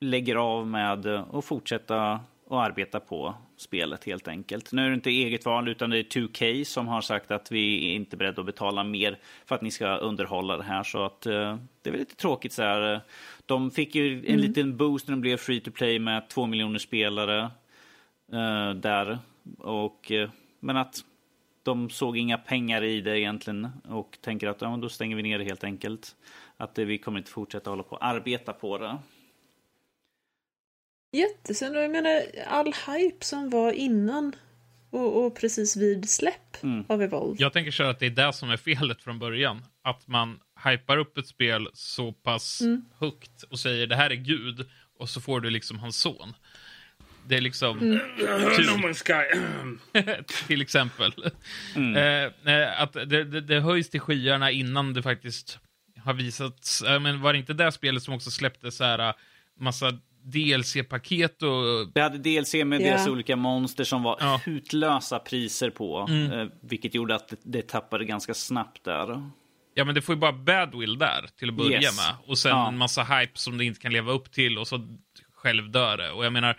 [0.00, 4.72] lägger av med att fortsätta och arbeta på spelet helt enkelt.
[4.72, 7.90] Nu är det inte eget val utan det är 2K som har sagt att vi
[7.90, 10.82] är inte beredda att betala mer för att ni ska underhålla det här.
[10.82, 13.00] Så att uh, det är väl lite tråkigt så här.
[13.46, 14.40] De fick ju en mm.
[14.40, 17.50] liten boost när de blev free to play med två miljoner spelare
[18.32, 19.18] uh, där.
[19.58, 20.30] Och, uh,
[20.60, 21.04] men att
[21.62, 25.38] de såg inga pengar i det egentligen och tänker att ja, då stänger vi ner
[25.38, 26.16] det helt enkelt.
[26.56, 28.98] Att vi kommer inte fortsätta hålla på och arbeta på det.
[31.12, 31.76] Jättesynd.
[31.76, 34.36] Jag menar, all hype som var innan
[34.90, 36.84] och, och precis vid släpp mm.
[36.88, 37.36] av Evolve.
[37.38, 39.64] Jag tänker köra att det är det som är felet från början.
[39.82, 42.84] Att man hypar upp ett spel så pass mm.
[42.98, 44.66] högt och säger det här är Gud
[44.98, 46.34] och så får du liksom hans son.
[47.26, 47.78] Det är liksom...
[47.78, 48.00] Mm.
[50.46, 51.12] till exempel.
[51.76, 51.96] Mm.
[51.96, 55.58] Eh, eh, att det, det, det höjs till skyarna innan det faktiskt
[56.04, 56.82] har visats.
[56.82, 59.14] Eh, men var det inte det spelet som också släppte så här
[59.60, 59.98] massa
[60.30, 61.90] DLC-paket och...
[61.94, 62.82] Vi hade DLC med yeah.
[62.82, 64.40] deras olika monster som var ja.
[64.46, 66.06] utlösa priser på.
[66.08, 66.32] Mm.
[66.32, 69.30] Eh, vilket gjorde att det, det, tappade ganska snabbt där.
[69.74, 71.96] Ja, men det får ju bara badwill där till att börja yes.
[71.96, 72.14] med.
[72.26, 72.68] Och sen ja.
[72.68, 74.88] en massa hype som det inte kan leva upp till och så
[75.34, 76.10] själv dör det.
[76.10, 76.56] Och jag menar,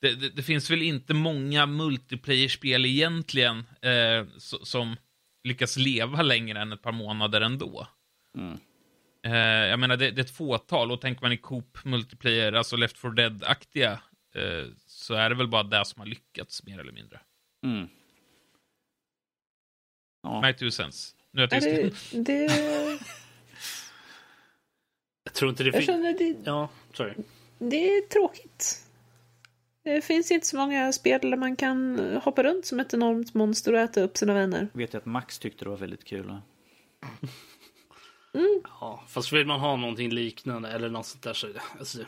[0.00, 4.26] det, det, det finns väl inte många multiplayer-spel egentligen eh,
[4.62, 4.96] som
[5.44, 7.88] lyckas leva längre än ett par månader ändå.
[8.38, 8.58] Mm.
[9.24, 12.76] Eh, jag menar, det, det, är ett fåtal och tänker man i Coop multiplayer, alltså
[12.76, 13.92] Left 4 Dead-aktiga,
[14.34, 17.20] eh, så är det väl bara det som har lyckats mer eller mindre.
[17.62, 17.88] Mm.
[20.22, 20.40] Ja.
[20.40, 21.14] My two cents.
[21.30, 22.12] Nu är jag tyst.
[22.12, 23.00] Det, det...
[25.24, 26.18] jag tror inte det finns...
[26.18, 26.36] Det...
[26.44, 27.14] Ja, sorry.
[27.58, 28.80] Det är tråkigt.
[29.84, 33.72] Det finns inte så många spel där man kan hoppa runt som ett enormt monster
[33.72, 34.68] och äta upp sina vänner.
[34.72, 36.36] Jag vet jag att Max tyckte det var väldigt kul.
[38.34, 38.62] Mm.
[38.80, 41.48] Ja, fast vill man ha någonting liknande eller något sånt där så...
[41.78, 41.98] Alltså,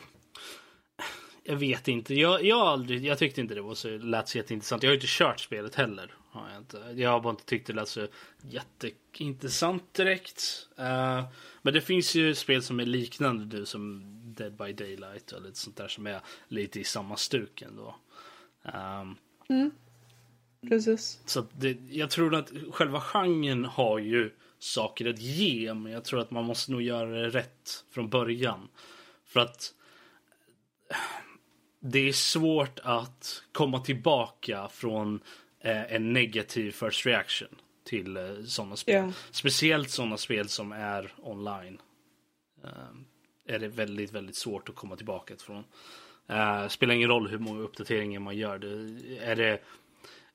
[1.43, 2.15] jag vet inte.
[2.15, 4.83] Jag, jag, aldrig, jag tyckte inte det var så, lät så jätteintressant.
[4.83, 6.13] Jag har inte kört spelet heller.
[6.29, 6.93] Har jag, inte.
[6.95, 8.07] jag har bara inte tyckt det lät så
[8.41, 10.67] jätteintressant direkt.
[10.79, 11.25] Uh,
[11.61, 14.03] men det finns ju spel som är liknande du som
[14.37, 17.95] Dead by Daylight och lite sånt där som är lite i samma stuk ändå.
[18.63, 19.17] Um,
[19.49, 19.71] mm.
[20.69, 21.19] Precis.
[21.25, 25.73] Så det, jag tror att själva genren har ju saker att ge.
[25.73, 28.67] Men jag tror att man måste nog göra det rätt från början.
[29.25, 29.73] För att
[31.79, 35.19] det är svårt att komma tillbaka från
[35.59, 38.95] eh, en negativ first reaction till eh, sådana spel.
[38.95, 39.11] Yeah.
[39.31, 41.81] Speciellt sådana spel som är online.
[42.63, 42.69] Eh,
[43.55, 45.63] är det väldigt, väldigt svårt att komma tillbaka från.
[46.31, 48.59] Uh, spelar ingen roll hur många uppdateringar man gör.
[48.59, 48.67] Det,
[49.17, 49.59] är det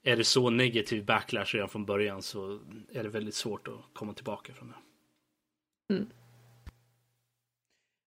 [0.03, 2.59] är det så negativ backlash redan från början så
[2.93, 5.95] är det väldigt svårt att komma tillbaka från det.
[5.95, 6.09] Mm.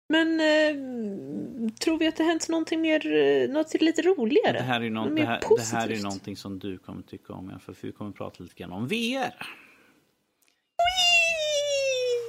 [0.10, 4.58] Men eh, tror vi att det hänt någonting mer, eh, något lite roligare?
[4.58, 7.60] Det här är, någon, det här, det här är någonting som du kommer tycka om,
[7.60, 9.48] för vi kommer prata lite grann om VR.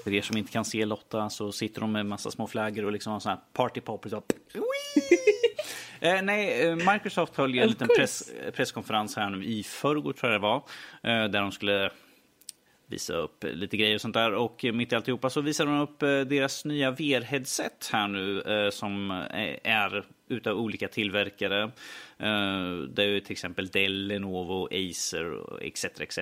[0.04, 2.92] För er som inte kan se Lotta så sitter de med massa små flaggor och
[2.92, 4.12] liksom har sån här party poppers.
[6.00, 10.32] Eh, nej, eh, Microsoft höll ju en liten press, presskonferens här nu i förrgår tror
[10.32, 10.56] jag det var.
[11.02, 11.90] Eh, där de skulle
[12.86, 14.34] visa upp lite grejer och sånt där.
[14.34, 18.70] Och mitt i alltihopa så visade de upp eh, deras nya VR-headset här nu eh,
[18.70, 19.10] som
[19.62, 21.62] är utav olika tillverkare.
[22.18, 25.84] Eh, det är till exempel Dell, Lenovo, Acer etc.
[25.84, 26.18] etc.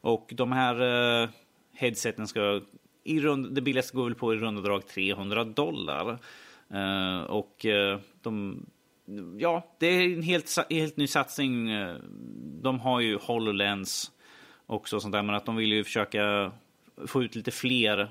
[0.00, 1.28] Och de här
[1.74, 2.60] headseten ska
[3.04, 6.18] i rund, det billigaste går väl på i runda drag 300 dollar.
[7.28, 7.66] och
[8.22, 8.66] de
[9.38, 11.68] ja, det är en helt, helt ny satsning.
[12.62, 14.10] De har ju HoloLens
[14.66, 16.52] också sånt där, men att de vill ju försöka
[17.06, 18.10] få ut lite fler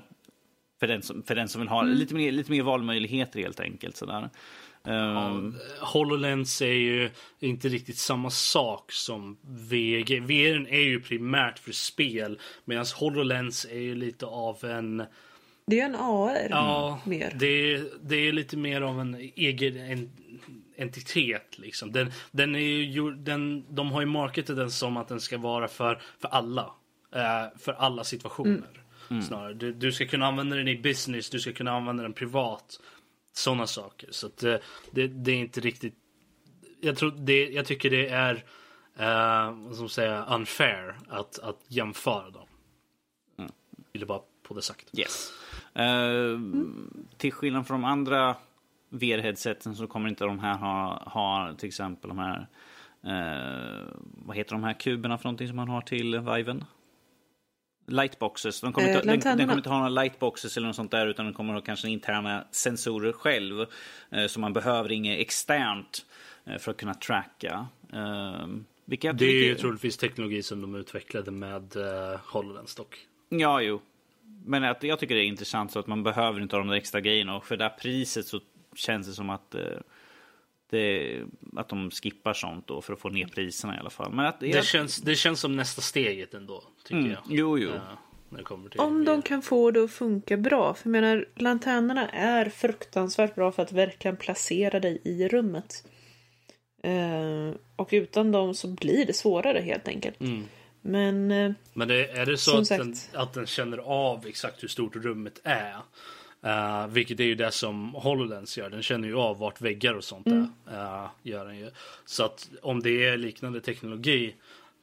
[0.80, 3.96] för den som, för den som vill ha lite, mer, lite mer valmöjligheter helt enkelt.
[3.96, 4.30] Sådär.
[4.84, 7.10] Ehm, HoloLens är ju
[7.40, 10.20] inte riktigt samma sak som VG.
[10.20, 15.02] VR är ju primärt för spel medan HoloLens är ju lite av en...
[15.66, 17.32] Det är en AR Ja, mer.
[17.34, 20.10] det är, det är lite mer av en egen en,
[20.76, 21.58] entitet.
[21.58, 21.92] Liksom.
[21.92, 25.68] Den, den är ju, den, de har ju marketat den som att den ska vara
[25.68, 26.74] för, för alla.
[27.14, 28.82] Eh, för alla situationer.
[29.22, 29.54] Snarare.
[29.54, 32.80] Du, du ska kunna använda den i business, du ska kunna använda den privat.
[33.32, 34.08] Sådana saker.
[34.12, 34.56] Så att, eh,
[34.90, 35.94] det, det är inte riktigt...
[36.80, 38.44] Jag, tror det, jag tycker det är
[38.96, 42.48] eh, man säga, unfair att, att jämföra dem.
[43.38, 43.50] Mm.
[43.92, 44.98] Ville bara på det sagt.
[44.98, 45.32] Yes.
[45.74, 46.40] Eh,
[47.16, 48.36] Till skillnad från de andra
[48.90, 52.46] VR-headseten så kommer inte de här ha, ha till exempel de här
[53.04, 56.64] eh, vad heter de här kuberna för någonting som man har till Viven?
[57.88, 58.60] Lightboxes.
[58.60, 61.06] De kommer, Eh, inte, den, den kommer inte ha några lightboxes eller något sånt där
[61.06, 63.66] utan den kommer ha kanske interna sensorer själv.
[64.10, 66.06] Eh, så man behöver inget externt
[66.44, 67.66] eh, för att kunna tracka.
[67.92, 68.46] Eh,
[68.84, 72.96] vilket, Det är ju vilket- troligtvis teknologi som de utvecklade med uh, HoloLens dock.
[73.28, 73.80] Ja, jo.
[74.44, 76.76] Men att, jag tycker det är intressant så att man behöver inte ha de där
[76.76, 77.36] extra grejerna.
[77.36, 78.40] Och för det här priset så
[78.76, 79.60] känns det som att, eh,
[80.70, 81.22] det,
[81.56, 84.12] att de skippar sånt då för att få ner priserna i alla fall.
[84.12, 87.22] Men att, Det, jag, känns, det känns som nästa steget ändå, tycker Mm, jag.
[87.28, 87.70] jo, jo.
[87.70, 87.98] Ja,
[88.78, 90.74] Om de kan få det att funka bra.
[90.74, 95.84] För jag menar, lanternorna är fruktansvärt bra för att verkligen placera dig i rummet.
[96.82, 100.20] Eh, och utan dem så blir det svårare helt enkelt.
[100.20, 100.44] Mm.
[100.80, 103.14] Men eh, Men det, är det så att den, sagt.
[103.16, 105.76] att den känner av exakt hur stort rummet är?
[106.44, 108.70] Uh, vilket är ju det som HoloLens gör.
[108.70, 110.48] Den känner ju av vart väggar och sånt är.
[110.70, 111.70] Uh, gör den ju.
[112.04, 114.34] Så att om det är liknande teknologi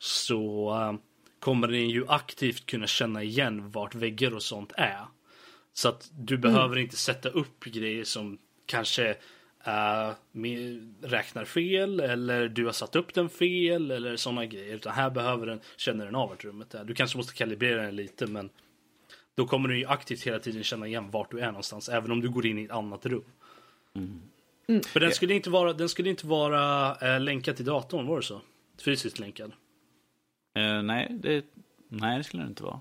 [0.04, 0.94] så eh,
[1.40, 5.06] kommer den ju aktivt kunna känna igen vart väggar och sånt är.
[5.74, 9.10] Så att du behöver inte sätta upp grejer som kanske
[9.64, 14.76] eh, med- räknar fel eller du har satt upp den fel eller sådana grejer.
[14.76, 16.84] Utan här behöver den, känner den av vart rummet är.
[16.84, 18.50] Du kanske måste kalibrera den lite men
[19.36, 22.22] då kommer du ju aktivt hela tiden känna igen vart du är någonstans även om
[22.22, 23.24] du går in i ett annat rum.
[24.88, 28.24] För den skulle inte vara, den skulle inte vara eh, länkad till datorn, var det
[28.24, 28.42] så?
[28.86, 29.52] Fysiskt länkad.
[30.56, 31.46] eh, nej, det,
[31.88, 32.80] nej, det skulle det inte vara.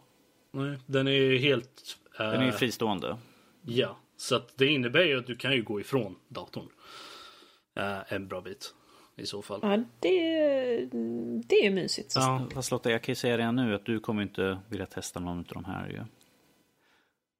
[0.50, 1.96] Nej, den är ju helt...
[2.18, 3.16] eh, Den är ju fristående.
[3.62, 6.68] Ja, så att det innebär ju att du kan ju gå ifrån datorn.
[7.74, 8.74] Eh, en bra bit
[9.16, 9.60] i så fall.
[9.62, 10.18] ja, det,
[11.46, 12.12] det är mysigt.
[12.16, 12.46] Ja.
[12.54, 15.38] Fast Lotta, jag kan ju säga redan nu att du kommer inte vilja testa någon
[15.38, 16.00] av de här ju.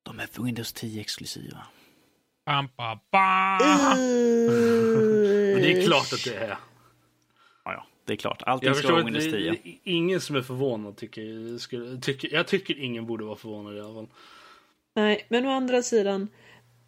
[0.03, 1.67] De är Windows 10 exklusiva.
[2.47, 3.59] Bam, bam, bam.
[5.53, 6.57] Men det är klart att det är.
[7.65, 8.43] Ja, ja, det är klart.
[8.43, 9.51] Allting Jag ska förstår vara Windows det, 10.
[9.51, 13.77] det är ingen som är förvånad tycker, skulle, tycker Jag tycker ingen borde vara förvånad
[13.77, 14.09] i alla fall.
[14.95, 16.29] Nej, men å andra sidan.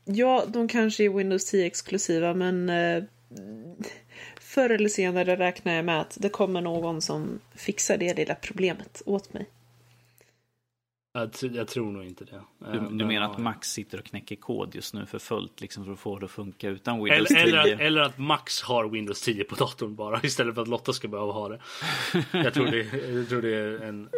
[0.05, 3.05] Ja, de kanske är Windows 10 exklusiva, men eh,
[4.41, 9.03] förr eller senare räknar jag med att det kommer någon som fixar det lilla problemet
[9.07, 9.47] åt mig.
[11.17, 12.37] Jag, t- jag tror nog inte det.
[12.67, 15.61] Eh, Du, du men, menar att Max sitter och knäcker kod just nu för fullt
[15.61, 17.73] liksom för att få det att funka utan Windows eller, 10?
[17.75, 21.09] eller, eller att Max har Windows 10 på datorn bara istället för att Lotta ska
[21.09, 21.61] behöva ha det.
[22.33, 24.09] Jag tror det, jag tror det är en...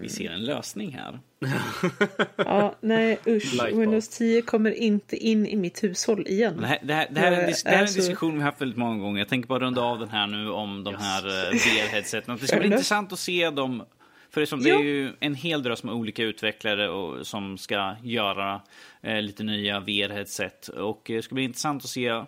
[0.00, 1.18] Vi ser en lösning här.
[2.36, 3.54] Ja, nej usch.
[3.54, 3.80] Lightbulb.
[3.80, 6.56] Windows 10 kommer inte in i mitt hushåll igen.
[6.60, 8.42] Det här, det här, det här, är, en dis- det här är en diskussion vi
[8.42, 9.18] haft väldigt många gånger.
[9.18, 11.02] Jag tänker bara runda av den här nu om de Yes.
[11.02, 11.22] här
[11.52, 12.38] VR-headseten.
[12.40, 13.82] Det ska bli intressant att se dem.
[14.36, 17.58] För det är, som, det är ju en hel drös med olika utvecklare och, som
[17.58, 18.60] ska göra
[19.00, 20.68] eh, lite nya VR-headset.
[20.68, 22.24] Och eh, det ska bli intressant att se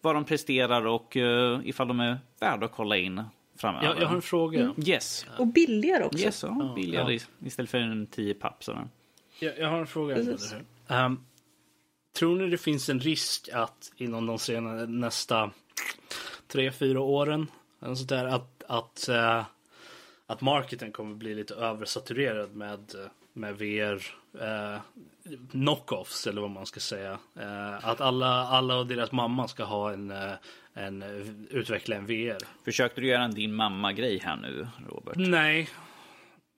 [0.00, 3.22] vad de presterar och eh, ifall de är värda att kolla in
[3.56, 3.86] framöver.
[3.86, 4.74] Jag, jag har en fråga.
[4.86, 5.26] Yes.
[5.38, 6.18] Och billigare också.
[6.18, 7.46] Yes, ja, billigare ja.
[7.46, 8.64] istället för en 10 papp.
[8.64, 8.88] Sådär.
[9.40, 10.16] Jag, jag har en fråga.
[10.88, 11.20] Ehm,
[12.18, 15.50] tror ni det finns en risk att inom de senare, nästa
[16.48, 17.46] tre, fyra åren
[18.08, 19.44] där, att, att, eh,
[20.30, 22.94] att marketen kommer bli lite översaturerad med,
[23.32, 24.02] med VR
[24.40, 24.80] eh,
[25.50, 27.18] knockoffs eller vad man ska säga.
[27.40, 30.32] Eh, att alla, alla och deras mamma ska ha en, eh,
[30.74, 31.02] en
[31.50, 32.38] utveckla en VR.
[32.64, 35.16] Försökte du göra en din mamma-grej här nu, Robert?
[35.16, 35.68] Nej,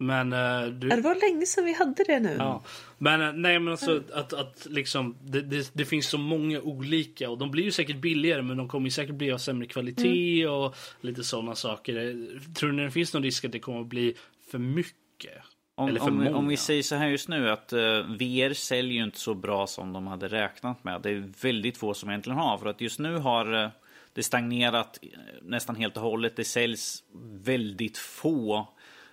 [0.00, 0.88] men eh, du...
[0.88, 2.36] Det var länge sedan vi hade det nu.
[2.38, 2.62] Ja.
[2.98, 7.30] Men eh, nej men alltså att, att liksom det, det, det finns så många olika
[7.30, 10.46] och de blir ju säkert billigare men de kommer ju säkert bli av sämre kvalitet
[10.46, 11.96] och lite sådana saker.
[11.96, 14.14] Eh, Tror ni det finns någon risk att det kommer att bli
[14.50, 15.42] för mycket?
[15.74, 16.36] Om, Eller för om, många?
[16.36, 17.80] om vi säger så här just nu att uh,
[18.18, 21.00] VR säljer ju inte så bra som de hade räknat med.
[21.02, 22.58] Det är väldigt få som egentligen har.
[22.58, 23.70] För att just nu har
[24.12, 24.98] det stagnerat
[25.42, 26.36] nästan helt och hållet.
[26.36, 27.02] Det säljs
[27.42, 28.68] väldigt få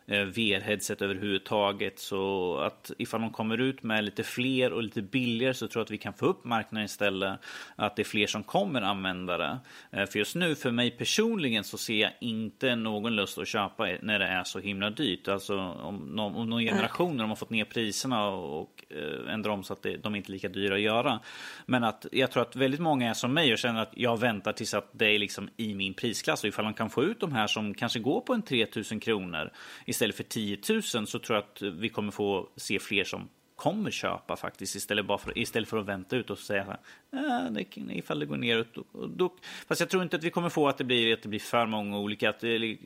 [0.07, 1.99] VR-headset överhuvudtaget.
[1.99, 5.85] Så att ifall de kommer ut med lite fler och lite billigare så tror jag
[5.85, 7.39] att vi kan få upp marknaden istället.
[7.75, 9.57] Att det är fler som kommer använda det.
[9.91, 13.87] Eh, för just nu, för mig personligen, så ser jag inte någon lust att köpa
[14.01, 15.27] när det är så himla dyrt.
[15.27, 19.63] Alltså om, någon, om någon generation de har fått ner priserna och eh, ändra om
[19.63, 21.19] så att de inte är lika dyra att göra.
[21.65, 24.53] Men att jag tror att väldigt många är som mig och känner att jag väntar
[24.53, 26.43] tills att det är liksom i min prisklass.
[26.43, 29.51] Och ifall man kan få ut de här som kanske går på en 3000 kronor
[29.97, 33.91] istället för 10 000 så tror jag att vi kommer få se fler som kommer
[33.91, 36.77] köpa faktiskt istället, bara för, istället för att vänta ut och säga
[37.13, 38.77] äh, det, ifall det går neråt.
[38.77, 39.35] Och, då,
[39.67, 41.65] fast jag tror inte att vi kommer få att det blir, att det blir för
[41.65, 42.29] många olika.
[42.29, 42.77] Att det,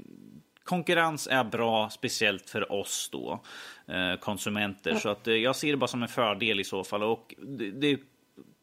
[0.63, 3.43] konkurrens är bra, speciellt för oss då,
[3.87, 4.91] eh, konsumenter.
[4.91, 4.99] Ja.
[4.99, 7.03] Så att, eh, jag ser det bara som en fördel i så fall.
[7.03, 7.99] Och det, det,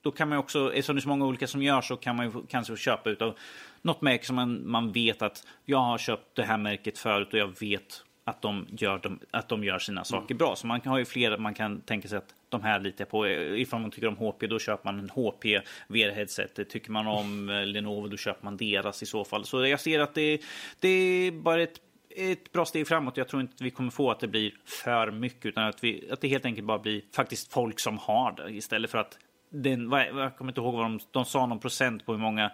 [0.02, 2.26] då kan man också, eftersom det är så många olika som gör så kan man
[2.26, 3.38] ju kanske köpa utav
[3.82, 7.38] något märke som man, man vet att jag har köpt det här märket förut och
[7.38, 10.38] jag vet att de gör, de, att de gör sina saker mm.
[10.38, 10.56] bra.
[10.56, 13.28] Så man har ju flera, man kan tänka sig att de här litar på.
[13.28, 15.44] Ifall man tycker om HP då köper man en HP
[15.88, 16.68] VR-headset.
[16.68, 19.44] Tycker man om eh, Lenovo då köper man deras i så fall.
[19.44, 20.40] Så jag ser att det,
[20.80, 21.80] det är bara ett
[22.10, 23.16] ett bra steg framåt.
[23.16, 26.20] Jag tror inte vi kommer få att det blir för mycket utan att, vi, att
[26.20, 29.18] det helt enkelt bara blir faktiskt folk som har det istället för att
[29.50, 32.50] den, jag kommer inte ihåg vad de, de sa någon procent på hur många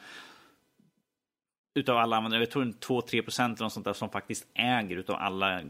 [1.75, 5.61] utav alla användare, jag tror 2-3 procent eller sånt där som faktiskt äger utav alla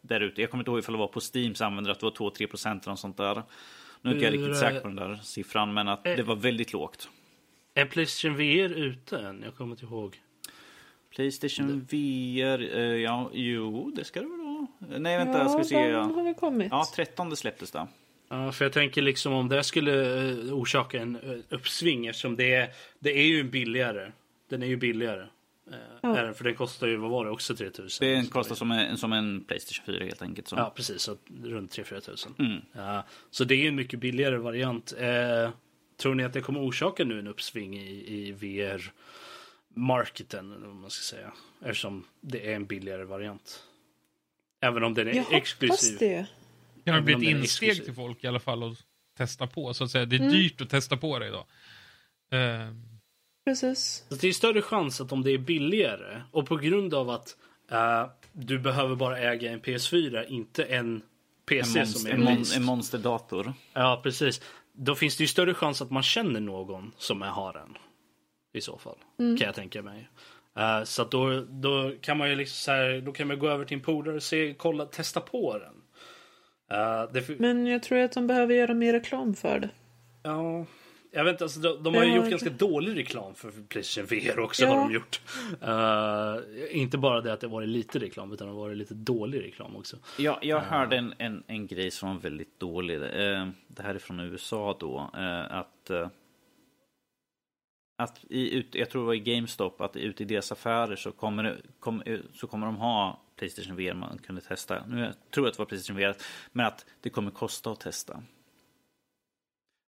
[0.00, 0.40] där ute.
[0.40, 2.86] Jag kommer inte ihåg ifall det var på Steams användare att det var 2-3 procent
[2.86, 3.42] eller sånt där.
[4.00, 6.72] Nu är inte jag riktigt säker på den där siffran, men att det var väldigt
[6.72, 7.08] lågt.
[7.74, 9.42] Är Playstation VR ute än?
[9.42, 10.20] Jag kommer inte ihåg.
[11.10, 14.98] Playstation VR, uh, ja, jo, det ska det väl vara.
[14.98, 15.88] Nej, vänta, ja, jag ska se.
[15.88, 16.68] Ja, har vi kommit.
[16.70, 17.86] Ja, 13 släpptes det.
[18.28, 22.54] Ja, för jag tänker liksom om det skulle eh, orsaka en eh, uppsving eftersom det
[22.54, 24.12] är, det är ju en billigare.
[24.48, 25.26] Den är ju billigare.
[26.00, 26.34] Ja.
[26.34, 28.08] För den kostar ju, vad var det, också 3000?
[28.08, 30.48] Den kostar som en, som en Playstation 4 helt enkelt.
[30.48, 30.56] Så.
[30.56, 31.02] Ja, precis.
[31.02, 32.34] Så runt 3-4 tusen.
[32.38, 32.60] Mm.
[32.72, 34.92] Ja, så det är en mycket billigare variant.
[34.98, 35.50] Eh,
[35.96, 38.92] tror ni att det kommer orsaka nu en uppsving i, i VR?
[39.74, 41.32] marketen, om man ska säga.
[41.60, 43.62] Eftersom det är en billigare variant.
[44.60, 45.96] Även om den är jag exklusiv.
[45.98, 46.26] det.
[46.84, 48.78] Det har blivit insteg till folk i alla fall att
[49.16, 49.74] testa på.
[49.74, 50.04] Så att säga.
[50.04, 50.32] Det är mm.
[50.32, 51.46] dyrt att testa på det idag.
[52.34, 52.74] Uh.
[53.44, 54.04] Precis.
[54.08, 57.36] Så det är större chans att om det är billigare och på grund av att
[57.72, 61.02] uh, du behöver bara äga en PS4, inte en
[61.48, 63.52] PC en som är en, mon en monsterdator.
[63.72, 64.40] Ja, precis.
[64.72, 67.76] Då finns det ju större chans att man känner någon som är har en
[68.52, 68.98] i så fall.
[69.18, 69.36] Mm.
[69.36, 70.08] Kan jag tänka mig.
[70.58, 73.64] Uh, så då, då kan man ju liksom så här, då kan man gå över
[73.64, 75.74] till en polare och se, kolla, testa på den.
[76.78, 79.70] Uh, det Men jag tror att de behöver göra mer reklam för det.
[80.22, 80.66] Ja,
[81.14, 84.38] jag vet inte, alltså, de, de har ju gjort ganska dålig reklam för Playstation VR
[84.38, 84.62] också.
[84.62, 84.74] Ja.
[84.74, 85.20] har de gjort.
[85.62, 89.42] Uh, inte bara det att det varit lite reklam utan det har varit lite dålig
[89.42, 89.96] reklam också.
[90.18, 93.00] Ja, jag hörde en, en, en grej som var väldigt dålig.
[93.00, 95.10] det här är från USA då.
[95.50, 95.90] att
[98.02, 101.60] att i, jag tror det var i GameStop, att ute i deras affärer så kommer,
[101.80, 102.02] kom,
[102.34, 104.86] så kommer de ha Playstation VR man kunde testa.
[104.86, 106.16] Nu jag tror jag att det var Playstation VR,
[106.52, 108.22] men att det kommer kosta att testa.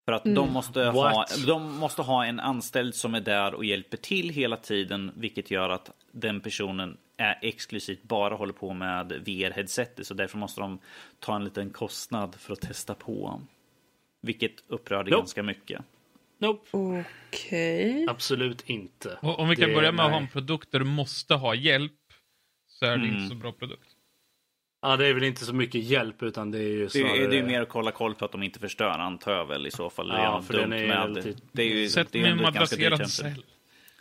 [0.04, 0.34] För att mm.
[0.34, 4.56] de, måste ha, de måste ha en anställd som är där och hjälper till hela
[4.56, 10.04] tiden, vilket gör att den personen är exklusivt bara håller på med VR-headsetet.
[10.04, 10.78] Så därför måste de
[11.18, 13.40] ta en liten kostnad för att testa på.
[14.20, 15.20] Vilket upprörde nope.
[15.20, 15.84] ganska mycket.
[16.38, 16.68] Nope.
[16.70, 17.90] Okej.
[17.90, 18.06] Okay.
[18.08, 19.18] Absolut inte.
[19.22, 20.06] Och om vi kan det, börja med nej.
[20.06, 21.92] att ha en produkt där du måste ha hjälp
[22.66, 23.16] så är det mm.
[23.16, 23.91] inte så bra produkt.
[24.82, 27.18] Ja, det är väl inte så mycket hjälp utan det är ju snarare...
[27.18, 29.46] Det är, det är mer att kolla koll på att de inte förstör antar jag
[29.46, 30.08] väl i så fall.
[30.08, 31.36] Ja, för den är med.
[31.52, 33.44] Det är ju, Sätt det är med en madrasserad cell.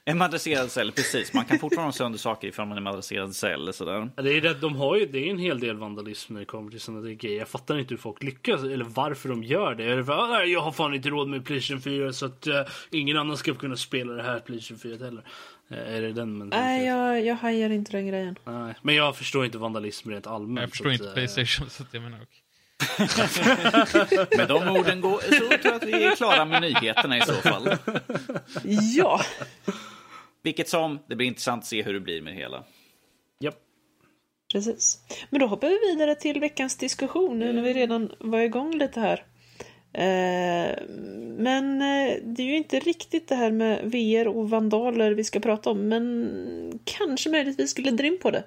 [0.06, 1.34] En madrasserad cell, precis.
[1.34, 3.74] Man kan fortfarande ha sönder saker ifall man är madrasserad cell.
[3.74, 4.10] Sådär.
[4.16, 6.72] Det, är det, de har ju, det är en hel del vandalism när det kommer
[6.72, 7.40] till sådana grejer.
[7.40, 9.84] Jag fattar inte hur folk lyckas eller varför de gör det.
[9.84, 12.54] Är för, ah, jag har fan inte råd med Playstation 4 så att uh,
[12.92, 15.24] ingen annan ska kunna spela det här Playstation 4 heller.
[15.72, 18.36] Uh, är det den Nej, jag, jag hajar inte den grejen.
[18.46, 20.60] Nej, men jag förstår inte vandalism rent allmänt.
[20.60, 22.38] Jag förstår inte att, Playstation så att jag menar okay.
[24.38, 27.34] med de orden går, så tror jag att vi är klara med nyheterna i så
[27.34, 27.78] fall.
[28.96, 29.22] Ja.
[30.44, 32.64] Vilket som, det blir intressant att se hur det blir med det hela.
[33.40, 33.56] Japp.
[34.52, 35.00] Precis.
[35.30, 39.00] Men då hoppar vi vidare till veckans diskussion nu när vi redan var igång lite
[39.00, 39.26] här.
[39.94, 40.76] Eh,
[41.38, 45.40] men eh, det är ju inte riktigt det här med VR och vandaler vi ska
[45.40, 48.44] prata om, men kanske möjligtvis skulle dra in på det.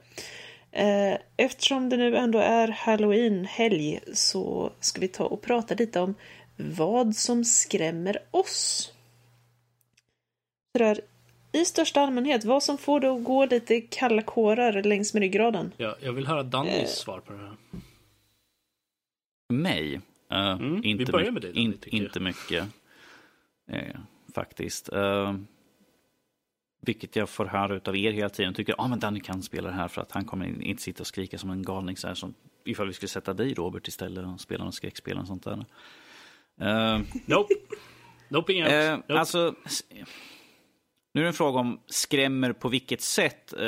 [0.72, 6.14] Eh, eftersom det nu ändå är halloween-helg så ska vi ta och prata lite om
[6.56, 8.92] vad som skrämmer oss.
[10.76, 11.00] Sådär
[11.52, 15.72] i största allmänhet, vad som får dig att gå lite kalla kårar längs med ryggraden?
[15.76, 17.56] Ja, jag vill höra Dannys svar på det här.
[19.52, 20.00] Mig?
[20.34, 21.92] Uh, Mm, vi inte, börjar my- med dig, Danny, in, jag.
[21.92, 22.68] inte mycket.
[23.70, 23.96] Eh,
[24.34, 24.92] faktiskt.
[24.92, 25.34] Uh,
[26.80, 28.54] vilket jag får höra av er hela tiden.
[28.54, 31.06] Tycker ah, men Danny kan spela det här för att han kommer inte sitta och
[31.06, 31.96] skrika som en galning.
[31.96, 32.34] Så här, som,
[32.64, 35.64] ifall vi skulle sätta dig Robert istället och spela något skräckspel och sånt där.
[36.60, 37.54] Eh, Nope.
[38.28, 39.18] Nope, inga Eh, nope.
[39.18, 39.54] Alltså,
[41.14, 43.52] nu är det en fråga om skrämmer på vilket sätt.
[43.52, 43.58] Eh,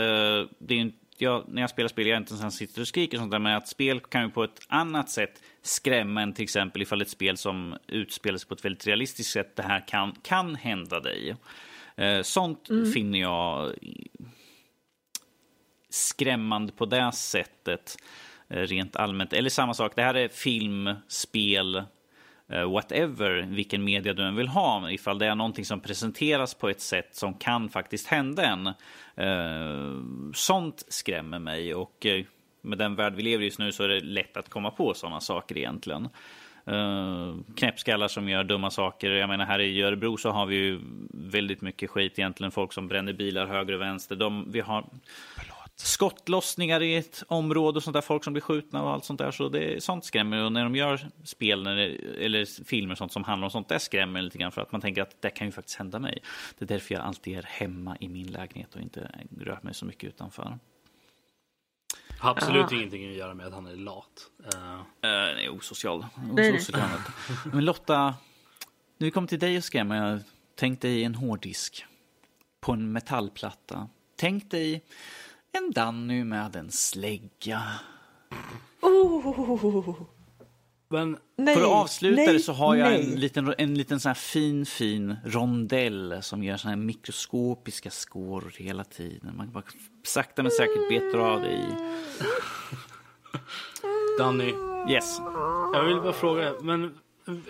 [0.58, 2.88] det är inte, jag, när jag spelar spel, jag är inte en som sitter och
[2.88, 6.32] skriker och sånt där, men att spel kan ju på ett annat sätt skrämma än
[6.32, 9.88] till exempel ifall ett spel som utspelar sig på ett väldigt realistiskt sätt, det här
[9.88, 11.36] kan, kan hända dig.
[11.96, 13.74] Eh, sånt finner jag
[15.90, 17.96] skrämmande på det sättet
[18.48, 19.32] eh, rent allmänt.
[19.32, 21.84] Eller samma sak, det här är film, spel,
[22.48, 24.90] Eh, whatever, vilken media du än vill ha.
[24.90, 28.66] Ifall det är någonting som presenteras på ett sätt som kan faktiskt hända en.
[29.16, 30.02] Eh,
[30.34, 32.24] sånt skrämmer mig och eh,
[32.62, 34.94] med den värld vi lever i just nu så är det lätt att komma på
[34.94, 36.08] sådana saker egentligen.
[36.70, 39.10] Uh, knäppskallar som gör dumma saker.
[39.10, 42.50] Jag menar här i Örebro så har vi ju väldigt mycket skit egentligen.
[42.50, 44.16] Folk som bränner bilar höger och vänster.
[44.16, 44.84] De, vi har
[45.76, 48.00] skottlossningar i ett område och sånt där.
[48.00, 49.30] Folk som blir skjutna och allt sånt där.
[49.30, 50.44] Så det, sånt skrämmer.
[50.44, 51.86] Och när de gör spel när det,
[52.24, 54.52] eller filmer och sånt som handlar om sånt, det skrämmer lite grann.
[54.52, 56.22] För att man tänker att det kan ju faktiskt hända mig.
[56.58, 59.84] Det är därför jag alltid är hemma i min lägenhet och inte rör mig så
[59.84, 60.58] mycket utanför.
[62.18, 64.30] Har absolut ingenting att göra med att han är lat.
[64.54, 66.06] Eh, Uh, nej, osocial.
[66.32, 66.88] osocial.
[67.52, 68.14] Men Lotta,
[68.98, 70.20] när vi kommer till dig och skrämmer,
[70.54, 71.84] tänk dig en hårddisk
[72.60, 73.88] på en metallplatta.
[74.16, 74.84] Tänk dig
[75.56, 77.62] en Danny med en slägga.
[78.82, 79.96] Oh,
[80.88, 83.12] men nej, För att avsluta nej, det så har jag nej.
[83.12, 88.54] en liten, en liten sån här fin, fin rondell som gör såna här mikroskopiska skåror
[88.58, 89.36] hela tiden.
[89.36, 89.64] Man bara
[90.04, 91.66] sakta men säkert betar av det i.
[94.18, 94.54] Danny,
[94.90, 95.18] Yes.
[95.72, 96.98] jag vill bara fråga, men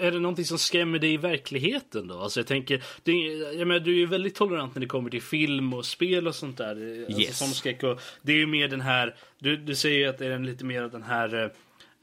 [0.00, 2.18] är det någonting som skrämmer dig i verkligheten då?
[2.20, 3.12] Alltså jag tänker, det,
[3.58, 6.34] jag menar, du är ju väldigt tolerant när det kommer till film och spel och
[6.34, 7.04] sånt där.
[7.06, 7.38] Alltså Yes.
[7.38, 10.26] som skräck och det är ju mer den här, du, du säger ju att det
[10.26, 11.34] är lite mer av den här,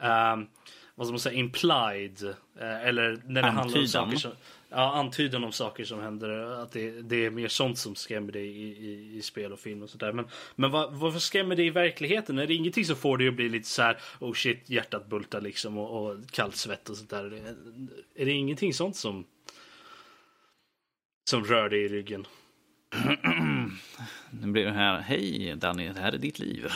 [0.01, 0.47] eh, ehm,
[0.95, 2.23] vad ska man säga, implied.
[2.59, 3.87] eh, eller när det handlar om Antydan.
[3.87, 4.31] saker som,
[4.73, 6.29] ja, antydan om saker som händer.
[6.63, 9.83] Att det, det är mer sånt som skrämmer dig i, i, i spel och film
[9.83, 10.11] och sådär.
[10.11, 12.39] Men, men vad, varför skrämmer det i verkligheten?
[12.39, 15.41] Är det ingenting som får dig att bli lite så här, oh shit, hjärtat bultar
[15.41, 17.25] liksom och, och kallt svett och sånt där?
[17.25, 17.55] Är det,
[18.15, 19.25] är det ingenting sånt som
[21.29, 22.27] som rör dig i ryggen?
[24.29, 26.67] Nu blir det här, hej Danny, det här är ditt liv.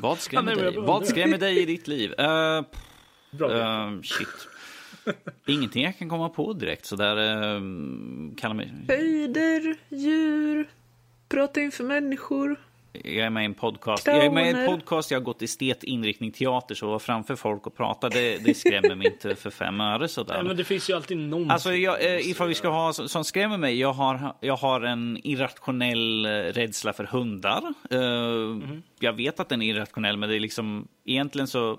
[0.00, 0.82] Vad Ja, skrämmer nej, men jag dig?
[0.82, 2.14] Vad skrämmer dig i ditt liv?
[2.20, 2.64] Uh,
[3.40, 4.48] uh, shit.
[5.46, 7.16] Ingenting jag kan komma på direkt sådär.
[8.36, 8.72] Kalla mig.
[8.88, 10.68] Höjder, djur,
[11.28, 12.56] prata inför människor.
[13.04, 14.06] Jag är med i en podcast.
[14.06, 14.76] Jag är med i en Clowner.
[14.76, 18.44] podcast, jag har gått estet inriktning teater, så att vara framför folk och prata, det,
[18.44, 20.34] det skrämmer mig inte för fem öre sådär.
[20.34, 21.50] Nej, men det finns ju alltid någonting.
[21.50, 23.80] Alltså, jag, eh, ifall vi ska ha som som skrämmer mig.
[23.80, 27.74] Jag har, jag har en irrationell eh, rädsla för hundar.
[27.90, 31.78] Eh, Jag vet att den är irrationell, men det är liksom egentligen så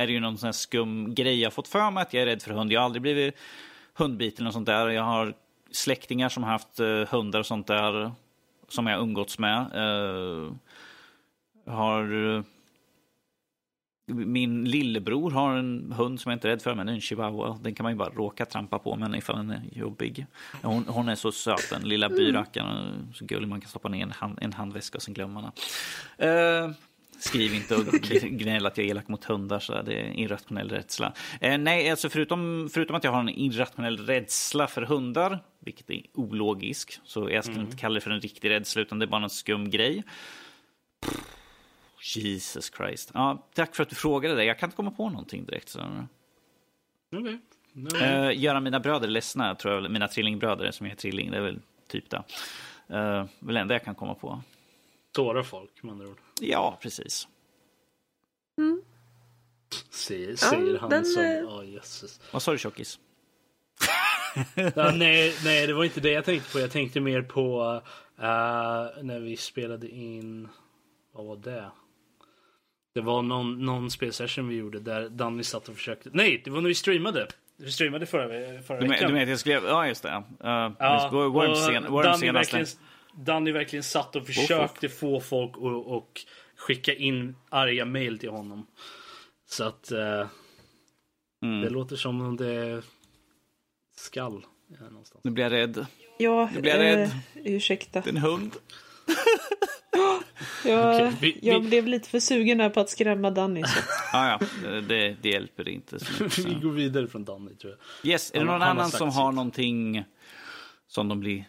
[0.00, 2.26] är det ju någon sån här skum grej jag fått för mig att jag är
[2.26, 2.72] rädd för hund.
[2.72, 3.34] Jag har aldrig blivit
[3.94, 4.88] hundbiten och sånt där.
[4.88, 5.34] Jag har
[5.70, 8.12] släktingar som har haft eh, hundar och sånt där
[8.68, 9.58] som jag umgåtts med.
[9.74, 10.52] Eh,
[11.66, 12.42] har eh,
[14.12, 17.58] min lillebror har en hund som jag inte är rädd för, men en chihuahua.
[17.62, 20.26] Den kan man ju bara råka trampa på, men ifall den är jobbig.
[20.62, 23.08] Hon, hon är så söt, den lilla byrackaren.
[23.14, 25.52] Så gullig man kan stoppa ner en, hand, en handväska och sen glömma den.
[26.28, 26.70] Eh,
[27.20, 27.84] skriv inte och
[28.22, 31.12] gnäll att jag är elak mot hundar, så det är irrationell rädsla.
[31.40, 36.02] Eh, nej, alltså förutom, förutom att jag har en irrationell rädsla för hundar, vilket är
[36.14, 39.22] ologisk, så jag skulle inte kalla det för en riktig rädsla, utan det är bara
[39.22, 40.04] en skum grej.
[42.14, 43.10] Jesus Christ.
[43.14, 44.44] Ja, tack för att du frågade det.
[44.44, 45.68] Jag kan inte komma på någonting direkt.
[45.68, 45.80] Så.
[47.16, 47.38] Okej.
[47.72, 48.02] Nej.
[48.02, 49.90] Eh, göra mina bröder ledsna, tror jag.
[49.90, 51.30] Mina trillingbröder som är trilling.
[51.30, 52.22] Det är väl typ det.
[52.90, 54.42] Uh, väl enda jag kan komma på.
[55.16, 56.18] Såra folk med andra ord.
[56.40, 57.28] Ja, precis.
[59.90, 61.22] Säger, säger han den, som...
[61.22, 62.20] eh, Ja, jösses.
[62.32, 62.98] Vad sa du, tjockis?
[64.74, 66.60] Ja, nej, nej, det var inte det jag tänkte på.
[66.60, 67.80] Jag tänkte mer på
[68.18, 68.24] eh,
[69.02, 70.48] när vi spelade in...
[71.12, 71.70] Vad var det?
[72.94, 76.10] Det var någon, någon spelsession vi gjorde där Danny satt och försökte...
[76.12, 77.26] Nej, det var när vi streamade.
[77.56, 78.28] Vi streamade förra,
[78.62, 79.06] förra Du, men, veckan.
[79.06, 79.64] du menar att jag skrev...
[79.64, 80.08] Ja, just det.
[80.08, 80.22] Uh,
[80.78, 82.66] Ja, Worm, och sen, Worm verkligen,
[83.14, 86.20] Danny verkligen satt och försökte få folk att och
[86.56, 88.66] skicka in arga mail till honom.
[89.50, 90.26] Så att eh,
[91.42, 91.60] Mm.
[91.62, 92.82] det låter som om det
[93.96, 94.46] skall
[94.80, 95.24] Ja, någonstans.
[95.24, 95.86] Nu blir jag rädd.
[96.18, 97.02] Ja, Nu blir jag rädd.
[97.02, 97.16] eh,
[97.54, 98.02] ursäkta.
[98.06, 98.52] En hund.
[100.64, 103.62] Jag, Okej, vi- jag vi- blev lite för sugen där på att skrämma Danny.
[103.64, 103.80] Så.
[104.12, 104.28] Ah,
[104.64, 105.98] ja, det, det hjälper inte.
[106.00, 106.38] Så mycket.
[106.46, 108.10] Vi går vidare från Danny tror jag.
[108.12, 110.04] Yes, är det någon annan som har någonting
[110.86, 111.44] som de blir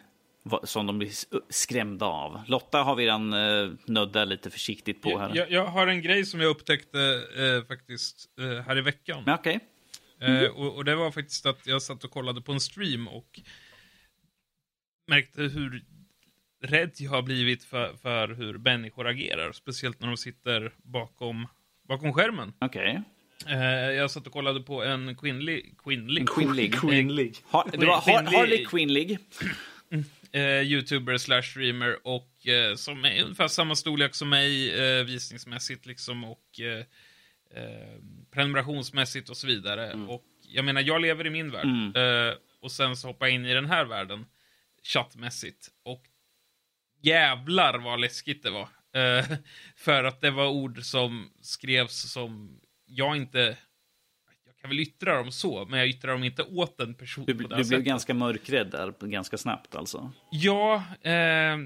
[0.63, 1.11] som de blir
[1.49, 2.41] skrämda av.
[2.47, 5.31] Lotta har vi redan uh, nuddat lite försiktigt på här.
[5.35, 6.99] Jag, jag har en grej som jag upptäckte
[7.37, 9.23] eh, faktiskt eh, här i veckan.
[9.27, 9.59] Okej.
[10.21, 13.41] Eh, och, och det var faktiskt att jag satt och kollade på en stream och
[15.07, 15.83] märkte hur
[16.63, 19.51] rädd jag har blivit för, för hur människor agerar.
[19.51, 21.47] Speciellt när de sitter bakom,
[21.87, 22.53] bakom skärmen.
[22.59, 23.01] Okej.
[23.47, 26.73] Eh, jag satt och kollade på en kvinnlig, kvinnlig En kvinnlig.
[26.73, 27.35] Kvinnlig.
[27.43, 28.01] Har, det var
[28.37, 29.17] Harley Quinlig.
[30.33, 35.85] Eh, youtuber slash streamer och eh, som är ungefär samma storlek som mig eh, visningsmässigt
[35.85, 36.85] liksom och eh,
[37.63, 37.97] eh,
[38.31, 39.93] prenumerationsmässigt och så vidare.
[40.07, 42.27] Och jag menar, jag lever i min värld Mm.
[42.29, 44.25] eh, och sen så hoppar jag in i den här världen
[44.83, 46.03] chattmässigt och
[47.01, 48.69] jävlar vad läskigt det var.
[49.75, 53.57] För att det var ord som skrevs som jag inte
[54.61, 57.47] kan väl yttra dem så, men jag yttrar dem inte åt en person Du, på
[57.47, 60.11] du det blev ganska mörkrädd där ganska snabbt alltså.
[60.31, 61.57] Ja, eh,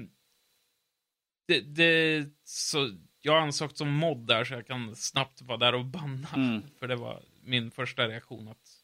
[1.48, 2.90] det, det, så
[3.20, 6.28] jag ansökt som mod där så jag kan snabbt vara där och banna.
[6.36, 6.62] Mm.
[6.78, 8.82] För det var min första reaktion att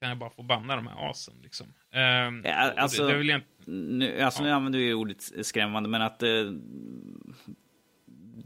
[0.00, 1.66] kan jag bara få banna de här asen liksom.
[1.90, 6.02] Eh, Ja, och alltså- det, det inte, Nu, alltså, nu använder vi ordet skrämmande, men
[6.02, 6.28] att eh,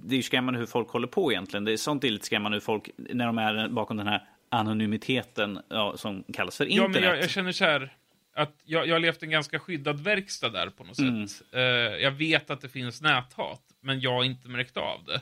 [0.04, 1.64] det är ju skrämmande hur folk håller på egentligen.
[1.64, 5.60] Det är sånt är lite skrämmande hur folk, när de är bakom den här anonymiteten
[5.70, 6.92] ja, som kallas för ja, internet.
[6.94, 7.96] men jag, jag känner så här
[8.34, 11.28] att jag, jag har levt en ganska skyddad verkstad där på något Mm.
[11.28, 11.46] sätt.
[11.52, 11.60] Eh,
[12.02, 15.20] jag vet att det finns näthat, men jag har inte märkt av det.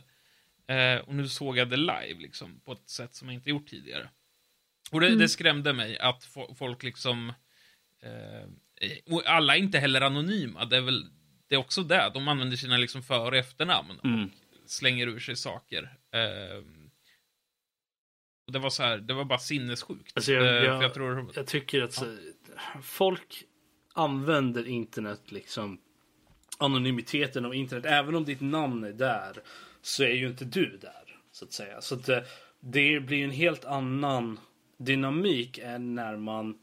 [0.75, 3.67] Eh, och nu såg jag det live liksom, på ett sätt som jag inte gjort
[3.69, 4.09] tidigare.
[4.91, 7.33] Och det, det skrämde mig att fo- folk liksom...
[8.03, 8.49] Eh,
[9.15, 10.65] och alla är inte heller anonyma.
[10.65, 11.07] Det är väl
[11.49, 12.11] det är också det.
[12.15, 14.25] De använder sina liksom för och efternamn Mm.
[14.25, 14.31] och
[14.71, 15.83] slänger ur sig saker.
[16.13, 16.63] Eh,
[18.47, 20.13] och det var så här, det var bara sinnessjukt.
[20.17, 21.33] Alltså, jag- Eh, jag- jag tror...
[21.35, 22.17] Jag tycker att så,
[22.83, 23.45] folk
[23.95, 25.79] använder internet liksom
[26.59, 27.85] anonymiteten av internet.
[27.87, 29.37] Även om ditt namn är där
[29.83, 31.81] så är ju inte du där så att säga.
[31.81, 32.25] Så att det,
[32.61, 34.41] det blir en helt annan
[34.79, 36.59] dynamik än när man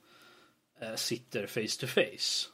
[0.81, 2.47] eh, sitter face to face.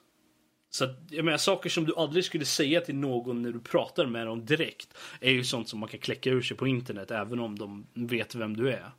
[0.70, 4.06] Så att, jag menar, saker som du aldrig skulle säga till någon när du pratar
[4.06, 7.40] med dem direkt är ju sånt som man kan kläcka ur sig på internet även
[7.40, 8.92] om de vet vem du är.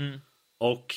[0.00, 0.20] Mm.
[0.58, 0.94] Och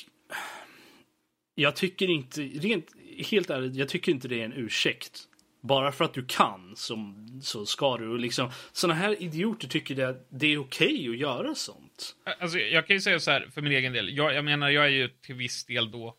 [1.55, 2.85] jag tycker inte, rent
[3.31, 5.19] helt ärligt, jag tycker inte det är en ursäkt.
[5.61, 8.07] Bara för att du kan så, så ska du.
[8.07, 12.15] Och liksom, såna här idioter tycker det, det är okej att göra sånt.
[12.39, 14.17] Alltså, jag kan ju säga så här, för min egen del.
[14.17, 16.15] Jag, jag menar, jag är ju till viss del då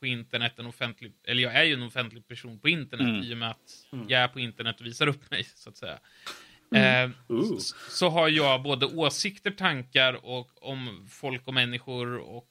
[0.00, 3.22] på internet en offentlig, eller jag är ju en offentlig person på internet Mm.
[3.22, 5.98] i och med att jag är på internet och visar upp mig, så att säga.
[7.28, 7.56] Ooh.
[7.58, 12.48] s- så har jag både åsikter, tankar och om folk och människor och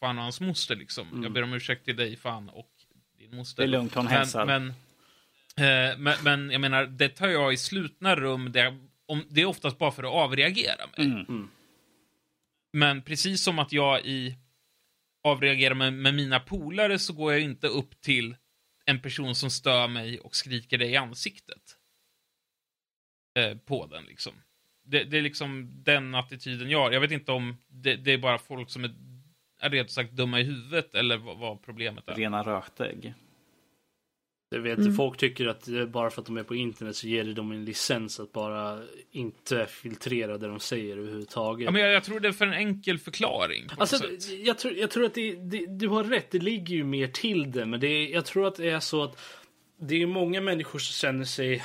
[0.00, 1.06] fan och hans moster liksom.
[1.22, 2.70] Jag ber om ursäkt till dig fan och
[3.18, 3.62] din moster.
[3.62, 4.46] Det är lugnt, hon hälsar.
[4.46, 4.74] Men,
[5.56, 9.40] men, eh, men, men jag menar, det tar jag i slutna rum där, om, det
[9.40, 11.06] är oftast bara för att avreagera mig.
[11.06, 11.48] Mm.
[12.72, 14.36] Men precis som att jag i
[15.24, 18.36] avreagerar med, med mina polare så går jag inte upp till
[18.84, 21.76] en person som stör mig och skriker det i ansiktet.
[23.40, 24.32] Eh, på den liksom.
[24.84, 26.90] Det, det är liksom den attityden jag har.
[26.90, 28.94] Jag vet inte om det, det är bara folk som är,
[29.60, 32.14] är rent sagt dumma i huvudet eller vad, vad problemet är.
[32.14, 33.14] Rena rötägg.
[34.54, 37.24] Jag vet folk tycker att eh, bara för att de är på internet så ger
[37.24, 41.64] det dem en licens att bara inte filtrera det de säger överhuvudtaget.
[41.64, 43.68] Ja, men jag, jag tror det är för en enkel förklaring.
[43.78, 44.04] Alltså,
[44.42, 47.50] jag, tror, jag tror att det, det, du har rätt, det ligger ju mer till
[47.50, 47.66] det.
[47.66, 49.18] Men det jag tror att det är så att
[49.80, 51.62] det är många människor som känner sig...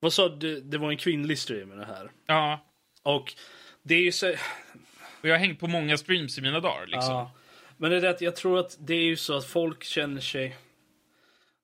[0.00, 0.60] Vad sa du?
[0.60, 2.10] Det var en kvinnlig streamer det här.
[2.26, 2.66] Ja,
[3.02, 3.34] Och
[3.82, 4.30] det är ju så...
[5.20, 6.86] och jag har hängt på många streams i mina dagar.
[6.86, 7.14] Liksom.
[7.14, 7.30] Ja.
[7.76, 10.56] Men det är att jag tror att det är ju så att folk känner sig...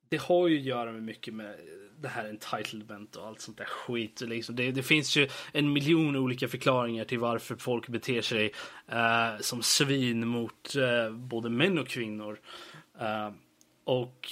[0.08, 1.56] Det har ju att göra med mycket med
[1.98, 4.20] det här entitlement och allt sånt där skit.
[4.20, 4.56] Liksom.
[4.56, 8.52] Det, det finns ju en miljon olika förklaringar till varför folk beter sig
[8.88, 12.40] eh, som svin mot eh, både män och kvinnor.
[13.00, 13.30] Eh,
[13.84, 14.28] och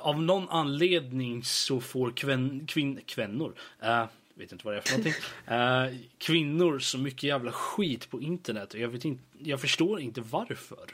[0.00, 4.04] av någon anledning så får kvän, kvin, kvinnor, eh,
[4.34, 5.14] vet inte vad det är för någonting,
[5.46, 8.74] eh, kvinnor så mycket jävla skit på internet.
[8.74, 10.90] Och jag, vet inte, jag förstår inte varför.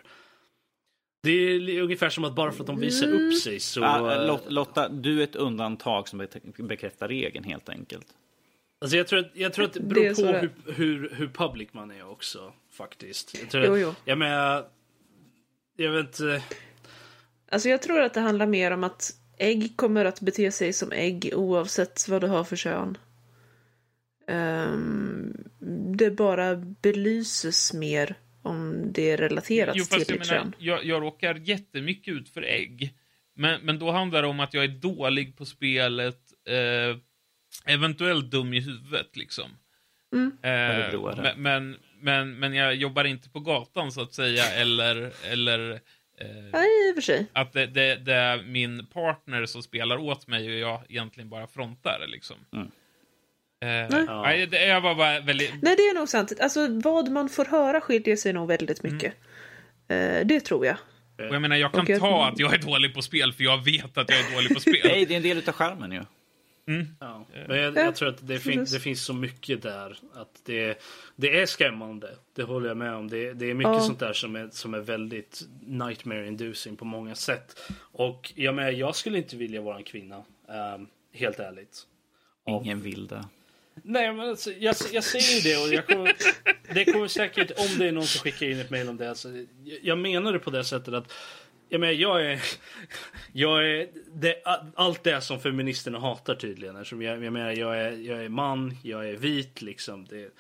[1.23, 3.85] Det är ungefär som att bara för att de visar upp sig så...
[3.85, 6.27] Ah, Lot- Lotta, du är ett undantag som
[6.59, 8.07] bekräftar regeln helt enkelt.
[8.81, 10.41] Alltså jag tror att, jag tror att det beror på det är.
[10.41, 12.53] hur, hur, hur public man är också.
[12.71, 13.39] Faktiskt.
[13.41, 13.95] Jag tror Jo, att, jo.
[14.05, 14.65] Jag menar,
[15.77, 16.43] jag vet inte.
[17.51, 20.93] Alltså jag tror att det handlar mer om att ägg kommer att bete sig som
[20.93, 22.99] ägg oavsett vad du har för kön.
[24.29, 25.37] Ehm,
[25.99, 30.53] det bara belyses mer om det är relaterat Jo, till fast jag ditt menar, kön.
[30.59, 32.95] jag, jag råkar jättemycket ut för ägg.
[33.35, 36.97] Men, men då handlar det om att jag är dålig på spelet, eh,
[37.75, 39.51] eventuellt dum i huvudet liksom.
[40.13, 40.33] Mm.
[40.43, 45.81] Eh, men, men, men, men jag jobbar inte på gatan så att säga, eller, eller
[46.53, 47.27] Ja, i och för sig.
[47.33, 51.47] att det, det, det är min partner som spelar åt mig och jag egentligen bara
[51.47, 52.37] frontar liksom.
[52.53, 52.67] Mm.
[53.61, 55.51] Eh, nej, det, jag var bara väldigt...
[55.63, 56.33] Nej, det är nog sant.
[56.41, 59.15] Alltså vad man får höra skiljer sig nog väldigt mycket.
[59.89, 60.77] Eh, det tror jag.
[61.29, 63.45] Och jag menar, jag kan Och jag- ta att jag är dålig på spel, för
[63.45, 64.81] jag vet att jag är dålig på spel.
[64.85, 65.99] Nej, det är en del av skärmen ju.
[65.99, 66.05] Ja.
[67.49, 69.99] Men jag, jag tror att det, fin det finns så mycket där.
[70.15, 70.79] Att det,
[71.17, 72.17] det är skrämmande.
[72.35, 73.09] Det håller jag med om.
[73.09, 73.81] Det, det är mycket Ja.
[73.81, 77.61] sånt där som är, som är väldigt nightmare inducing på många sätt.
[77.81, 80.25] Och jag, menar, jag skulle inte vilja vara en kvinna.
[80.49, 81.83] ehm, helt ärligt.
[82.47, 83.25] Av- Ingen vill det.
[83.83, 86.13] Nej, men alltså, jag, jag säger det och jag kommer,
[86.75, 89.09] det kommer säkert, om det är någon som skickar in ett mejl om det.
[89.11, 89.29] Alltså,
[89.65, 91.13] jag, jag menar det på det sättet att
[91.69, 92.43] jag, menar, jag är,
[93.33, 94.43] jag är det,
[94.75, 96.77] allt det som feministerna hatar tydligen.
[96.77, 100.05] Eftersom jag, jag menar, jag är, jag är man, jag är vit liksom.
[100.05, 100.31] Det,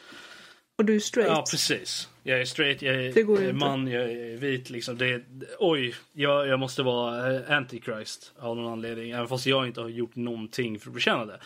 [0.76, 1.30] Och du är straight.
[1.30, 2.08] ja, precis.
[2.22, 4.98] Jag är straight, jag är, jag är man, jag är vit liksom.
[4.98, 5.22] Det,
[5.58, 9.10] oj, jag, jag måste vara eh, antichrist av någon anledning.
[9.10, 11.40] Även fast jag inte har gjort någonting för att förtjäna det.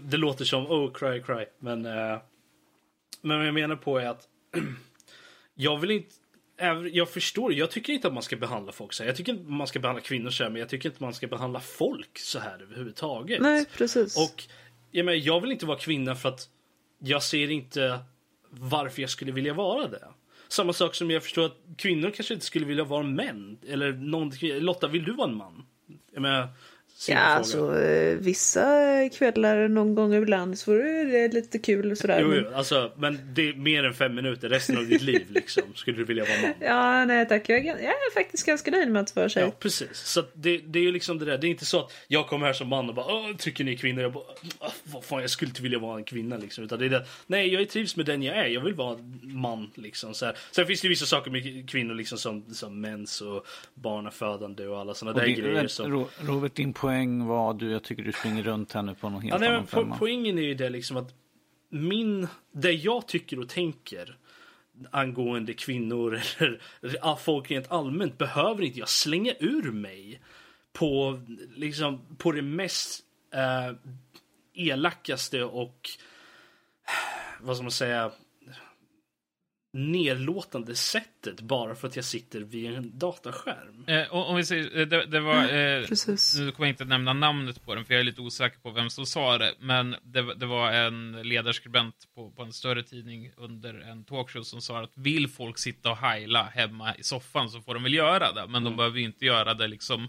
[0.00, 1.46] Det låter som oh cry cry.
[1.58, 2.18] Men, eh,
[3.22, 4.28] men vad jag menar på är att
[5.54, 6.14] jag vill inte
[6.92, 9.08] jag förstår, jag tycker inte att man ska behandla folk så här.
[9.08, 11.26] Jag tycker inte man ska behandla kvinnor så här, men jag tycker inte man ska
[11.26, 13.40] behandla folk så här överhuvudtaget.
[13.40, 14.16] Nej, precis.
[14.16, 14.44] Och
[14.90, 16.48] jag, menar, jag vill inte vara kvinna för att
[16.98, 18.00] jag ser inte
[18.50, 20.08] varför jag skulle vilja vara det.
[20.48, 23.58] Samma sak som jag förstår att kvinnor kanske inte skulle vilja vara män.
[23.68, 25.66] Eller någon, Lotta, vill du vara en man?
[26.12, 26.48] Jag menar,
[27.08, 27.26] Ja, fråga.
[27.26, 32.18] alltså eh, vissa kvällar någon gång ibland så är det lite kul och sådär.
[32.22, 35.26] Jo, men- jo, alltså, men det är mer än fem minuter resten av ditt liv
[35.30, 35.62] liksom.
[35.74, 36.52] Skulle du vilja vara man?
[36.60, 37.48] Ja, nej tack.
[37.48, 39.42] Jag är, jag är faktiskt ganska nöjd med att vara tjej.
[39.42, 39.88] Ja, precis.
[39.98, 41.38] Så det, det är ju liksom det där.
[41.38, 43.76] Det är inte så att jag kommer här som man och bara tycker ni är
[43.76, 44.02] kvinnor?
[44.02, 44.24] Jag bara,
[44.60, 46.64] "Åh, vad fan, jag skulle inte vilja vara en kvinna liksom.
[46.64, 47.04] Utan det är det.
[47.26, 48.46] Nej, jag trivs med den jag är.
[48.46, 50.14] Jag vill vara man liksom.
[50.14, 50.36] Så här.
[50.50, 54.78] Sen finns det ju vissa saker med kvinnor liksom som, som mens och barnafödande och
[54.80, 55.66] alla sådana Och där grejer.
[55.66, 55.90] Som...
[55.92, 56.89] Ro- Robert, din poäng
[57.26, 59.62] var du, jag tycker du springer runt här nu på någon helt Ja, nej, annan
[59.62, 59.96] po femma.
[59.98, 61.14] poängen är ju det liksom att
[61.68, 64.16] min, det jag tycker och tänker
[64.90, 66.20] angående kvinnor
[66.82, 70.20] eller folk rent allmänt behöver inte jag slänga ur mig
[70.72, 71.20] på,
[71.56, 73.04] liksom, på det mest
[73.34, 73.76] eh,
[74.54, 75.88] elakaste och
[77.40, 78.10] vad ska man säga
[79.72, 83.84] nedlåtande sättet bara för att jag sitter vid en dataskärm.
[83.86, 85.42] Eh, om vi säger, eh, det, det var...
[85.52, 86.38] Eh, Precis.
[86.38, 88.90] nu kommer jag inte nämna namnet på den, för jag är lite osäker på vem
[88.90, 89.54] som sa det.
[89.60, 94.42] Men det, var- det var en ledarskribent på, på en större tidning under en talkshow
[94.42, 97.94] som sa att vill folk sitta och heila hemma i soffan så får de väl
[97.94, 98.46] göra det.
[98.48, 100.08] Men de behöver ju inte göra det liksom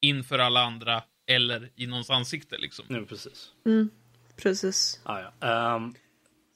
[0.00, 2.84] inför alla andra eller i någons ansikte liksom.
[2.88, 3.50] Nu precis.
[4.36, 5.00] Precis.
[5.04, 5.48] Ah, ja.
[5.76, 5.94] Ehm,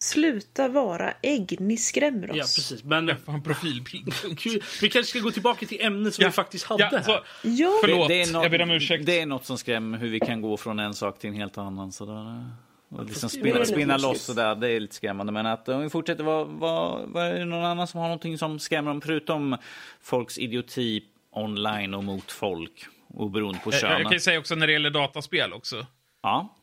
[0.01, 2.37] Sluta vara ägg, ni skrämmer oss.
[2.37, 2.85] ja, precis.
[2.85, 4.13] Men Fan, profilbild.
[4.83, 6.29] Vi kanske ska gå tillbaka till ämnet som Ja.
[6.29, 7.03] vi faktiskt hade Ja, här.
[7.03, 9.07] så, Ja, Förlåt, det, är något, jag ber om ursäkt.
[9.07, 11.59] Det är något som skrämmer hur vi kan gå från en sak till en helt
[11.59, 11.93] annan.
[11.93, 12.47] Sådär.
[12.89, 15.33] Och liksom spinna, spinna loss sådär, det är lite skrämmande.
[15.33, 18.39] Men att om vi fortsätter, vad, vad, vad är det någon annan som har någonting
[18.39, 19.01] som skrämmer dem?
[19.01, 19.57] Förutom
[20.01, 21.03] folks idioti
[21.33, 24.03] online och mot folk, oberoende på jag, jag kön.
[24.03, 25.87] kan ju säga också när det gäller dataspel också.
[26.23, 26.57] Ja.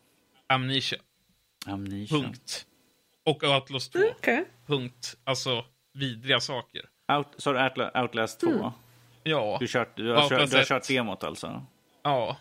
[0.47, 0.99] Amnesia.
[1.65, 2.17] Amnesia.
[2.17, 2.65] Punkt.
[3.25, 3.99] Och Atlas 2.
[4.19, 4.45] okej.
[4.67, 5.17] Punkt.
[5.23, 6.81] Alltså, vidriga saker.
[7.11, 8.49] Out, så har du Outla- Outlast 2?
[8.51, 8.69] Mm.
[9.23, 9.57] Ja.
[9.59, 11.65] Du, kört, du, har Outlast kört, du har kört demot alltså?
[12.03, 12.37] Ja.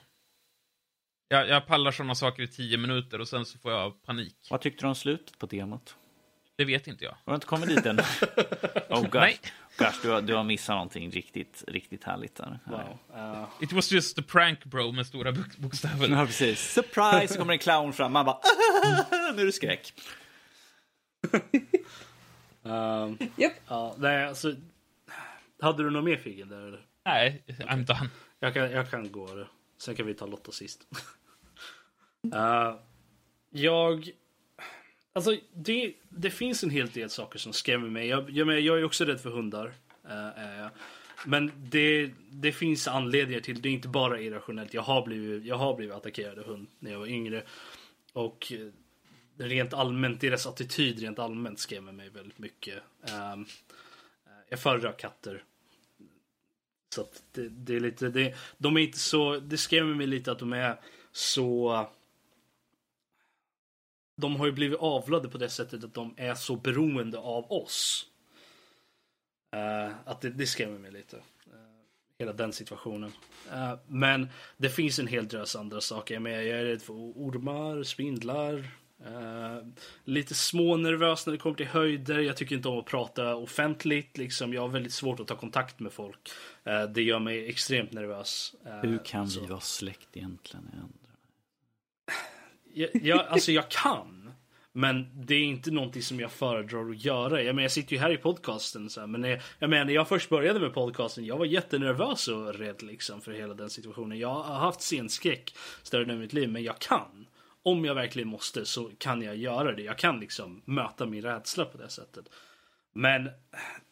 [1.29, 4.37] Jag, jag pallar sådana saker i tio minuter och sen så får jag panik.
[4.51, 5.97] Vad tyckte du om slutet på demot?
[6.57, 7.11] Det vet inte jag.
[7.13, 7.99] Har du inte kommit dit än?
[8.89, 9.39] oh gosh, Nej.
[9.79, 12.59] gosh du, har, du har missat någonting riktigt, riktigt härligt där.
[12.65, 12.99] Wow.
[13.17, 16.09] Eh, It was just a prank bro med stora bok- bokstäver.
[16.09, 16.73] Ja, precis.
[16.73, 17.33] Surprise!
[17.35, 18.13] Så kommer en clown fram.
[18.13, 18.39] Man bara,
[19.35, 19.93] nu är det skräck.
[22.65, 23.53] ehm, Japp.
[23.69, 24.55] ja, nej, alltså,
[25.61, 26.87] hade du något mer Figgen där eller?
[27.05, 28.11] Nej, I'm done.
[28.41, 29.47] Jag kan, jag kan gå det.
[29.79, 30.87] Sen kan vi ta Lotta sist.
[32.35, 32.77] Eh,
[33.51, 34.11] jag...
[35.13, 38.07] Alltså, det, det finns en hel del saker som skrämmer mig.
[38.09, 39.75] Jag, jag, jag är också rädd för hundar.
[40.05, 40.71] är jag.
[41.27, 43.69] men det, det finns anledningar till det.
[43.69, 44.75] är inte bara irrationellt.
[44.75, 47.43] Jag har blivit, jag har blivit attackerad av hund när jag var yngre.
[48.13, 48.53] Och
[49.37, 52.83] rent allmänt, deras attityd rent allmänt skrämmer mig väldigt mycket.
[53.35, 53.47] Um,
[54.49, 55.45] jag föredrar katter.
[56.95, 60.33] Så att det, det är lite, det, de är inte så, det skrämmer mig lite
[60.33, 60.81] att de är
[61.13, 61.87] så
[64.17, 68.07] de har ju blivit avlade på det sättet att de är så beroende av oss.
[69.57, 71.17] Uh, att det, det skrämmer mig lite.
[71.17, 71.23] Uh,
[72.19, 73.13] hela den situationen.
[73.53, 76.19] Uh, men det finns en hel drös andra saker.
[76.19, 78.71] Men jag är rädd för ormar, spindlar
[80.05, 82.19] lite smånervös när det kommer till höjder.
[82.19, 84.19] Jag tycker inte om att prata offentligt.
[84.19, 84.55] Liksom.
[84.55, 86.31] Jag har väldigt svårt att ta kontakt med folk.
[86.95, 88.55] det gör mig extremt nervös.
[88.83, 89.41] Hur kan så.
[89.41, 90.71] vi vara släkt egentligen?
[92.75, 94.33] jag, jag, alltså jag kan.
[94.77, 97.43] Men det är inte någonting som jag föredrar att göra.
[97.43, 98.91] Jag, menar, jag sitter ju här i podcasten.
[98.91, 102.29] Så här, men jag, jag menar, när jag först började med podcasten, jag var jättenervös
[102.29, 104.19] och rädd liksom, för hela den situationen.
[104.19, 107.24] Jag har haft scenskräck större delen av mitt liv, men jag kan.
[107.67, 109.83] Om jag verkligen måste så kan jag göra det.
[109.83, 112.25] Jag kan liksom möta min rädsla på det sättet.
[112.93, 113.31] Men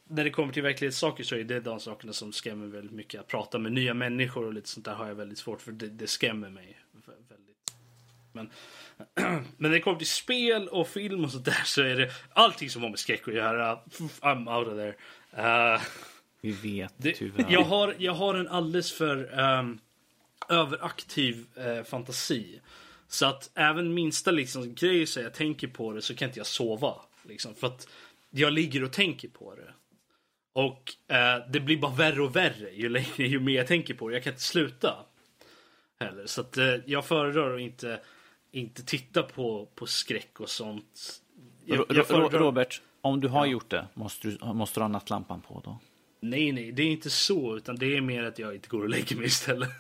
[0.09, 3.21] när det kommer till verklighetssaker så är det de sakerna som skrämmer väldigt mycket.
[3.21, 5.73] Att prata med nya människor och lite sånt där har jag väldigt svårt för.
[5.73, 7.75] Det, det skrämmer mig väldigt.
[8.33, 8.51] Men
[9.15, 12.71] Men när det kommer till spel och film och sånt där så är det allting
[12.71, 13.79] som har med skräck att göra.
[14.21, 14.95] I'm out of there.
[15.75, 15.83] Uh,
[16.41, 17.47] Vi vet det, tyvärr.
[17.49, 19.79] Jag har, jag har en alldeles för um,
[20.49, 22.61] överaktiv uh, fantasi.
[23.13, 26.47] Så att även minsta liksom, grej så jag tänker på det så kan inte jag
[26.47, 26.95] sova.
[27.23, 27.89] Liksom, för att
[28.31, 29.73] jag ligger och tänker på det.
[30.53, 34.09] Och uh, det blir bara värre och värre ju längre ju mer jag tänker på
[34.09, 34.15] det.
[34.15, 34.97] Jag kan inte sluta.
[36.01, 36.27] Heller.
[36.27, 38.01] Så att uh, jag föredrar att inte
[38.53, 41.23] inte titta på, på skräck och sånt.
[41.65, 42.39] Jag, jag föredrar...
[42.39, 43.53] Robert, om du har ja.
[43.53, 45.79] gjort det, måste du, måste du ha nattlampan på då?
[46.21, 48.89] Nej, nej, det är inte så, utan det är mer att jag inte går och
[48.89, 49.71] lägger mig istället.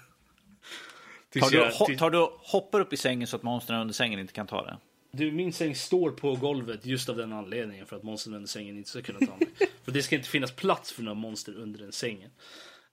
[1.40, 4.32] Tar, du, jag, tar du hoppar upp i sängen så att monstren under sängen inte
[4.32, 4.76] kan ta det?
[5.12, 8.76] Du, min säng står på golvet just av den anledningen för att monstren under sängen
[8.76, 9.48] inte ska kunna ta mig.
[9.84, 12.30] för det ska inte finnas plats för några monster under den sängen.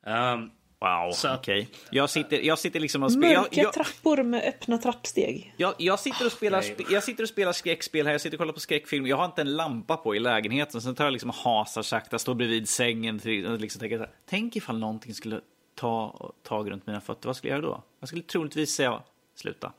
[0.06, 0.52] Um,
[0.82, 1.62] Wow, okej.
[1.62, 1.66] Okay.
[1.92, 3.42] Jag, sitter, jag sitter liksom och spelar...
[3.42, 5.54] Mörka jag, trappor med öppna trappsteg.
[5.58, 8.54] Jag, jag, sitter och spelar, jag sitter och spelar skräckspel här, jag sitter och kollar
[8.54, 9.08] på skräckfilm.
[9.08, 10.82] Jag har inte en lampa på i lägenheten.
[10.82, 13.16] Sen tar jag liksom hasar sakta, står bredvid sängen
[13.48, 15.42] och liksom tänker här, Tänk ifall någonting skulle
[15.80, 17.30] ta tag runt mina fötter.
[17.30, 17.84] Vad skulle jag göra då?
[18.00, 19.04] Jag skulle troligtvis säga
[19.36, 19.74] sluta.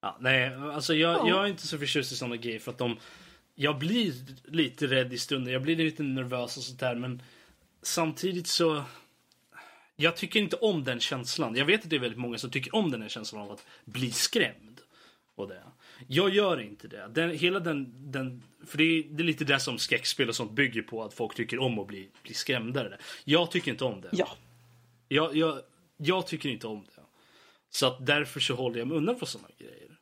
[0.00, 1.28] Ja, nej, alltså jag, ja.
[1.28, 2.96] jag är inte så förtjust i sådana grejer för att de...
[3.54, 4.14] Jag blir
[4.44, 7.22] lite rädd i stunden, jag blir lite nervös och sånt där men
[7.82, 8.82] samtidigt så
[9.96, 11.56] jag tycker inte om den känslan.
[11.56, 13.66] Jag vet att det är väldigt många som tycker om den här känslan av att
[13.84, 14.80] bli skrämd.
[15.34, 15.62] Och det.
[16.06, 17.08] Jag gör inte det.
[17.12, 20.52] Den, hela den, den, för det är, det är lite det som skräckspel och sånt
[20.52, 21.02] bygger på.
[21.02, 22.88] Att folk tycker om att bli, bli skrämda.
[23.24, 24.08] Jag tycker inte om det.
[24.12, 24.36] Ja.
[25.12, 25.60] Jag, jag,
[25.96, 27.02] jag tycker inte om det.
[27.70, 29.98] Så att därför så håller jag mig undan från sådana grejer.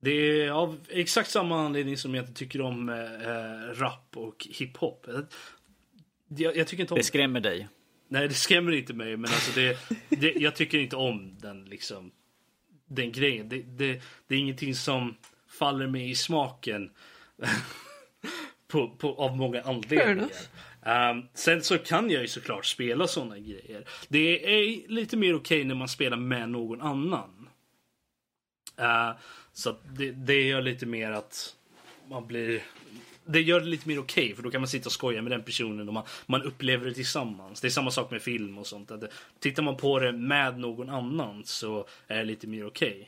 [0.00, 5.06] Det är av exakt samma anledning som jag inte tycker om äh, rap och hiphop.
[6.28, 7.04] Jag, jag tycker inte om det.
[7.04, 7.68] skrämmer dig.
[8.08, 9.78] Nej, det skrämmer inte mig, men alltså det,
[10.08, 12.10] det, jag tycker inte om den liksom.
[12.86, 13.48] Den grejen.
[13.48, 15.16] Det, det, det är ingenting som
[15.48, 16.90] faller mig i smaken.
[18.68, 20.28] på, på, av många anledningar.
[20.86, 23.84] Um, sen så kan jag ju såklart spela såna grejer.
[24.08, 27.48] Det är lite mer okej okay när man spelar med någon annan.
[28.80, 29.18] Uh,
[29.52, 31.56] så det, det gör lite mer att
[32.08, 32.62] man blir
[33.30, 35.32] det gör det lite mer okej okay, för då kan man sitta och skoja med
[35.32, 37.60] den personen och man, man upplever det tillsammans.
[37.60, 38.90] Det är samma sak med film och sånt.
[38.90, 39.04] Att
[39.38, 42.90] tittar man på det med någon annan så är det lite mer okej.
[42.90, 43.06] Okay.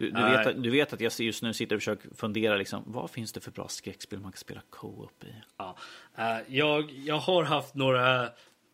[0.00, 3.10] Du, du, vet, du vet att jag just nu sitter och försöker fundera liksom, vad
[3.10, 5.34] finns det för bra skräckspel man kan spela co-op i?
[5.56, 5.76] Ja,
[6.18, 8.24] uh, jag, jag har haft några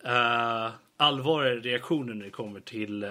[0.05, 3.03] uh, allvarliga reaktioner när det kommer till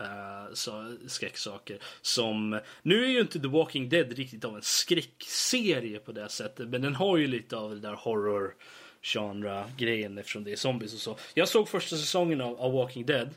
[0.00, 1.78] Uh, så, skräcksaker.
[2.02, 6.68] Som, nu är ju inte The Walking Dead riktigt av en skräckserie på det sättet.
[6.68, 8.54] Men den har ju lite av det där horror
[9.02, 11.16] genre grejen eftersom det är zombies och så.
[11.34, 13.28] Jag såg första säsongen av, av Walking Dead.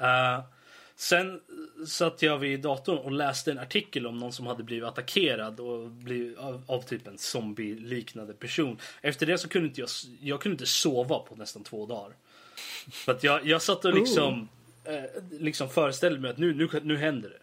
[0.00, 0.44] Uh,
[1.00, 1.40] sen
[1.86, 5.90] satt jag vid datorn och läste en artikel om någon som hade blivit attackerad och
[5.90, 8.78] blivit av, av typ en zombie-liknande person.
[9.00, 9.88] Efter det så kunde inte jag,
[10.20, 12.12] jag kunde inte sova på nästan två dagar.
[12.92, 14.48] För att jag, jag satt och liksom
[14.84, 17.38] eh, liksom föreställer mig att nu, nu, nu händer det.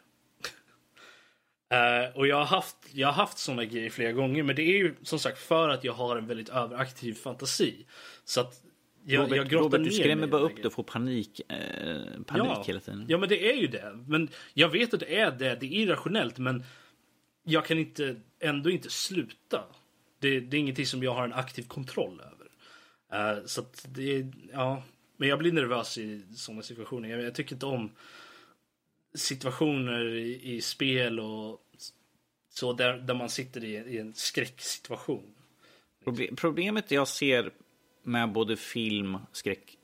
[1.75, 4.77] Uh, och jag har haft, jag har haft såna grejer flera gånger men det är
[4.77, 7.85] ju som sagt för att jag har en väldigt överaktiv fantasi.
[8.25, 8.61] Så att
[9.07, 11.57] jag, Robert, jag Robert du skrämmer bara upp dig och får panik, eh,
[12.25, 13.05] panik ja, hela tiden.
[13.07, 13.99] Ja men det är ju det.
[14.07, 16.63] Men jag vet att det är det, det är irrationellt men
[17.43, 19.63] jag kan inte, ändå inte sluta.
[20.19, 23.35] Det, det är ingenting som jag har en aktiv kontroll över.
[23.37, 24.83] Uh, så att det, ja,
[25.17, 27.09] men jag blir nervös i sådana situationer.
[27.09, 27.91] Jag, jag, tycker inte om
[29.15, 31.61] situationer i, i spel och
[32.49, 35.35] så där, där man sitter i, i en skräcksituation.
[36.35, 37.51] Problemet jag ser
[38.05, 39.77] med både film, skräck,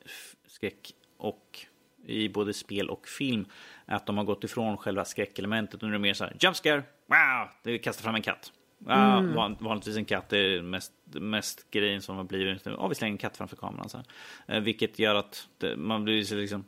[0.48, 1.66] skräck och
[2.06, 3.46] i både spel och film
[3.86, 5.84] att de har gått ifrån själva skräckelementet.
[5.84, 8.52] Och nu är det mer så här, jump scare, wow, det kastar fram en katt.
[8.88, 12.66] Ja, van, vanligtvis en katt är mest, mest grejen som har blivit.
[12.66, 13.90] Ja, vi slänger en katt framför kameran.
[13.90, 14.06] Så här.
[14.48, 16.66] Eh, vilket gör att det, man blir liksom...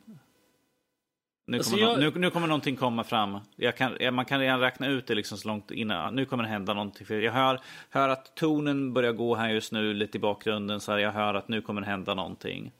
[1.46, 3.38] Nu Alltså, kommer, nå- jag- nu, nu kommer någonting komma fram.
[3.76, 6.14] Kan, man kan redan räkna ut det liksom så långt innan.
[6.14, 7.06] Nu kommer det hända någonting.
[7.06, 7.60] För jag hör,
[7.90, 10.80] hör att tonen börjar gå här just nu lite i bakgrunden.
[10.80, 12.72] Så här, jag hör att nu kommer det hända någonting.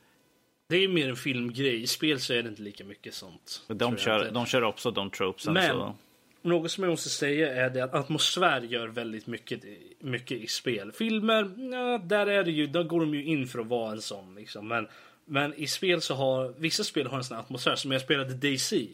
[0.69, 1.83] Det är mer en filmgrej.
[1.83, 3.63] I spel så är det inte lika mycket sånt.
[3.69, 5.53] De kör, de kör också de tropesen.
[5.53, 5.95] Men Så.
[6.43, 9.61] något som jag måste säga är det att atmosfär gör väldigt mycket,
[10.01, 10.93] mycket i spel.
[10.93, 14.01] Filmer, ja, där är det ju, där går de ju in för att vara en
[14.03, 14.69] sån liksom.
[14.69, 14.89] Men,
[15.27, 17.77] men i spel så har, vissa spel har en sån atmosfär.
[17.77, 18.89] Som jag spelade DC.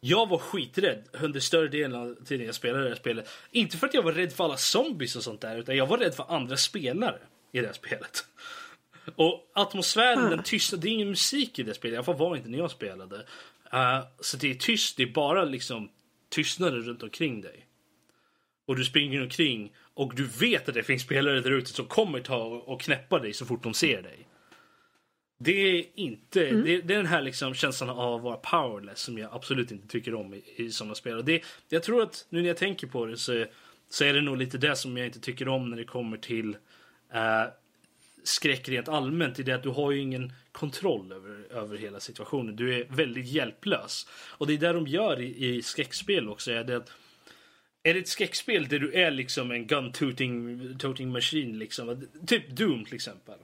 [0.00, 3.28] Jag var skiträdd under större delen av tiden jag spelade det här spelet.
[3.50, 5.98] Inte för att jag var rädd för alla zombies och sånt där, utan jag var
[5.98, 7.18] rädd för andra spelare
[7.52, 8.24] i det här spelet.
[9.16, 12.30] Och atmosfären, den tysta, det är ingen musik i det spelet, i alla fall var
[12.30, 13.16] det inte när jag spelade.
[13.72, 15.88] Eh, så det är tyst, det är bara liksom
[16.28, 17.66] tystnaden runt omkring dig.
[18.66, 22.20] Och du springer omkring och du vet att det finns spelare där ute som kommer
[22.20, 24.27] ta och knäppa dig så fort de ser dig.
[25.38, 29.18] Det är inte, det, det är den här liksom känslan av att vara powerless som
[29.18, 31.16] jag absolut inte tycker om i, i sådana spel.
[31.16, 33.44] Och det, jag tror att nu när jag tänker på det så,
[33.90, 36.56] så är det nog lite det som jag inte tycker om när det kommer till
[37.12, 37.44] eh,
[38.22, 39.38] skräck rent allmänt.
[39.38, 42.56] I det att du har ju ingen kontroll över, över hela situationen.
[42.56, 44.06] Du är väldigt hjälplös.
[44.12, 46.52] Och det är det de gör i, i skräckspel också.
[46.52, 46.92] Är det att,
[47.82, 52.08] är det ett skräckspel där du är liksom en gun-toting toting machine liksom.
[52.26, 53.38] Typ Doom till exempel.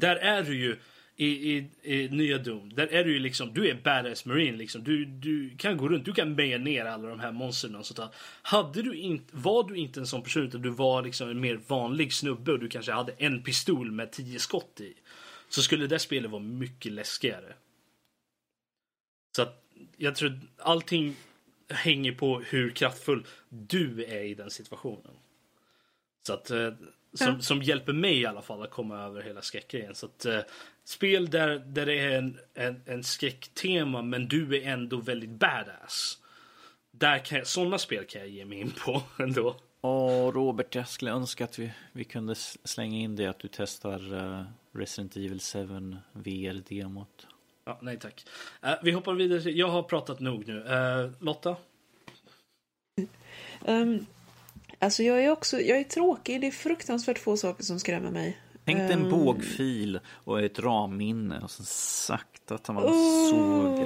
[0.00, 0.76] Där är du ju
[1.16, 2.74] i, i, i nya Doom.
[2.74, 4.84] Där är du ju liksom, du är badass marine liksom.
[4.84, 7.96] Du, du kan gå runt, du kan meja ner alla de här monstren och sånt
[7.96, 8.08] där.
[8.42, 11.60] Hade du inte, var du inte en sån person utan du var liksom en mer
[11.66, 14.94] vanlig snubbe och du kanske hade en pistol med tio skott i.
[15.48, 17.54] Så skulle det spelet vara mycket läskigare.
[19.36, 19.64] Så att
[19.96, 21.16] jag tror att allting
[21.68, 25.14] hänger på hur kraftfull du är i den situationen.
[26.26, 26.72] Så att, eh,
[27.16, 27.40] som, Ja.
[27.40, 29.94] som hjälper mig i alla fall att komma över hela skräckgrejen.
[29.94, 30.40] Så att, eh,
[30.84, 36.18] spel där, där det är en, en, en skräcktema men du är ändå väldigt badass.
[36.90, 39.56] Där kan jag, sådana spel kan jag ge mig in på ändå.
[39.80, 42.34] Åh, Robert, jag skulle önska att vi, vi kunde
[42.64, 47.26] slänga in det att du testar eh, Resident Evil 7 VR-demot.
[47.64, 48.26] Ja, nej tack.
[48.62, 49.50] Eh, vi hoppar vidare.
[49.50, 50.66] Jag har pratat nog nu.
[50.66, 51.56] Eh, Lotta?
[53.66, 54.06] Um,
[54.78, 56.40] alltså jag är också, jag är tråkig.
[56.40, 58.38] Det är fruktansvärt få saker som skrämmer mig.
[58.66, 63.76] Tänk dig en Ehm, bågfil och ett ramminne och sen sakta tar man Oh, såg.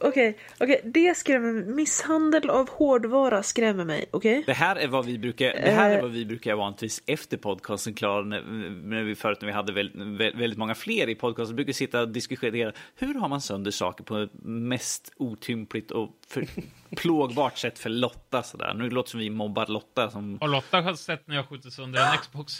[0.00, 1.64] Okej, okej, det skrämmer mig.
[1.64, 4.42] Misshandel av hårdvara skrämmer mig, okej?
[4.46, 6.02] Det här är vad vi brukar, det här är Eh.
[6.02, 10.34] vad vi brukar vanligtvis efter podcasten klar när, när vi förut när vi hade väldigt,
[10.34, 14.18] väldigt många fler i podcasten brukar sitta och diskutera hur har man sönder saker på
[14.18, 16.46] ett mest otympligt och för,
[16.96, 18.74] plågbart sätt för Lotta sådär.
[18.74, 22.00] Nu låter det som vi mobbar Lotta som Har Lotta sett när jag skjuter sönder
[22.12, 22.52] en Xbox?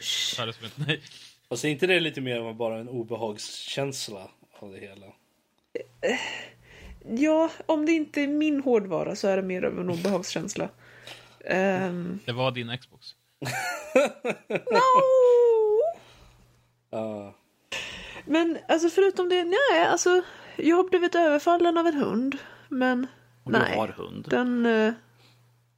[0.00, 1.00] Ett nej.
[1.48, 5.06] Alltså är inte det lite mer än bara en obehagskänsla av det hela?
[7.16, 10.68] Ja, om det inte är min hårdvara så är det mer av en obehagskänsla.
[11.44, 13.14] Ehm, Det var din Xbox.
[14.48, 14.80] no!
[16.90, 17.34] Ja.
[18.24, 20.22] Men alltså förutom det, nej, alltså
[20.56, 22.38] jag har blivit överfallen av en hund.
[22.68, 23.06] Men
[23.44, 24.26] och du nej, har hund.
[24.30, 24.66] den...
[24.66, 24.92] eh,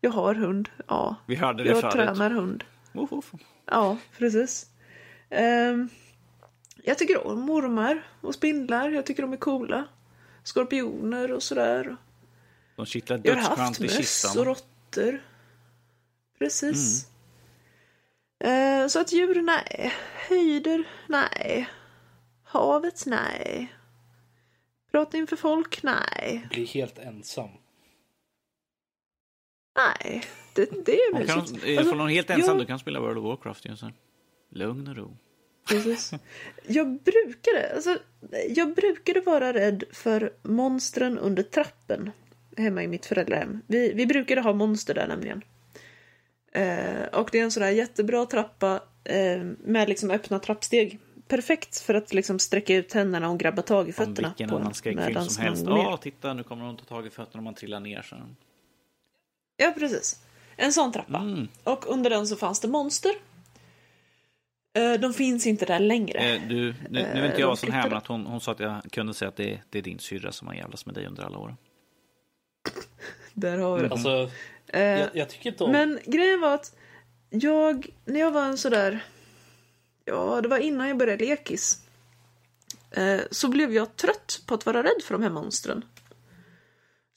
[0.00, 1.16] jag har hund, ja.
[1.26, 1.92] Vi hörde det Jag förut.
[1.92, 2.64] tränar hund.
[2.92, 3.32] Woff, woff.
[3.66, 4.66] Ja, precis.
[5.30, 5.88] Ehm,
[6.84, 8.90] jag tycker om ormar och spindlar.
[8.90, 9.84] Jag tycker de är coola.
[10.44, 11.96] Skorpioner och sådär.
[12.76, 14.44] De kittlar Jag har dödsskönt haft i möss och kistan.
[14.44, 15.22] råttor.
[16.38, 17.06] Precis.
[18.44, 19.92] Eh, så att djur, nej.
[20.28, 21.68] Höjder, nej.
[22.44, 23.74] Havet, nej.
[24.90, 26.46] Prata inför folk, nej.
[26.50, 27.50] Bli helt ensam.
[29.80, 30.22] Nej,
[30.54, 31.64] det, det är Hon kan, mysigt.
[31.64, 33.76] I alla Alltså, hon är helt ensam, jag- du kan spela World of Warcraft ju.
[33.76, 33.90] så.
[34.50, 35.16] Lugn och ro.
[35.68, 36.12] Precis.
[36.66, 37.98] Jag brukade, alltså,
[38.48, 42.10] jag brukade vara rädd för monstren under trappen
[42.56, 43.60] hemma i mitt föräldrahem.
[43.66, 45.42] Vi, vi brukade ha monster där nämligen.
[46.52, 50.98] Eh, och det är en sån där jättebra trappa eh, med liksom öppna trappsteg.
[51.28, 54.74] Perfekt för att liksom sträcka ut händerna och grabba tag i fötterna vilken på annan
[54.74, 55.64] skräckfilm som helst.
[55.66, 58.02] Ja, titta nu kommer hon ta tag i fötterna om man trillar ner.
[58.02, 58.16] Så.
[59.60, 60.20] Ja, precis.
[60.56, 61.18] En sån trappa.
[61.18, 61.48] Mm.
[61.64, 63.12] Och under den så fanns det monster.
[64.72, 66.18] Eh, de finns inte där längre.
[66.18, 68.60] Eh, du, nu, nu vill inte jag sån här, men att hon, hon sa att
[68.60, 71.22] jag kunde säga att det, det är din syrra som har jävlas med dig under
[71.22, 71.56] alla år.
[73.34, 73.92] Där har vi det.
[73.92, 74.30] Alltså,
[74.72, 75.72] Eh, jag, jag tycker inte om...
[75.72, 76.76] Men grejen var att
[77.30, 79.04] jag, när jag var en sådär...
[80.04, 81.82] ja, det var innan jag började lekis.
[82.90, 85.84] Eh, så blev jag trött på att vara rädd för de här monstren.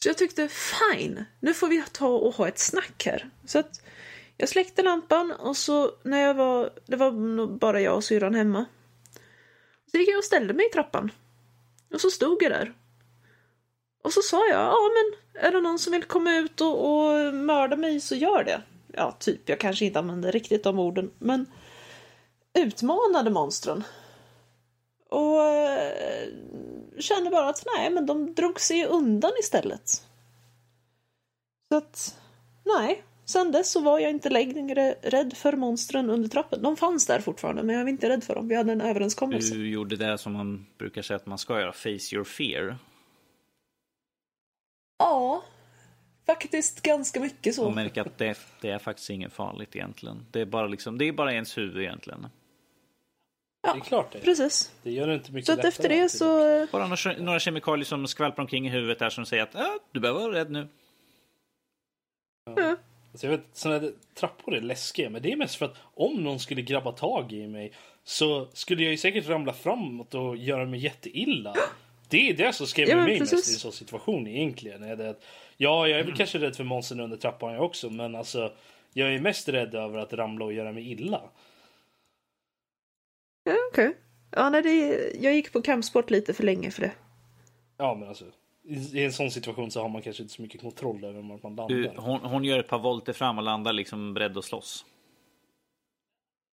[0.04, 3.30] Så jag tyckte, fine, nu får vi ta och ha ett snack här.
[3.46, 3.82] Så att
[4.38, 8.36] jag släckte lampan och så när jag var, det var nog bara jag och syrran
[8.36, 8.66] hemma.
[9.92, 11.12] Så gick jag och ställde mig i trappan.
[11.94, 12.74] Och så stod jag där.
[14.04, 17.34] Och så sa jag, ja men är det någon som vill komma ut och, och
[17.34, 18.62] mörda mig så gör det.
[18.94, 21.46] Ja, typ, jag kanske inte använde riktigt de orden, men
[22.54, 23.84] utmanade monstren.
[25.14, 26.28] Och eh,
[27.00, 29.90] kände bara att nej, men de drog sig undan istället.
[31.72, 32.20] Så att,
[32.64, 33.04] nej.
[33.26, 36.62] Sen dess så var jag inte längre rädd för monstren under trappen.
[36.62, 38.48] De fanns där fortfarande, men jag var inte rädd för dem.
[38.48, 39.56] Vi hade en överenskommelse.
[39.56, 42.78] Du gjorde det som man brukar säga att man ska göra, face your fear.
[45.00, 45.44] Ja,
[46.26, 47.66] faktiskt ganska mycket så.
[47.66, 50.26] Och märka att det, det är faktiskt inget farligt egentligen.
[50.32, 52.28] Det är bara, liksom, det är bara ens huvud egentligen.
[53.64, 54.20] Ja, Det är klart det.
[54.20, 54.72] precis.
[54.84, 56.28] Det gör det inte mycket Så att lättare efter det så...
[56.72, 59.62] Bara några, några kemikalier som skvalpar omkring i huvudet där som säger att äh,
[59.92, 60.68] du behöver vara rädd nu.
[62.56, 62.76] Ja.
[63.12, 63.82] Alltså jag vet, såna
[64.16, 67.48] trappor är läskiga, men det är mest för att om någon skulle grabba tag i
[67.48, 67.74] mig
[68.04, 71.54] så skulle jag ju säkert ramla framåt och göra mig jätteilla.
[72.10, 73.50] Det är det som skrämmer Ja, mig mest precis.
[73.52, 74.84] i en sån situation egentligen.
[74.84, 75.24] Är det att,
[75.58, 78.52] ja, jag är väl kanske rädd för monstren under trappan jag också, men alltså
[78.94, 81.22] jag är mest rädd över att ramla och göra mig illa.
[83.44, 83.98] Ja, okej.
[84.32, 85.12] Ja, nej, det...
[85.20, 86.92] Jag gick på kampsport lite för länge för det.
[87.78, 88.26] Ja, men alltså
[88.66, 91.68] i, en sån situation så har man kanske inte så mycket kontroll över vart man
[91.68, 92.02] Du, landar.
[92.02, 94.86] hon, hon gör ett par volter fram och landar liksom beredd att slåss.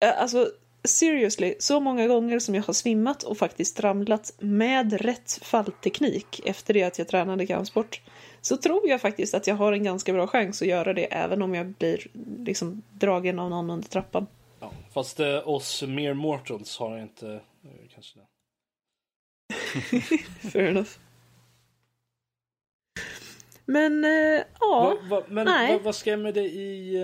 [0.01, 0.51] Ja, Alltså,
[0.85, 6.75] seriously, så många gånger som jag har svimmat och faktiskt ramlat med rätt fallteknik efter
[6.75, 8.01] det att jag tränade kampsport
[8.41, 11.43] så tror jag faktiskt att jag har en ganska bra chans att göra det även
[11.43, 12.07] om jag blir
[12.39, 14.27] liksom dragen av någon under trappan.
[14.61, 17.33] Ja, fast eh, oss mere mortals har inte
[17.65, 18.27] eh, kanske det.
[20.51, 20.91] Fair enough.
[23.65, 24.99] Men, eh, ja.
[25.03, 25.73] Va, va, men nej.
[25.73, 26.99] vad vad skrämmer dig i...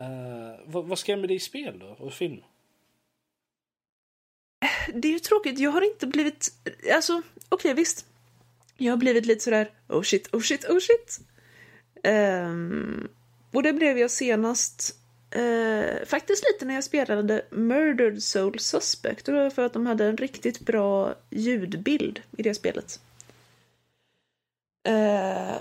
[0.00, 1.86] Uh, vad, vad skrämmer dig i spel då?
[1.86, 2.42] Och film?
[4.94, 6.48] Det är ju tråkigt, jag har inte blivit...
[6.94, 8.06] Alltså, okej visst.
[8.76, 11.20] Jag har blivit lite sådär oh shit, oh shit, oh shit.
[12.02, 13.08] Ehm,
[13.52, 14.97] och det blev jag senast
[15.30, 19.26] eh, faktiskt lite när jag spelade Murdered Soul Suspect.
[19.26, 23.00] Det var för att de hade en riktigt bra ljudbild i det spelet.
[24.88, 25.56] Eh,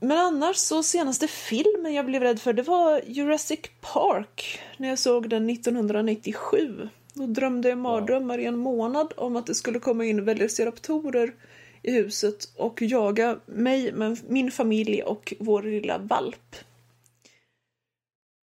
[0.00, 4.60] men annars så senaste filmen jag blev rädd för det var Jurassic Park.
[4.76, 6.88] När jag såg den 1997.
[7.14, 11.32] Då drömde jag mardrömmar i en månad om att det skulle komma in velociraptorer
[11.82, 13.92] i huset och jaga mig,
[14.28, 16.56] min familj och vår lilla valp.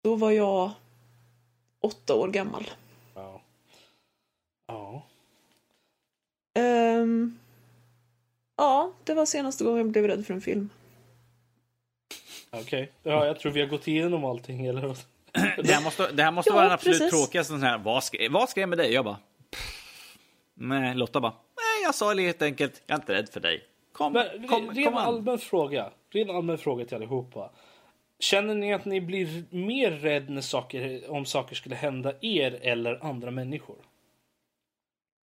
[0.03, 0.71] Då var jag
[1.81, 2.71] åtta år gammal.
[3.15, 3.41] Ja.
[4.67, 5.03] Ja.
[6.55, 7.39] Ehm,
[8.57, 10.69] ja, det var senaste gången jag blev rädd för en film.
[12.51, 12.93] Okej.
[13.03, 14.67] Ja, jag tror vi har gått igenom allting.
[14.67, 14.83] Eller?
[14.87, 14.97] vad?
[15.65, 17.11] Det här måste, det här måste Ja, vara den absolut precis.
[17.11, 17.53] tråkigaste.
[17.53, 18.93] Sån här, vad, sk vad skrämmer dig?
[18.93, 19.17] Jag bara...
[19.51, 20.17] pff.
[20.55, 21.33] Nej, Lotta bara...
[21.33, 23.65] Nej, jag sa helt enkelt, jag är inte rädd för dig.
[23.93, 25.91] Kom, Men, kom, ren kom allmän fråga.
[26.11, 27.51] Ren allmän fråga till allihopa.
[28.21, 33.05] Känner ni att ni blir mer rädd när saker, om saker skulle hända er eller
[33.05, 33.77] andra människor?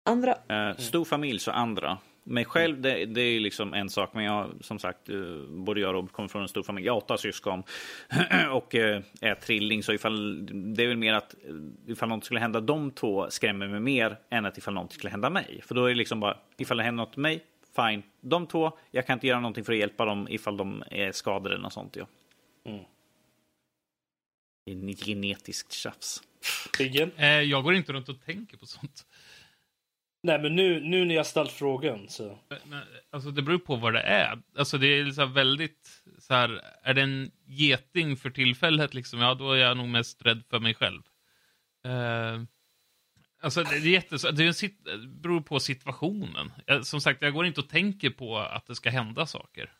[0.04, 0.36] Andra.
[0.48, 1.98] Eh, stor familj, så andra.
[2.24, 4.10] Mig själv, det, det är liksom en sak.
[4.14, 5.16] Men jag, som sagt, eh,
[5.48, 6.86] både jag och Robert kommer från en stor familj.
[6.86, 7.62] Jag har åtta syskon
[8.50, 9.82] och eh, är trilling.
[9.82, 13.68] Så ifall, det är väl mer att eh, ifall något skulle hända de två skrämmer
[13.68, 15.60] mig mer än att ifall något skulle hända mig.
[15.64, 17.44] För då är det liksom bara, ifall det händer något mig,
[17.76, 18.02] fine.
[18.20, 21.54] De två, jag kan inte göra någonting för att hjälpa dem ifall de är skadade
[21.54, 21.96] eller något sånt.
[21.96, 22.06] Ja.
[22.64, 22.84] Mm.
[24.66, 26.22] Det är ett genetiskt tjafs.
[26.78, 27.12] Biggen?
[27.16, 29.06] Eh, jag går inte runt och tänker på sånt.
[30.22, 32.38] Nej, men nu, nu när jag ställt frågan så...
[32.48, 34.42] Men, alltså det beror på vad det är.
[34.58, 39.34] Alltså det är liksom väldigt så här, är det en geting för tillfället liksom, ja
[39.34, 41.02] då är jag nog mest rädd för mig själv.
[41.84, 42.42] Eh,
[43.42, 46.52] alltså det är jättes, det är en sit, det beror på situationen.
[46.82, 49.72] Som sagt, jag går inte och tänker på att det ska hända saker.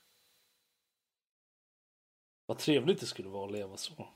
[2.46, 4.08] Vad trevligt det skulle vara att leva så.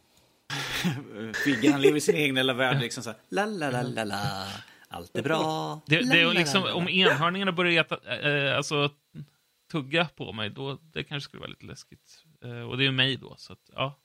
[1.44, 2.80] Figgen han lever i sin egen lilla värld.
[2.80, 4.46] Liksom så här, la, la, la, la, la.
[4.88, 5.80] Allt är bra.
[5.86, 8.90] Det, det är liksom, om enhörningarna börjar äta, eh, alltså,
[9.72, 12.24] tugga på mig, då det kanske skulle vara lite läskigt.
[12.44, 13.98] Eh, och det är ju mig då, så att, ja.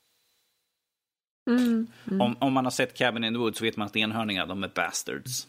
[1.50, 1.86] Mm.
[2.20, 4.64] Om, om man har sett Cabin in the Woods så vet man att enhörningar, de
[4.64, 5.48] är bastards.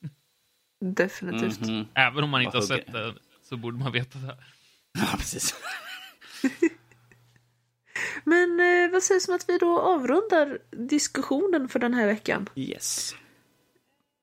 [0.80, 1.60] Definitivt.
[1.60, 1.86] Mhm.
[1.94, 4.36] Även om man inte har sett det så borde man veta det.
[4.98, 5.54] Ja, precis.
[8.24, 12.48] Men eh, vad sägs om att vi då avrundar diskussionen för den här veckan?
[12.54, 13.14] Yes.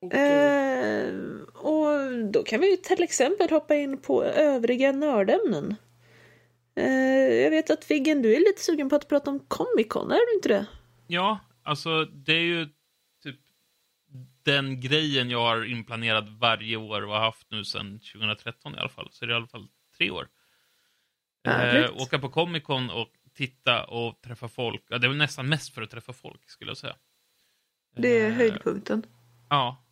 [0.00, 1.14] Och, eh,
[1.54, 5.76] och då kan vi ju till exempel hoppa in på övriga nördämnen.
[6.76, 10.10] Eh, jag vet att Figgen, du är lite sugen på att prata om Comic Con,
[10.10, 10.66] är du inte det?
[11.06, 12.68] Ja, alltså det är ju
[13.22, 13.40] typ
[14.42, 18.88] den grejen jag har inplanerat varje år och har haft nu sedan 2013 i alla
[18.88, 19.08] fall.
[19.12, 19.68] Så det är i alla fall
[19.98, 20.28] tre år.
[21.46, 24.82] Eh, åka på Comic Con och titta och träffa folk.
[24.88, 26.96] Ja, det är väl nästan mest för att träffa folk, skulle jag säga.
[27.96, 29.06] Det är Eh, höjdpunkten.
[29.50, 29.84] Ja.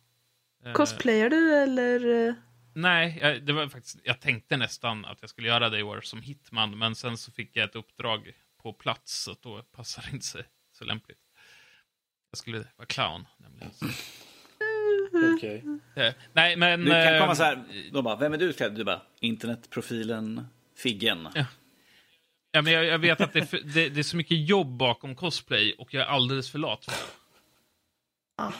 [0.65, 2.27] Eh, Cosplayar du eller?
[2.27, 2.33] eh,
[2.75, 6.01] Nej, jag, det var faktiskt, jag tänkte nästan att jag skulle göra det i år
[6.01, 10.03] som hitman, men sen så fick jag ett uppdrag på plats, så att då passar
[10.03, 11.19] det inte sig så lämpligt.
[12.31, 13.71] Jag skulle vara clown, nämligen.
[13.73, 13.85] Så,
[15.35, 15.63] Okej.
[15.95, 16.85] eh, nej, men...
[16.85, 18.75] Du kan komma så här, de bara, vem är du utklädd?
[18.75, 20.47] Du bara, internetprofilen
[20.77, 21.27] Figgen.
[21.35, 21.45] Ja.
[22.55, 24.77] Ja, men jag, jag vet att det är, för, det, det är så mycket jobb
[24.77, 26.97] bakom cosplay och jag är alldeles för lat för det.
[28.35, 28.53] Ah.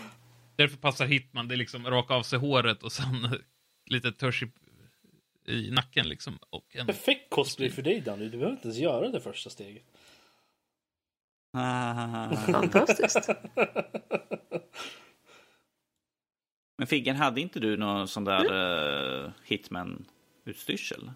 [0.56, 3.41] Därför passar Hitman, det är liksom raka av sig håret och sen
[3.90, 4.52] lite törs i,
[5.52, 6.40] i nacken liksom.
[6.49, 8.24] Och en, Perfekt cosplay för dig Danny.
[8.24, 9.84] Du behöver inte ens göra det första steget.
[11.53, 12.36] Ah.
[12.52, 13.30] Fantastiskt.
[16.78, 21.11] Men Figgen, hade inte du någon sån där uh, Hitman-utstyrsel?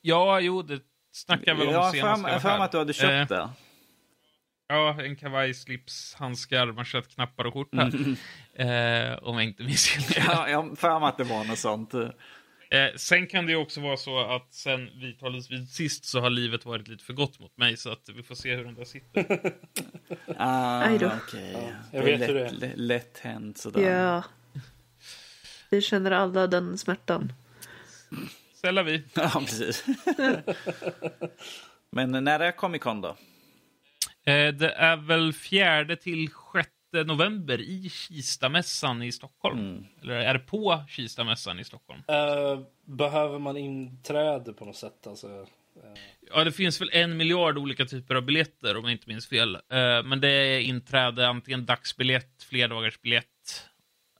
[0.00, 0.82] ja, jo, det
[1.14, 2.64] snackar jag väl om Jag har senast mig- jag jag har för var mig här.
[2.64, 3.50] att du hade köpt Eh, det.
[4.68, 7.90] Ja, en kavaj, slips, handskar, manschettknappar och skjorta.
[8.56, 10.24] Eh, om jag inte minns fel.
[10.28, 11.94] Ja, jag har för mig att det var något sånt.
[11.94, 16.20] Eh, sen kan det ju också vara så att sen vi talades vid sist så
[16.20, 18.74] har livet varit lite för gott mot mig så att vi får se hur den
[18.74, 19.24] där sitter.
[20.38, 21.72] Ah, okej.
[21.92, 22.50] jag Det är vet hur det är.
[22.50, 23.90] lätt, lätt, lätt hänt sådär.
[23.90, 24.22] Ja.
[25.70, 27.32] Vi känner alla den smärtan.
[28.64, 29.02] Ställa vi.
[29.14, 29.84] Ja, precis.
[31.90, 33.08] Men när är Comic Con då?
[34.26, 39.58] Eh, det är väl fjärde till sjätte november i Kistamässan i Stockholm.
[39.58, 39.84] Mm.
[40.02, 42.02] Eller är det på Kistamässan i Stockholm?
[42.08, 45.06] Eh, behöver man inträde på något sätt?
[45.06, 45.42] Alltså, eh,
[46.34, 49.58] Ja, det finns väl en miljard olika typer av biljetter om jag inte minns fel.
[50.04, 53.26] Men det är inträde, antingen dagsbiljett, flerdagarsbiljett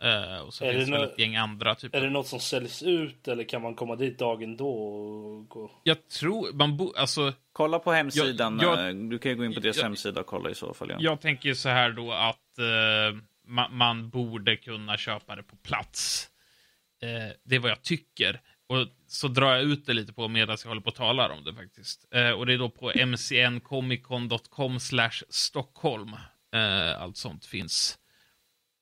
[0.01, 1.99] eh, och så Är finns det väl ett gäng andra typer.
[1.99, 5.71] är det något som säljs ut eller kan man komma dit dagen då och gå?
[5.83, 8.59] Jag tror, man bo, alltså Kolla på hemsidan.
[8.63, 10.55] Jag- jag- eh, du kan ju gå in på deras jag- hemsida och kolla i
[10.55, 10.91] så fall.
[10.91, 10.97] Ja.
[11.01, 16.29] Jag tänker så här då att eh, ma man borde kunna köpa det på plats.
[17.03, 18.41] Eh, det är vad jag tycker.
[18.67, 18.77] Och
[19.07, 21.55] så drar jag ut det lite på medan jag håller på och talar om det
[21.55, 22.05] faktiskt.
[22.37, 26.11] Och det är då på mcncomiccon.com slash Stockholm.
[26.99, 27.99] Allt sånt finns.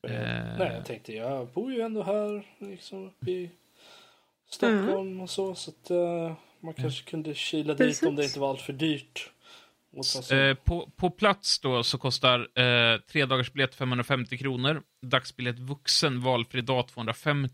[0.02, 3.50] Eh, Nej, jag tänkte jag bor ju ändå här liksom uppe i
[4.50, 5.54] Stockholm och så.
[5.54, 8.30] Så att eh, man kanske kunde kila dit om det Precis.
[8.32, 9.30] inte var allt för dyrt.
[10.32, 14.82] Eh, på, på plats då så kostar eh, tre dagars biljett 550 kronor.
[15.02, 17.52] Dagsbiljett vuxen valfri dag 250.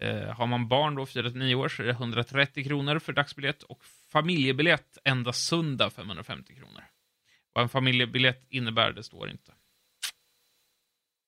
[0.00, 3.84] Eh, har man barn då 4-9 år så är det 130 kronor för dagsbiljett och
[4.12, 6.84] familjebiljett endast söndag 550 kronor.
[7.52, 9.52] Vad en familjebiljett innebär, det står inte.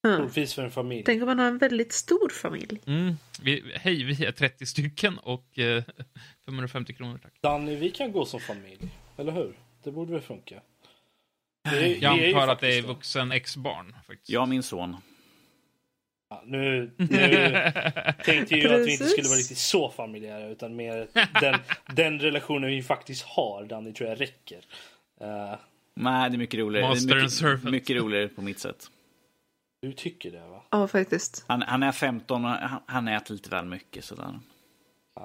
[0.05, 0.17] Mm.
[0.17, 1.03] troligtvis för en familj.
[1.07, 2.81] Tänk om man har en väldigt stor familj.
[2.87, 3.15] Mm.
[3.43, 5.83] Vi, hej, vi är 30 stycken och eh,
[6.45, 7.33] 550 kronor tack.
[7.41, 8.89] Danny, vi kan gå som familj.
[9.17, 9.55] Eller hur?
[9.83, 10.61] Det borde väl funka?
[11.69, 13.97] Är- Jag antar att det är vuxen ex-barn.
[14.27, 14.97] Jag och min son.
[16.31, 17.07] Ja, nu, nu
[18.25, 21.09] tänkte jag att vi inte skulle vara riktigt så familjära utan mer
[21.41, 21.59] den,
[21.97, 23.65] den relationen vi faktiskt har.
[23.65, 24.61] Danny tror jag räcker.
[25.21, 25.55] Eh,
[25.95, 26.89] Nej, det är mycket roligare.
[26.89, 28.91] Master det är mycket, mycket roligare på mitt sätt.
[29.83, 30.63] Du tycker det va?
[30.71, 31.45] Ja, faktiskt.
[31.49, 34.41] Han, han är 15 och han, han äter lite väl mycket sådär.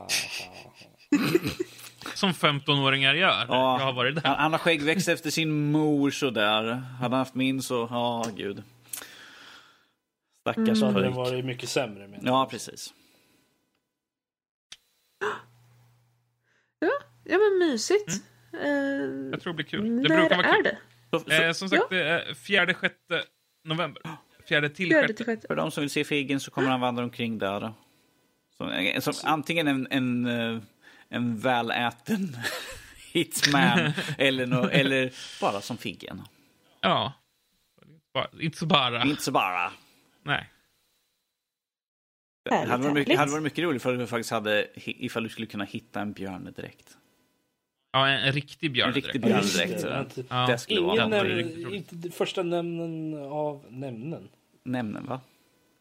[2.15, 3.45] Som 15-åringar gör.
[3.49, 3.79] Ja.
[3.79, 4.23] Jag har varit där.
[4.23, 6.63] Han, han har skäggväxt efter sin mor sådär.
[6.73, 8.63] Hade han haft min så, ja gud.
[10.41, 11.15] Stackars det pojk.
[11.15, 12.07] varit mycket sämre.
[12.07, 12.25] Men...
[12.25, 12.93] Ja, precis.
[16.79, 16.91] Ja,
[17.23, 18.09] ja men mysigt.
[18.53, 18.69] Eh,
[19.31, 20.03] Jag tror det blir kul.
[20.03, 20.63] Det när brukar vara är kul.
[20.63, 20.77] det?
[21.11, 23.23] Så, så, Eh, som sagt, det är fjärde, sjätte
[23.63, 24.03] november.
[24.47, 25.17] Fjärde till Fjärde sjätte.
[25.17, 25.47] till sjätte.
[25.47, 27.73] för de som vill se Figgen så kommer han vandra omkring där.
[28.57, 30.61] Som, eh, som antingen en, en, eh,
[31.09, 32.37] en väläten
[33.13, 36.21] hitman eller, nå eller bara som Figgen.
[36.81, 37.13] Ja.
[38.39, 39.03] Inte så bara.
[39.03, 39.71] Inte så bara.
[40.23, 40.49] Nej.
[42.49, 46.01] Det hade varit, mycket, mycket roligt för du faktiskt hade, ifall du skulle kunna hitta
[46.01, 46.97] en björn direkt.
[47.97, 48.87] Ja, en, en riktig björn.
[48.87, 49.25] En riktig direkt.
[49.27, 50.47] björn just det, inte- Ja.
[50.47, 51.91] Det skulle vara Ingen det var nämner, riktigt roligt.
[51.91, 54.29] inte första nämnen av nämnen.
[54.65, 55.21] Nämnen va?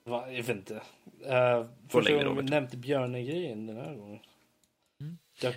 [0.05, 0.74] Va, jag vet inte.
[0.74, 0.80] Uh,
[1.88, 4.20] Får första gången vi nämnde björnegrejen den här gången.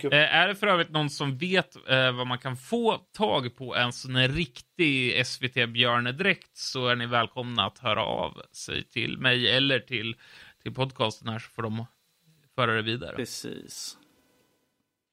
[0.03, 0.13] upp.
[0.13, 3.75] Eh, är det för övrigt någon som vet eh, vad man kan få tag på
[3.75, 9.49] en sån här riktig SVT-björnedräkt så är ni välkomna att höra av sig till mig
[9.55, 10.15] eller till,
[10.63, 11.85] till podcasten här så får de
[12.55, 13.15] föra det vidare.
[13.15, 13.97] Precis.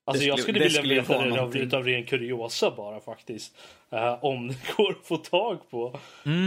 [0.08, 3.00] Alltså Det jag skulle- skulle vilja skulle veta vara det av, utav ren kuriosa bara
[3.00, 3.56] faktiskt.
[3.90, 6.00] Eh, om det går att få tag på.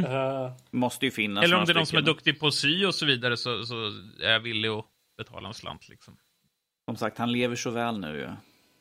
[0.08, 2.86] Eh, Måste ju finnas Eller om det är någon som är duktig på att sy
[2.86, 3.76] och så vidare så, så
[4.24, 4.86] är jag villig att
[5.18, 5.90] betala en slant.
[5.90, 6.18] Liksom.
[6.86, 8.30] Som sagt, han lever så väl nu ju.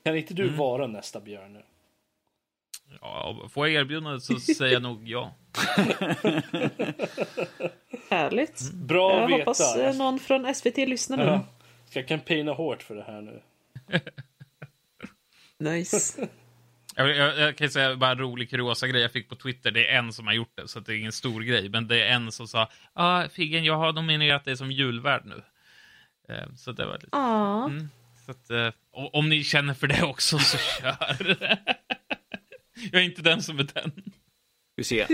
[0.04, 1.62] kan inte du vara nästa björn nu?
[3.00, 5.34] Ja, får jag erbjudandet så säger jag nog ja.
[8.10, 8.72] Härligt.
[8.72, 9.40] Bra Jag att veta.
[9.40, 11.22] hoppas eh, någon från SVT lyssnar nu.
[11.24, 11.44] Ja.
[11.90, 13.40] Ska campaigna hårt för det här nu.
[15.58, 16.28] Nice.
[16.94, 19.70] Jag, jag, jag kan ju säga bara en rolig kuriosa grej jag fick på Twitter.
[19.70, 21.68] Det är en som har gjort det, så att det är ingen stor grej.
[21.68, 25.22] Men det är en som sa, ja ah, Figgen, jag har nominerat dig som julvärd
[25.24, 25.42] nu.
[26.28, 27.08] Eh, så det var lite...
[27.12, 27.66] Ja.
[27.66, 27.88] Mm,
[28.24, 31.36] så att, eh, om ni känner för det också, så kör.
[32.92, 33.92] jag är inte den som är den.
[34.76, 35.06] Vi ser.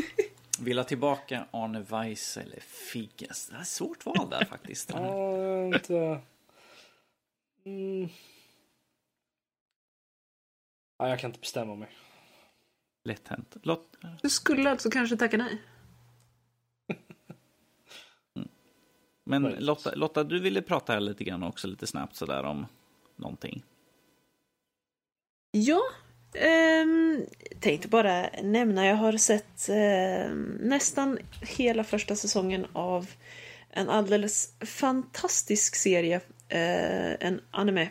[0.60, 3.48] Vill ha tillbaka Arne Weiss eller Figges?
[3.48, 4.90] Det är ett svårt val där faktiskt.
[4.90, 6.20] Ja, inte...
[7.66, 8.08] Mm.
[10.98, 11.88] Ja, jag kan inte bestämma mig.
[13.04, 13.56] Lätt hänt.
[13.62, 13.96] Lott.
[14.22, 15.62] Du skulle alltså kanske tacka nej?
[19.24, 19.62] Men Möjligt.
[19.62, 22.66] Lotta, Lotta, du ville prata här lite grann också lite snabbt sådär om
[23.16, 23.62] någonting.
[25.50, 25.80] Ja,
[26.34, 27.26] ehm,
[27.60, 33.10] tänkte bara nämna, jag har sett ehm, nästan hela första säsongen av
[33.70, 37.90] en alldeles fantastisk serie, eh, en anime,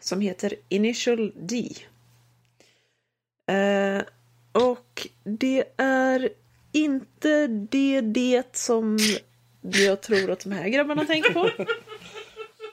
[0.00, 1.74] som heter Initial D.
[3.46, 4.02] Eh,
[4.52, 6.28] och det är
[6.72, 8.98] inte det det som
[9.60, 11.50] jag tror att de här grabbarna tänker på.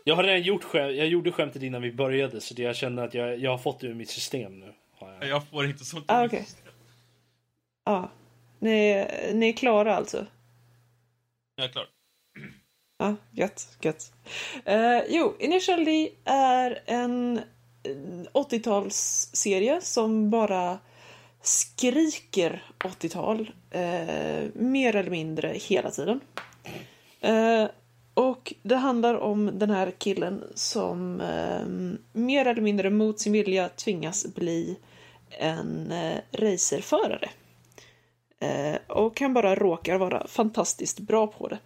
[0.03, 0.95] Jag har redan gjort skämt.
[0.95, 3.79] Jag gjorde skämtet innan vi började så det jag känner att jag, jag har fått
[3.79, 4.73] det ur mitt system nu.
[4.97, 5.27] Har jag.
[5.27, 6.05] Jag får inte sånt.
[6.07, 6.47] Ah, okej.
[7.85, 8.11] Ja,
[8.59, 10.25] ni, ni är klara alltså?
[11.55, 11.87] Jag är klar.
[12.97, 14.13] Ja, gött, gött.
[14.65, 17.41] Eh, jo, Initial D är en
[18.34, 20.77] 80-talsserie som bara
[21.41, 23.51] skriker 80-tal.
[23.72, 26.19] Eh, mer eller mindre hela tiden.
[27.22, 27.65] Eh,
[28.14, 31.65] och det handlar om den här killen som eh,
[32.14, 34.77] mer eller mindre mot sin vilja tvingas bli
[35.30, 37.30] en eh, racerförare.
[38.39, 41.60] Eh, och han bara råkar vara fantastiskt bra på det.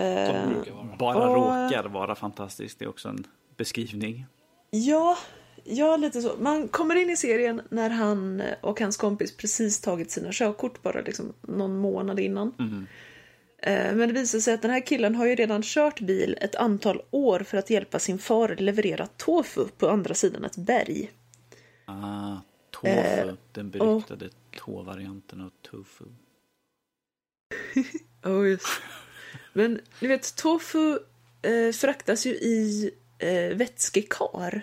[0.00, 0.50] Eh.
[0.98, 2.78] Bara Och- råkar vara fantastiskt.
[2.78, 3.26] Det är också en
[3.56, 4.26] beskrivning.
[4.76, 5.18] Ja,
[5.64, 6.36] ja, lite så.
[6.38, 11.00] Man kommer in i serien när han och hans kompis precis tagit sina körkort bara
[11.00, 12.54] liksom någon månad innan.
[13.58, 16.54] Eh, Men det visar sig att den här killen har ju redan kört bil ett
[16.54, 21.10] antal år för att hjälpa sin far leverera tofu på andra sidan ett berg.
[21.84, 22.36] Ah,
[22.70, 22.88] tofu.
[22.88, 26.04] Eh, den beryktade tå-varianten av tofu.
[28.24, 28.66] Oh, just.
[29.52, 30.98] Men du vet, tofu
[31.42, 32.90] eh, fraktas ju i
[33.24, 34.60] eh, vätskekar.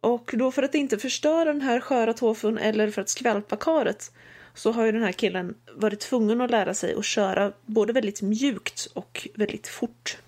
[0.00, 4.12] Och då för att inte förstöra den här sköra tofun eller för att skvalpa karet
[4.54, 8.22] så har ju den här killen varit tvungen att lära sig att köra både väldigt
[8.22, 10.18] mjukt och väldigt fort.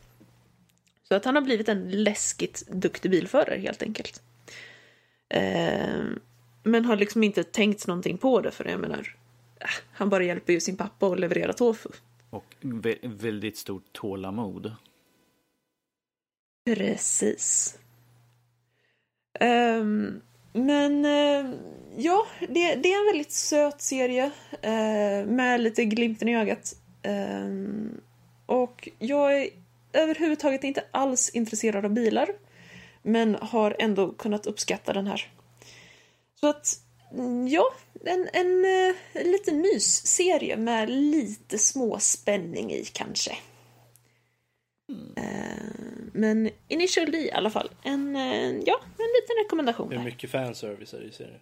[1.08, 4.22] Så att han har blivit en läskigt duktig bilförare helt enkelt.
[5.28, 6.04] Eh,
[6.62, 9.16] men har liksom inte tänkt någonting på det för jag menar,
[9.60, 11.88] eh, han bara hjälper ju sin pappa att leverera tofu.
[12.30, 14.72] Och vä- väldigt stort tålamod.
[16.64, 17.76] Precis.
[19.40, 20.22] Um,
[20.52, 21.54] men uh,
[21.96, 26.76] ja, det, det är en väldigt söt serie uh, med lite glimten i ögat.
[27.02, 28.00] Um,
[28.46, 29.48] och jag är
[29.92, 32.28] överhuvudtaget inte alls intresserad av bilar.
[33.02, 35.30] Men har ändå kunnat uppskatta den här.
[36.40, 36.78] Så att,
[37.48, 37.64] ja,
[38.04, 43.36] en, en, eh, en liten mysserie med lite små spänning i kanske.
[45.16, 45.24] Eh,
[46.12, 47.70] Men Initial D i alla fall.
[47.82, 49.92] En, eh, ja, en liten rekommendation.
[49.92, 51.40] Hur mycket fanservice är det i serien?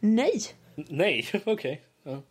[0.00, 0.40] Nej,
[0.76, 1.82] N- Nej, okej.
[2.02, 2.22] Ja.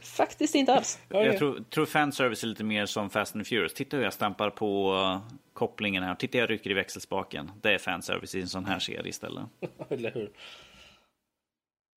[0.00, 0.98] faktiskt inte alls.
[1.08, 1.38] Ja, Jag ja.
[1.38, 3.74] tror, tror fanservice är lite mer som Fast and Furious.
[3.74, 6.14] Titta hur jag stampar på uh, kopplingen här.
[6.14, 7.50] Titta jag rycker i växelspaken.
[7.62, 9.44] Det är fanservice i en sån här serie istället.
[9.88, 10.30] Eller hur?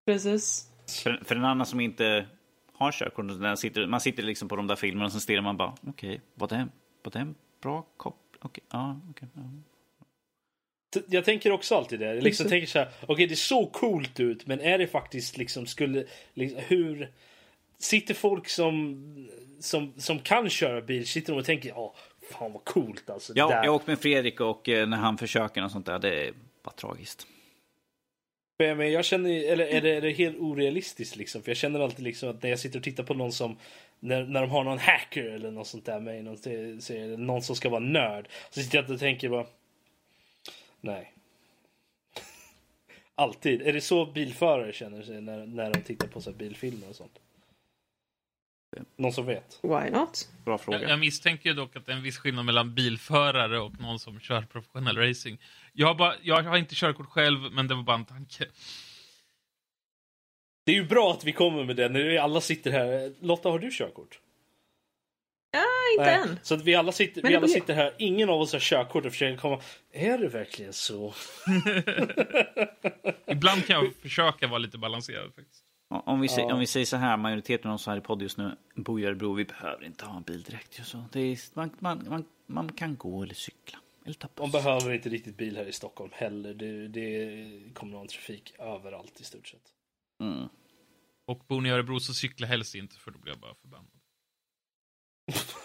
[0.05, 0.69] Precis.
[1.03, 2.25] För, för en annan som inte
[2.81, 5.73] har körkort, sitter, man sitter liksom på de där filmerna och så stirrar man bara,
[5.87, 6.67] okej, var, det,
[7.03, 8.39] var det en bra koppling?
[8.41, 9.27] Okej, ja, okej.
[9.33, 9.41] ja.
[11.07, 12.05] Jag tänker också alltid det.
[12.15, 15.65] Jag Liksom tänker så här, okej det såg coolt ut, men är det faktiskt liksom
[15.65, 17.11] skulle, liksom, hur
[17.77, 19.29] sitter folk som,
[19.59, 21.93] som, som kan köra bil, sitter de och tänker ja,
[22.31, 23.33] fan vad coolt alltså.
[23.35, 26.27] Ja, Där- jag åkte med Fredrik och eh, när han försöker och sånt där, det
[26.27, 26.33] är
[26.63, 27.27] bara tragiskt.
[28.61, 31.43] Men jag känner, eller är det, är det helt orealistiskt liksom?
[31.43, 33.57] För jag känner alltid liksom att när jag sitter och tittar på någon som,
[33.99, 36.37] när, när de har någon hacker eller något sånt där med i någon
[36.81, 38.27] serie, någon som ska vara nörd.
[38.49, 39.45] Så sitter jag och tänker bara,
[40.81, 41.13] nej.
[43.15, 43.61] Alltid.
[43.61, 46.95] Är det så bilförare känner sig när, när de tittar på så här bilfilmer och
[46.95, 47.19] sånt?
[48.95, 49.59] Någon som vet?
[49.63, 50.29] Why not?
[50.45, 50.89] Bra Jag, fråga.
[50.89, 54.19] jag misstänker ju dock att det är en viss skillnad mellan bilförare och någon som
[54.19, 55.41] kör professionell racing.
[55.73, 58.45] Jag har, bara, jag har inte körkort själv, men det var bara en tanke.
[60.65, 63.13] Det är ju bra att vi kommer med det när vi alla sitter här.
[63.25, 64.19] Lotta, har du körkort?
[65.51, 66.29] Ja, inte Nej.
[66.29, 66.39] än.
[66.43, 68.59] Så att vi alla sitter, Men vi alla blir- sitter här, ingen av oss har
[68.59, 69.61] körkort och försöker komma.
[69.91, 71.13] Är det verkligen så?
[73.27, 75.63] Ibland kan jag försöka vara lite balanserad faktiskt.
[75.89, 76.53] Om vi, säger, Ja.
[76.53, 79.05] om vi säger så här, majoriteten av oss här i podd just nu bor i
[79.05, 80.87] Örebro, vi behöver inte ha en bil direkt.
[80.87, 83.79] Så det är, man, man, man, man kan gå eller cykla.
[84.05, 84.51] Buss.
[84.51, 86.53] behöver inte riktigt bil här i Stockholm heller.
[86.53, 89.61] Det, det är kommunaltrafik överallt i stort sett.
[90.21, 90.47] Mm.
[91.25, 93.91] Och bor ni i Örebro så cykla helst inte, för då blir jag bara förbannad.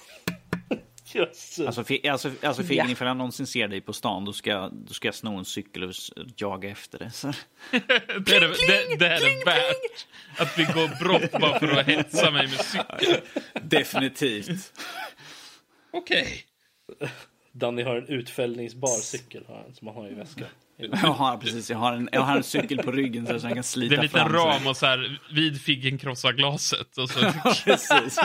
[1.67, 2.93] Alltså, fi- alltså, alltså Figgen, Ja.
[2.93, 5.45] ifall jag någonsin ser dig på stan, då ska, jag- då ska jag sno en
[5.45, 5.93] cykel och
[6.37, 7.11] jaga efter det.
[7.11, 7.27] Så.
[7.71, 7.77] det
[8.37, 10.07] är det, det, det är det värt.
[10.39, 13.21] Att begå brott bara för att hetsa mig med cykel.
[13.63, 14.73] Definitivt.
[15.93, 16.45] Okej.
[17.59, 20.49] Danny har en utfällningsbar cykel har han, som han har i väskan.
[20.79, 23.51] Jag har, precis, jag har, en, jag har en cykel på ryggen så att jag
[23.51, 24.33] kan Det är slita en liten fram.
[24.33, 26.99] så- ram och så här, vid figgen krossa glaset.
[26.99, 27.21] Och så,
[27.65, 28.19] Precis.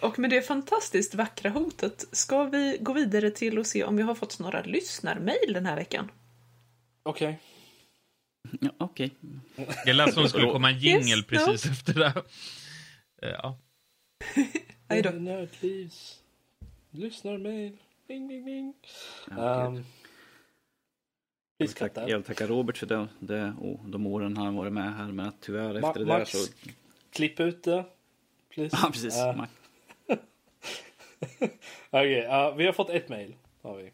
[0.00, 4.02] Och med det fantastiskt vackra hotet ska vi gå vidare till och se om vi
[4.02, 6.10] har fått några lyssnarmail den här veckan.
[7.02, 7.38] Okej.
[8.60, 9.10] Ja, Okej.
[9.86, 11.22] jag lät som det skulle komma en jingel Yes, no.
[11.22, 12.12] precis efter det.
[13.22, 13.58] Eh, Ja.
[14.88, 15.10] Aj då.
[15.10, 16.22] Nördlivs.
[16.90, 17.76] Lyssnar mail.
[18.08, 18.74] Bing, bing, bing.
[19.30, 19.84] Ja, Um,
[21.58, 24.72] Jag vill, tacka, jag vill tacka Robert för det, det och de åren han varit
[24.72, 25.06] med här.
[25.12, 26.30] Men att tyvärr Ma- efter det där Max.
[26.30, 26.52] så...
[27.10, 27.84] Klipp ut det.
[28.48, 28.76] Please.
[28.82, 29.16] Ja, precis.
[29.16, 29.44] Uh,
[31.90, 33.34] Okej, ja, vi har fått ett mail.
[33.62, 33.90] Har vi.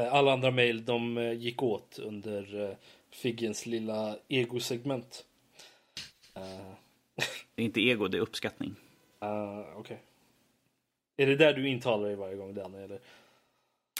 [0.00, 2.74] Eh, Alla andra mail de eh, gick åt under uh,
[3.10, 5.24] Figgens lilla egosegment.
[6.36, 6.72] Uh,
[7.54, 8.74] Det är inte ego, det är uppskattning.
[9.24, 10.02] Uh, Okej.
[11.16, 12.78] Är det där du intalar dig varje gång Danny?
[12.78, 13.00] Eller?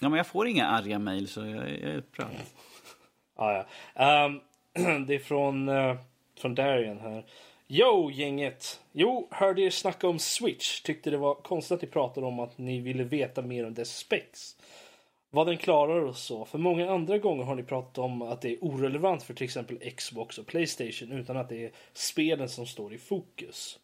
[0.01, 2.27] Ja, men jag får inga arga mejl så jag, jag är upprörd.
[3.37, 3.67] Ah, ja.
[3.95, 4.41] Ehm,
[5.07, 5.97] det är från, uh,
[6.39, 7.25] från Darian här.
[7.69, 8.81] Yo gänget!
[8.93, 10.81] Jo, hörde er snacka om Switch.
[10.81, 13.97] Tyckte det var konstigt att ni pratade om att ni ville veta mer om dess
[13.97, 14.57] specs.
[15.31, 16.45] Vad den klarar och så.
[16.45, 19.91] För många andra gånger har ni pratat om att det är orelevant för till exempel
[19.97, 23.79] Xbox och Playstation utan att det är spelen som står i fokus.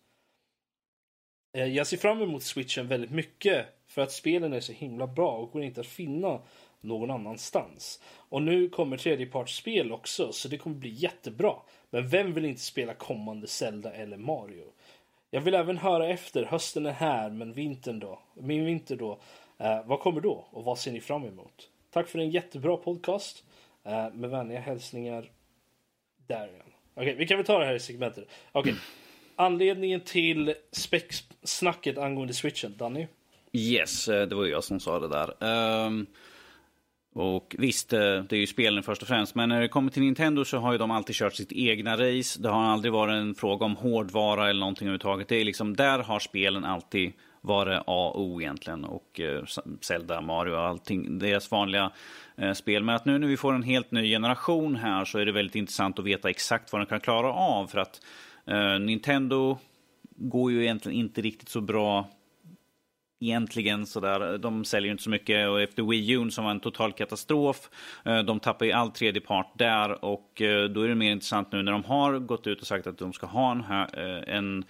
[1.57, 5.33] Eh, jag ser fram emot switchen väldigt mycket för att spelen är så himla bra
[5.33, 6.41] och går inte att finna
[6.81, 8.01] någon annanstans.
[8.29, 11.55] Och nu kommer tredjepartsspel också så det kommer bli jättebra.
[11.91, 14.65] Men vem vill inte spela kommande Zelda eller Mario?
[15.31, 18.19] Jag vill även höra efter, hösten är här men vintern då?
[18.35, 19.19] Min vinter då?
[19.59, 21.71] Eh, vad kommer då och vad ser ni fram emot?
[21.91, 23.45] Tack för en jättebra podcast.
[23.85, 25.31] Eh, med vänliga hälsningar
[26.27, 26.73] Darian.
[26.95, 28.29] Okej, vi kan väl ta det här i segmentet.
[28.53, 28.75] Okej.
[29.37, 33.07] Anledningen till specsnacket angående switchen, Danny?
[33.53, 35.35] Yes, eh, det var ju jag som sa det där.
[35.87, 36.07] Um...
[37.15, 39.35] och visst, eh, det är ju spelen först och främst.
[39.35, 42.43] Men när det kommer till Nintendo så har ju de alltid kört sitt egna race.
[42.43, 45.29] Det har aldrig varit en fråga om hårdvara eller någonting överhuvudtaget.
[45.29, 48.85] Det är liksom, där har spelen alltid varit A och O egentligen.
[48.85, 49.45] Och eh,
[49.81, 51.19] Zelda, Mario och allting.
[51.19, 51.91] Deras vanliga
[52.55, 52.83] spel.
[52.83, 55.57] Men att nu när vi får en helt ny generation här så är det väldigt
[55.57, 57.67] intressant att veta exakt vad den kan klara av.
[57.67, 58.01] För att
[58.47, 59.59] Eh, Nintendo
[60.17, 62.09] går ju egentligen inte riktigt så bra
[63.21, 64.39] egentligen sådär.
[64.39, 67.71] De säljer ju inte så mycket och efter Wii U som var en total katastrof.
[68.05, 71.53] Eh, de tappar ju all tredje part där och eh, då är det mer intressant
[71.53, 73.65] nu när de har gått ut och sagt att de ska ha en,
[74.27, 74.65] en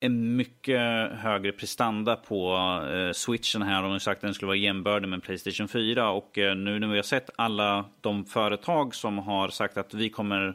[0.00, 0.80] en mycket
[1.12, 2.56] högre prestanda på
[2.92, 3.82] eh, switchen här.
[3.82, 6.88] De har sagt att den skulle vara jämbördig med Playstation 4 och eh, nu när
[6.88, 10.54] vi har sett alla de företag som har sagt att vi kommer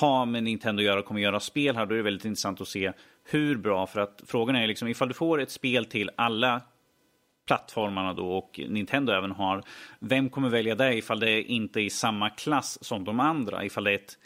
[0.00, 2.60] ha med Nintendo att göra och kommer göra spel här, då är det väldigt intressant
[2.60, 2.92] att se
[3.24, 3.86] hur bra.
[3.86, 6.60] För att frågan är liksom ifall du får ett spel till alla
[7.46, 9.62] plattformarna då och Nintendo även har.
[9.98, 13.64] Vem kommer välja det ifall det inte är i samma klass som de andra?
[13.64, 14.18] Ifall det är ett,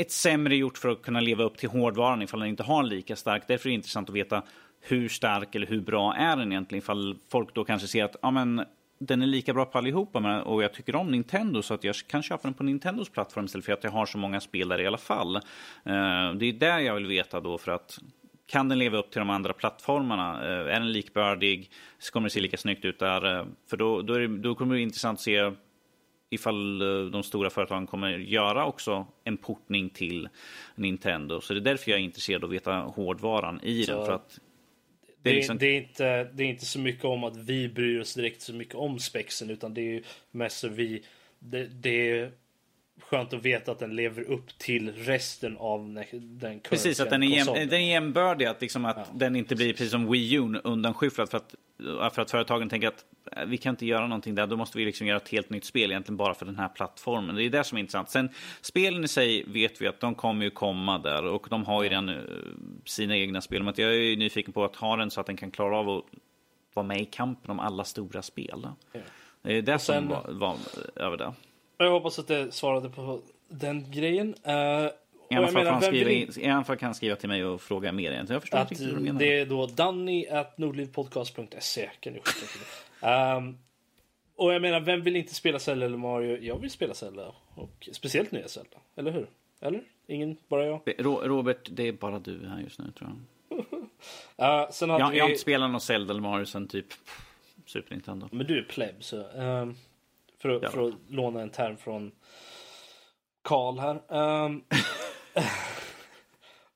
[0.00, 3.16] ett sämre gjort för att kunna leva upp till hårdvaran ifall den inte har lika
[3.16, 3.42] stark.
[3.48, 4.42] Därför är det intressant att veta
[4.80, 6.82] hur stark eller hur bra är den egentligen?
[6.82, 8.64] Ifall folk då kanske ser att ja, men,
[8.98, 11.94] den är lika bra på allihopa men, och jag tycker om Nintendo så att jag
[11.96, 14.80] kan köpa den på Nintendos plattform istället för att jag har så många spel där
[14.80, 15.36] i alla fall.
[15.36, 15.42] Eh,
[16.34, 17.98] det är där jag vill veta då för att
[18.46, 20.44] kan den leva upp till de andra plattformarna?
[20.44, 21.70] Eh, är den likvärdig?
[21.98, 23.38] Så kommer det se lika snyggt ut där?
[23.38, 25.52] Eh, för då, då, det, då kommer det bli intressant att se
[26.30, 26.78] ifall
[27.10, 30.28] de stora företagen kommer göra också en portning till
[30.74, 31.40] Nintendo.
[31.40, 34.06] Så det är därför jag är intresserad av att veta hårdvaran i Så den.
[34.06, 34.38] För att
[35.22, 38.00] Det är, liksom- det, är inte, det är inte så mycket om att vi bryr
[38.00, 41.02] oss direkt så mycket om spexen utan det är ju mest så vi
[41.38, 42.32] det, det är
[43.00, 47.26] skönt att veta att den lever upp till resten av den, Precis, att den är,
[47.26, 48.44] jäm, den är jämbördig.
[48.44, 49.06] Att, liksom att Ja.
[49.14, 51.30] den inte blir precis som Wii U undanskyfflad.
[51.30, 51.54] För att,
[52.12, 53.04] för att företagen tänker att
[53.36, 54.46] äh, vi kan inte göra någonting där.
[54.46, 57.34] Då måste vi liksom göra ett helt nytt spel egentligen bara för den här plattformen.
[57.34, 58.10] Det är det som är intressant.
[58.10, 58.28] Sen
[58.60, 61.24] spelen i sig vet vi att de kommer ju komma där.
[61.24, 62.16] Och de har ju redan eh,
[62.84, 63.62] sina egna spel.
[63.62, 66.04] Men jag är nyfiken på att ha den så att den kan klara av att
[66.74, 68.66] vara med i kampen om alla stora spel.
[68.92, 69.00] Ja.
[69.42, 70.56] Det är det sen- som var, var
[70.96, 71.32] över det.
[71.76, 74.28] Jag hoppas att det svarade på den grejen.
[74.28, 74.90] Uh,
[75.30, 77.60] I alla fall han skriva, in- i alla fall kan han skriva till mig och
[77.60, 78.34] fråga mer egentligen.
[78.34, 79.18] Jag förstår Att inte vad du menar.
[79.20, 83.08] det är då danny at nordlivpodcast.se kan ni skicka till.
[83.08, 83.58] Um,
[84.36, 86.38] och jag menar, vem vill inte spela Zelda eller Mario?
[86.42, 87.32] Jag vill spela Zelda.
[87.54, 88.76] Och speciellt nya Zelda.
[88.96, 89.26] Eller hur?
[89.60, 89.82] Eller?
[90.06, 90.36] Ingen?
[90.48, 90.80] Bara jag?
[90.98, 93.58] Ro- Robert, det är bara du här just nu tror jag.
[94.64, 95.16] Uh, sen hade Jag, vi...
[95.18, 96.86] jag har inte spelat någon Zelda eller Mario sen typ
[97.66, 98.28] Super Nintendo.
[98.32, 99.28] Men du är pleb, så...
[99.28, 99.74] ehm,
[100.38, 100.70] för, att, Ja.
[100.70, 102.12] för att låna en term från
[103.42, 104.00] Karl här.
[104.44, 104.62] Ehm,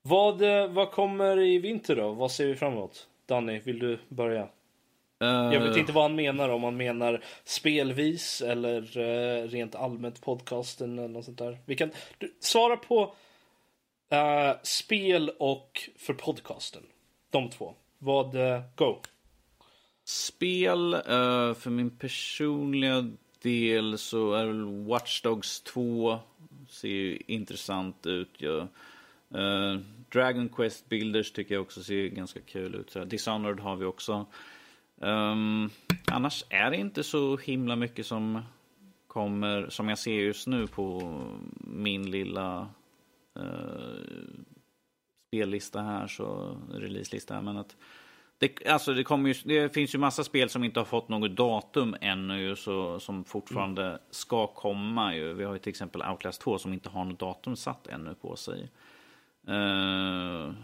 [0.02, 2.12] vad, eh, vad kommer i vinter då?
[2.12, 3.08] Vad ser vi fram emot?
[3.26, 4.48] Danny, vill du börja?
[5.18, 10.98] Jag vet inte vad han menar, om han menar spelvis eller eh, rent allmänt podcasten
[10.98, 11.58] eller något sånt där.
[11.66, 13.14] Vi kan du, svara på
[14.10, 16.82] eh, spel och för podcasten.
[17.30, 17.74] De två.
[17.98, 18.96] Vad, eh, go.
[20.04, 23.10] Spel, eh, för min personliga
[23.42, 26.18] del så är väl Watch Dogs 2
[26.72, 28.30] ser ju intressant ut.
[28.38, 28.68] Ja.
[29.34, 29.80] Uh,
[30.12, 32.90] Dragon Quest Builders tycker jag också ser ganska kul ut.
[32.90, 34.26] Så Dishonored har vi också.
[34.96, 35.70] Um,
[36.06, 38.42] annars är det inte så himla mycket som
[39.06, 41.00] kommer, som jag ser just nu på
[41.58, 42.68] min lilla
[43.38, 43.94] uh,
[45.28, 47.42] spellista här, så releaselista här.
[47.42, 47.76] Men att
[48.42, 51.96] det, alltså det, ju, det finns ju massa spel som inte har fått något datum
[52.00, 55.14] ännu så, som fortfarande ska komma.
[55.14, 55.32] Ju.
[55.32, 58.36] Vi har ju till exempel Outlast 2 som inte har något datum satt ännu på
[58.36, 58.68] sig.
[59.48, 60.54] Eh, Jag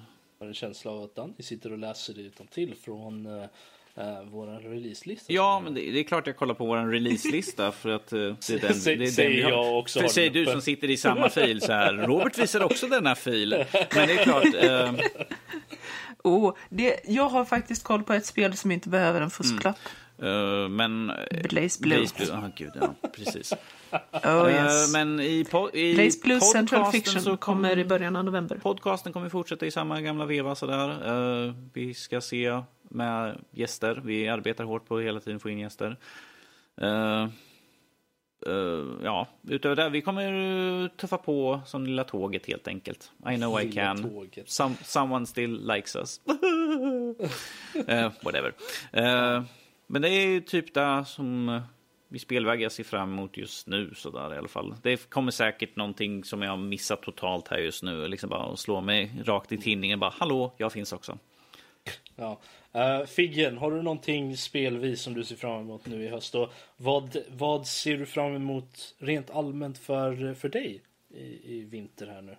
[0.40, 3.44] har en känsla av att Danny sitter och läser det utan till från uh,
[3.98, 5.32] uh, våran releaselista.
[5.32, 8.50] ja, men det, det är klart jag kollar på vår releaselista för att eh, det
[8.50, 9.50] är den, det är den säger vi har.
[9.50, 11.94] jag också För säger du som sitter i samma fil så här.
[12.06, 13.64] Robert visar också denna fil.
[13.94, 14.44] Men det är klart.
[16.28, 19.76] Eh, Oh, det, jag har faktiskt koll på ett spel som inte behöver en fusklapp.
[20.22, 21.12] eh, men...
[21.50, 21.98] Blaze Blue.
[21.98, 23.52] Blaze Blue, ja gud ja, precis.
[24.12, 24.88] Oh, yes.
[24.88, 28.56] Eh, men i, po- i Blaze Blue Central Fiction så kommer i början av november.
[28.62, 31.12] Podcasten kommer fortsätta i samma gamla veva sådär.
[31.12, 34.00] Uh, vi ska se med gäster.
[34.04, 35.96] Vi arbetar hårt på att hela tiden få in gäster.
[36.80, 37.28] Eh, eh,
[39.02, 40.32] ja, utöver det, vi kommer
[40.82, 43.12] eh, tuffa på som lilla tåget helt enkelt.
[43.30, 44.10] I know I Lilla can.
[44.10, 44.50] tåget.
[44.50, 46.20] Some, someone still likes us.
[47.86, 48.52] Eh, whatever.
[48.92, 49.42] Eh,
[49.86, 51.62] men det är ju typ det som eh,
[52.08, 54.74] vi spelväg jag ser fram emot just nu sådär i alla fall.
[54.82, 58.08] Det kommer säkert någonting som jag har missat totalt här just nu.
[58.08, 61.18] Liksom bara slå mig rakt i tinningen bara hallå, jag finns också.
[62.16, 62.40] Ja.
[62.76, 66.34] Uh, Figgen, har du någonting spelvis som du ser fram emot nu i höst?
[66.34, 70.82] Och vad, vad ser du fram emot rent allmänt för, för dig
[71.14, 72.36] i, i vinter här nu?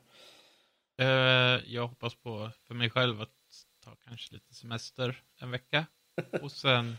[1.00, 3.30] Eh, jag hoppas på för mig själv att
[3.84, 5.86] ta kanske lite semester en vecka.
[6.42, 6.98] Och sen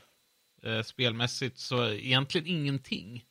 [0.63, 3.25] eh, spelmässigt så egentligen ingenting.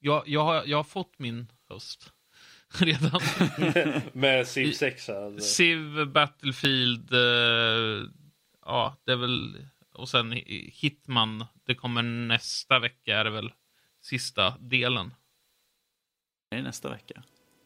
[0.00, 2.12] Jag, jag, har, jag har fått min höst
[2.78, 3.20] redan.
[4.12, 5.48] Med Civ 6 alltså.
[5.48, 7.12] Civ, Battlefield,
[8.68, 10.32] ja det är väl, och sen
[10.72, 13.52] Hitman, det kommer nästa vecka är det väl
[14.00, 15.14] sista delen.
[16.50, 17.22] Är det nästa vecka?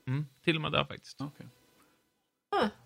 [0.06, 1.20] Mm, till och med där faktiskt.
[1.20, 1.46] Okej.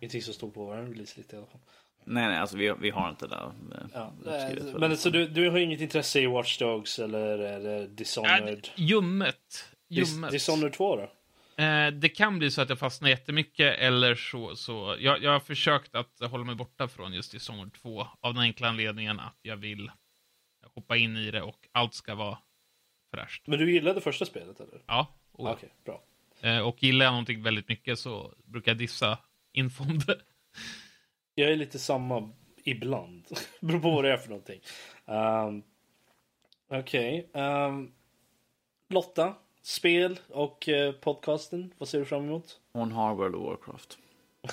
[0.00, 1.60] Ingenting som står på vår release lite i alla fall.
[2.04, 3.36] Nej, nej, alltså vi, vi har inte det.
[3.36, 4.12] eh, Ja.
[4.22, 4.96] för Men det.
[4.96, 8.68] så du, du har inget intresse i Watch Dogs eller är Äh, Dishonored?
[8.74, 9.68] ljummet.
[9.88, 10.30] Dis, ljummet.
[10.30, 11.10] Dishonored 2 då?
[11.58, 14.56] Eh, det kan bli så att jag fastnar jättemycket eller så.
[14.56, 18.42] så jag, jag har försökt att hålla mig borta från just Dishonored 2 av den
[18.42, 19.90] enkla anledningen att jag vill
[20.74, 22.38] hoppa in i det och allt ska vara
[23.14, 23.46] fräscht.
[23.46, 24.82] Men du gillade första spelet eller?
[24.86, 26.02] Ja, och, Okej, bra.
[26.40, 29.18] eh, och gillar jag någonting väldigt mycket så brukar jag dissa
[29.52, 30.20] info om det.
[31.34, 32.30] Jag är lite samma
[32.64, 33.26] ibland.
[33.60, 34.60] Beror på vad det är för någonting.
[35.04, 35.62] Um,
[36.68, 37.30] Okej.
[37.34, 37.92] ehm,
[38.88, 39.34] Lotta,
[39.66, 41.74] spel och eh, podcasten.
[41.78, 42.60] Vad ser du fram emot?
[42.72, 43.98] Hon har World of Warcraft.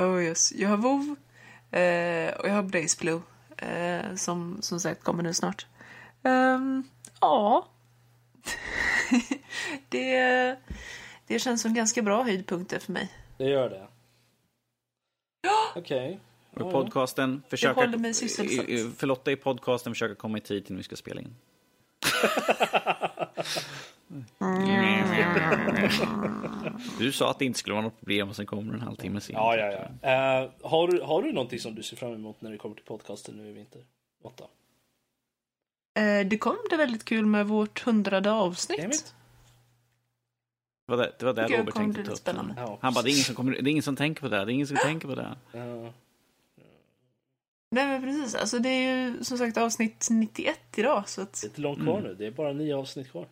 [0.00, 0.52] Oh yes.
[0.52, 1.16] Jag har WoW,
[1.74, 3.20] Eh, och jag har Blaze Blue
[3.56, 5.66] eh, som som sagt kommer nu snart.
[6.22, 6.82] Ehm,
[7.20, 7.68] ja.
[9.88, 10.56] det,
[11.26, 13.12] det känns som ganska bra höjdpunkter för mig.
[13.38, 13.86] Det gör det.
[15.76, 16.20] Okej.
[16.50, 17.80] Och podcasten försöker...
[17.80, 18.96] håller mig sysselsatt.
[18.98, 21.36] För Lotta i podcasten försöker komma i tid till när vi ska spela in.
[26.98, 29.36] Du sa att det inte skulle vara något problem och sen kommer en halvtimme sen.
[29.36, 30.10] Ja, ja, ja.
[30.10, 32.84] Eh, har, du, har du någonting som du ser fram emot när det kommer till
[32.84, 33.82] podcasten nu i vinter?
[34.24, 34.44] Lotta?
[35.98, 39.14] Eh, det kom det väldigt kul med vårt hundrade avsnitt.
[40.86, 42.28] Det var det, det, var det Robert tänkte ta upp.
[42.56, 44.44] Ja, Han bara, det är, ingen som kommer, det är ingen som tänker på det.
[44.44, 45.36] Det är ingen som tänker på det.
[45.52, 45.92] Ja.
[47.74, 51.40] Nej men precis, alltså det är ju som sagt avsnitt 91 idag så att...
[51.40, 52.14] Det är inte långt kvar nu.
[52.14, 53.26] Det är bara nio avsnitt kvar.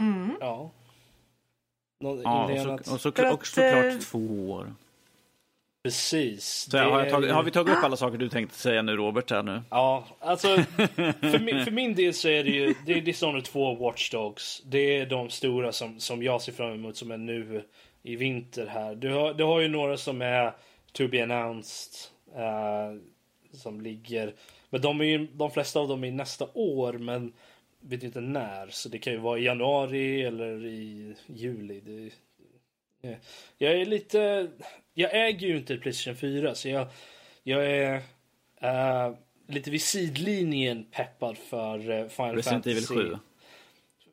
[0.00, 0.36] Mm.
[0.40, 0.70] Ja.
[2.00, 4.74] Nå, Ja, och, så, och, så, att, och såklart eh, två år.
[5.82, 6.68] Precis.
[6.70, 8.96] Så, har, Det jag tagit, har vi tagit upp alla saker du tänkte säga nu,
[8.96, 9.30] Robert?
[9.30, 9.62] Här nu?
[9.70, 13.66] Ja, alltså för min, för min del så är det ju det är Dishonored 2
[13.66, 14.62] och Watch Dogs.
[14.64, 17.64] Det är de stora som, som jag ser fram emot som är nu
[18.02, 18.94] i vinter här.
[18.94, 20.52] Du har, du har ju några som är
[20.92, 22.15] to be announced.
[22.34, 22.94] Eh,
[23.52, 24.34] som ligger.
[24.70, 27.32] Men de, är ju, de flesta av dem är nästa år men
[27.80, 28.68] vet inte när.
[28.68, 31.80] Så det kan ju vara i januari eller i juli.
[31.80, 32.10] Det,
[33.08, 33.16] eh,
[33.58, 34.48] jag är lite...
[34.94, 36.86] Jag äger ju inte Playstation 4 så jag,
[37.42, 38.02] jag är
[38.60, 39.14] eh,
[39.48, 43.10] lite vid sidlinjen peppad för eh, Final Resident Evil Fantasy.
[43.10, 43.18] 7.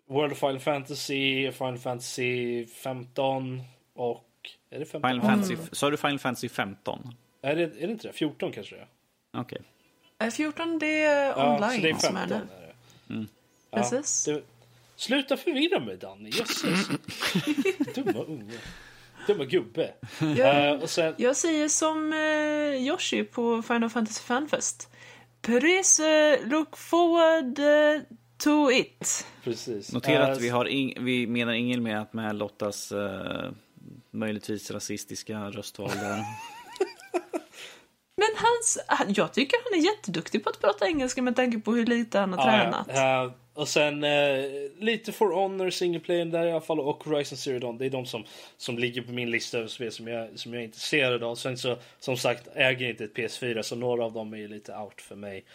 [0.08, 3.62] World of Final Fantasy, Final Fantasy 15
[3.94, 4.30] och...
[4.70, 5.10] Är det 15?
[5.10, 7.16] Final Fantasy, Sa du Final Fantasy 15?
[7.44, 8.14] Är, det, är det inte det?
[8.14, 8.88] 14 kanske det är?
[9.42, 9.62] Okej.
[10.20, 12.54] Eh, 14 det är Ja, så online det är som är 15 nu.
[12.56, 13.26] är det.
[13.72, 14.26] Ja, Precis.
[14.26, 14.42] det,
[14.96, 16.88] sluta förvirra mig Danny, jösses.
[17.96, 18.54] Dumma unge.
[19.28, 19.94] Dumma gubbe.
[20.20, 24.90] Jag, Eh, och sen, jag säger som eh, Yoshi på Final Fantasy Fanfest.
[25.42, 28.02] Please eh, look forward eh,
[28.38, 29.28] to it.
[29.44, 29.94] precis.
[29.94, 33.52] Notera Eh, att vi, har ing, vi menar inget med att med Lottas eh,
[34.12, 36.20] möjligtvis rasistiska röstval där.
[38.18, 41.72] Men hans, han- jag tycker han är jätteduktig på att prata engelska med tanke på
[41.72, 42.88] hur lite han har tränat.
[42.94, 44.44] Ja, eh, och sen eh,
[44.80, 47.78] lite For Honor single player där i alla fall och Horizon Zero Dawn.
[47.78, 48.24] Det är de som,
[48.58, 51.36] som ligger på min lista över spel som jag, som jag är intresserad av.
[51.36, 54.48] Sen så som sagt äger jag inte ett PS4 så några av dem är ju
[54.48, 55.46] lite out för mig.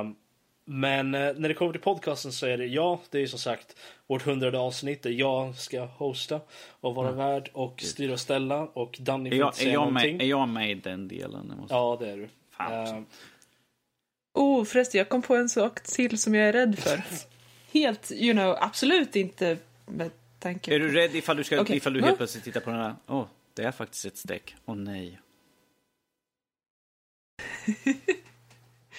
[0.00, 0.16] Um,
[0.64, 3.76] men eh, när det kommer till podcasten så är det ja, det är som sagt
[4.06, 6.40] vårt hundrade avsnitt där jag ska hosta
[6.80, 9.72] och vara värd och styra och ställa och Danny Är får jag, inte är, säga
[9.72, 10.16] jag någonting.
[10.16, 11.46] med, är jag med i den delen?
[11.48, 11.74] Jag måste...
[11.74, 12.28] Ja, det är du.
[12.50, 12.86] Fan.
[12.86, 13.04] Ehm,
[14.36, 17.02] Oh, förresten, jag kom på en sak till som jag är rädd för.
[17.72, 21.76] Helt, you know, absolut inte med tanke Är du rädd ifall du, ska, Okej.
[21.76, 22.94] ifall du helt plötsligt tittar på den här?
[23.06, 24.54] Åh, det är faktiskt ett streck.
[24.64, 25.20] Åh nej.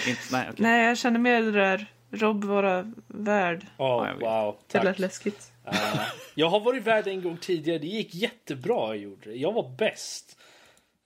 [0.07, 0.63] Inte, nej, okej.
[0.63, 3.65] Nej, jag känner mer det där Rob vara värd.
[3.77, 5.51] oh, Ja, wow, Det lät läskigt.
[5.65, 6.01] Eh,
[6.35, 7.79] jag har varit värd en gång tidigare.
[7.79, 8.87] Det gick jättebra.
[8.87, 9.35] Jag gjorde det.
[9.35, 10.37] Jag var bäst.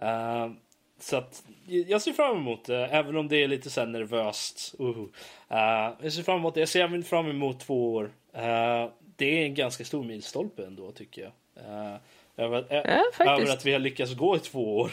[0.01, 0.49] Eh,
[0.99, 4.75] så att jag ser fram emot det, även om det är lite så nervöst.
[4.79, 5.03] Uh.
[5.49, 6.59] Eh, jag ser fram emot det.
[6.59, 8.11] Jag ser även fram emot två år.
[8.33, 11.31] Eh, det är en ganska stor milstolpe ändå tycker jag.
[11.65, 11.95] Uh,
[12.37, 14.91] över, Ja, över att vi har lyckats gå i två år.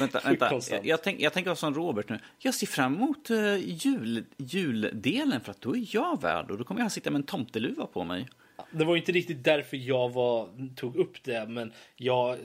[0.00, 0.60] Vänta, vänta.
[0.70, 2.18] Jag, jag, tänk, jag tänker vara som Robert nu.
[2.38, 6.64] Jag ser fram emot uh, jul, juldelen för att då är jag värd och då
[6.64, 8.28] kommer jag sitta med en tomteluva på mig.
[8.70, 12.38] Det var inte riktigt därför jag var, tog upp det, men jag,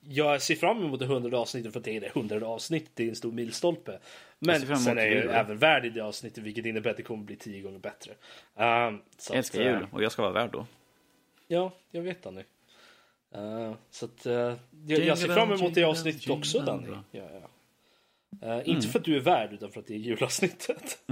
[0.00, 2.90] jag ser fram emot det hundrade avsnittet för att det är det hundrade avsnittet.
[2.94, 3.98] Det är en stor milstolpe.
[4.38, 7.24] Men sen är jag ju även värd i det avsnittet, vilket innebär att det kommer
[7.24, 8.12] bli tio gånger bättre.
[8.54, 10.66] Um, Jag älskar att, eh, jul och jag ska vara värd då.
[11.48, 12.42] Ja, jag vet Danny.
[13.36, 14.54] Uh, så att, eh,
[14.86, 16.88] jag, jag ser fram emot det Jingle avsnittet bells, också jingle Danny.
[17.10, 17.50] Ja, ja.
[18.42, 20.98] Eh, Inte för att du är värd, utan för att det är julavsnittet.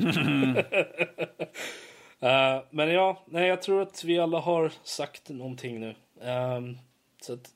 [2.21, 5.95] Eh, men ja, nej, jag tror att vi alla har sagt någonting nu.
[6.21, 6.79] Ehm,
[7.23, 7.51] så att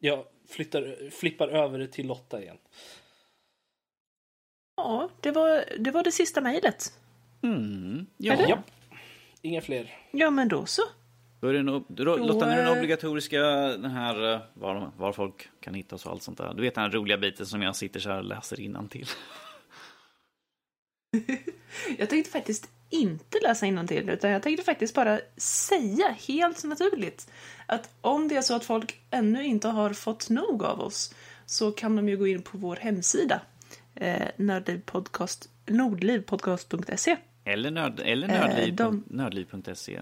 [0.00, 2.58] jag flyttar, flippar över det till Lotta igen.
[4.76, 6.92] Ja, det var det, var det sista mejlet.
[7.42, 8.06] Mm.
[8.16, 8.48] Ja.
[8.48, 8.70] Japp.
[9.42, 9.98] Inga fler.
[10.10, 10.82] Ja, men då så.
[11.40, 14.92] Då är det nog, då, Lotta, nu är den eh, obligatoriska, den här eh, var,
[14.96, 16.54] var folk kan hitta oss och allt sånt där.
[16.54, 18.56] Du vet den här roliga biten som jag sitter så här och läser
[18.88, 19.06] till.
[21.98, 27.30] Jag tänkte faktiskt inte läsa till utan jag tänkte faktiskt bara säga helt naturligt
[27.66, 31.14] att om det är så att folk ännu inte har fått nog av oss
[31.46, 33.40] så kan de ju gå in på vår hemsida
[33.94, 37.16] eh, nördlivpodcast, nordlivpodcast.se.
[37.44, 40.00] Eller, nörd, eller Eh, nördliv, de- nördliv.se.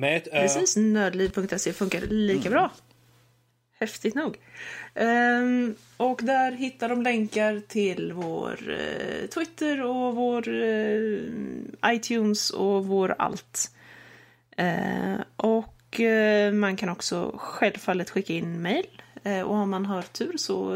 [0.00, 0.40] Med ett ö.
[0.40, 2.70] Precis, nördliv.se funkar lika bra.
[3.78, 4.36] Häftigt nog.
[4.94, 11.20] Ehm, och där hittar de länkar till vår eh, Twitter och vår eh,
[11.86, 13.70] iTunes och vår allt.
[14.56, 16.00] Eh, och
[16.52, 19.02] man kan också självfallet skicka in mail.
[19.22, 20.74] Och om man har tur så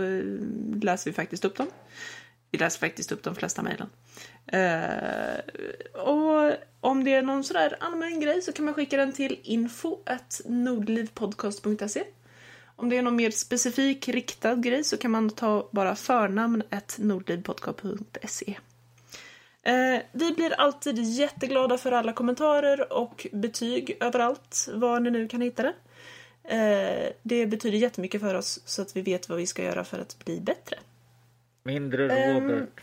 [0.83, 1.67] läser vi faktiskt upp dem.
[2.55, 3.89] Vi läser faktiskt upp de flesta mejlen.
[4.55, 5.39] Uh,
[5.93, 12.05] och om det är någon sådär allmän grej så kan man skicka den till info.nordlivpodcast.se.
[12.77, 16.63] Om det är någon mer specifik riktad grej så kan man ta bara förnamn
[16.99, 18.57] nordlivpodcast.se.
[19.63, 25.41] Eh, vi blir alltid jätteglada för alla kommentarer och betyg överallt, var ni nu kan
[25.41, 25.75] hitta det.
[26.45, 29.99] Eh, det betyder jättemycket för oss så att vi vet vad vi ska göra för
[29.99, 30.79] att bli bättre.
[31.65, 32.81] Mindre Ehm, Robert.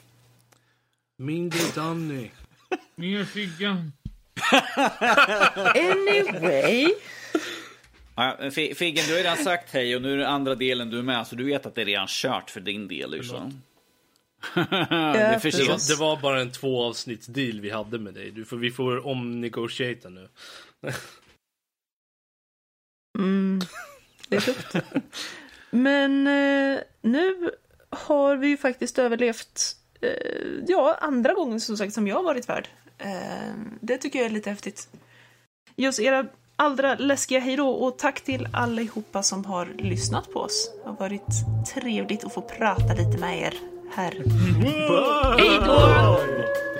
[1.17, 2.31] Mindre Danny.
[2.95, 3.91] Mer Figgan.
[5.75, 6.93] Anyway.
[8.15, 10.99] Ja, Fi- Figgen, du har redan sagt hej och nu är det andra delen du
[10.99, 13.11] är med, så du vet att det är redan kört för din del.
[13.11, 13.61] Liksom.
[14.55, 18.31] det Det det var bara en två avsnitts deal vi hade med dig.
[18.31, 20.27] Du får, vi får omnegotiata nu.
[23.19, 23.61] Mm,
[24.27, 24.75] det är tufft.
[25.69, 27.51] Men eh, nu
[27.91, 30.09] har vi ju faktiskt överlevt, eh,
[30.67, 32.67] ja, andra gången som sagt som jag har varit värd.
[32.97, 34.89] Eh, det tycker jag är lite häftigt.
[35.77, 40.71] Oss era allra läskiga hejdå och tack till allihopa som har lyssnat på oss.
[40.83, 43.53] Det har varit trevligt att få prata lite med er
[43.95, 44.11] här.
[45.37, 46.70] Hejdå!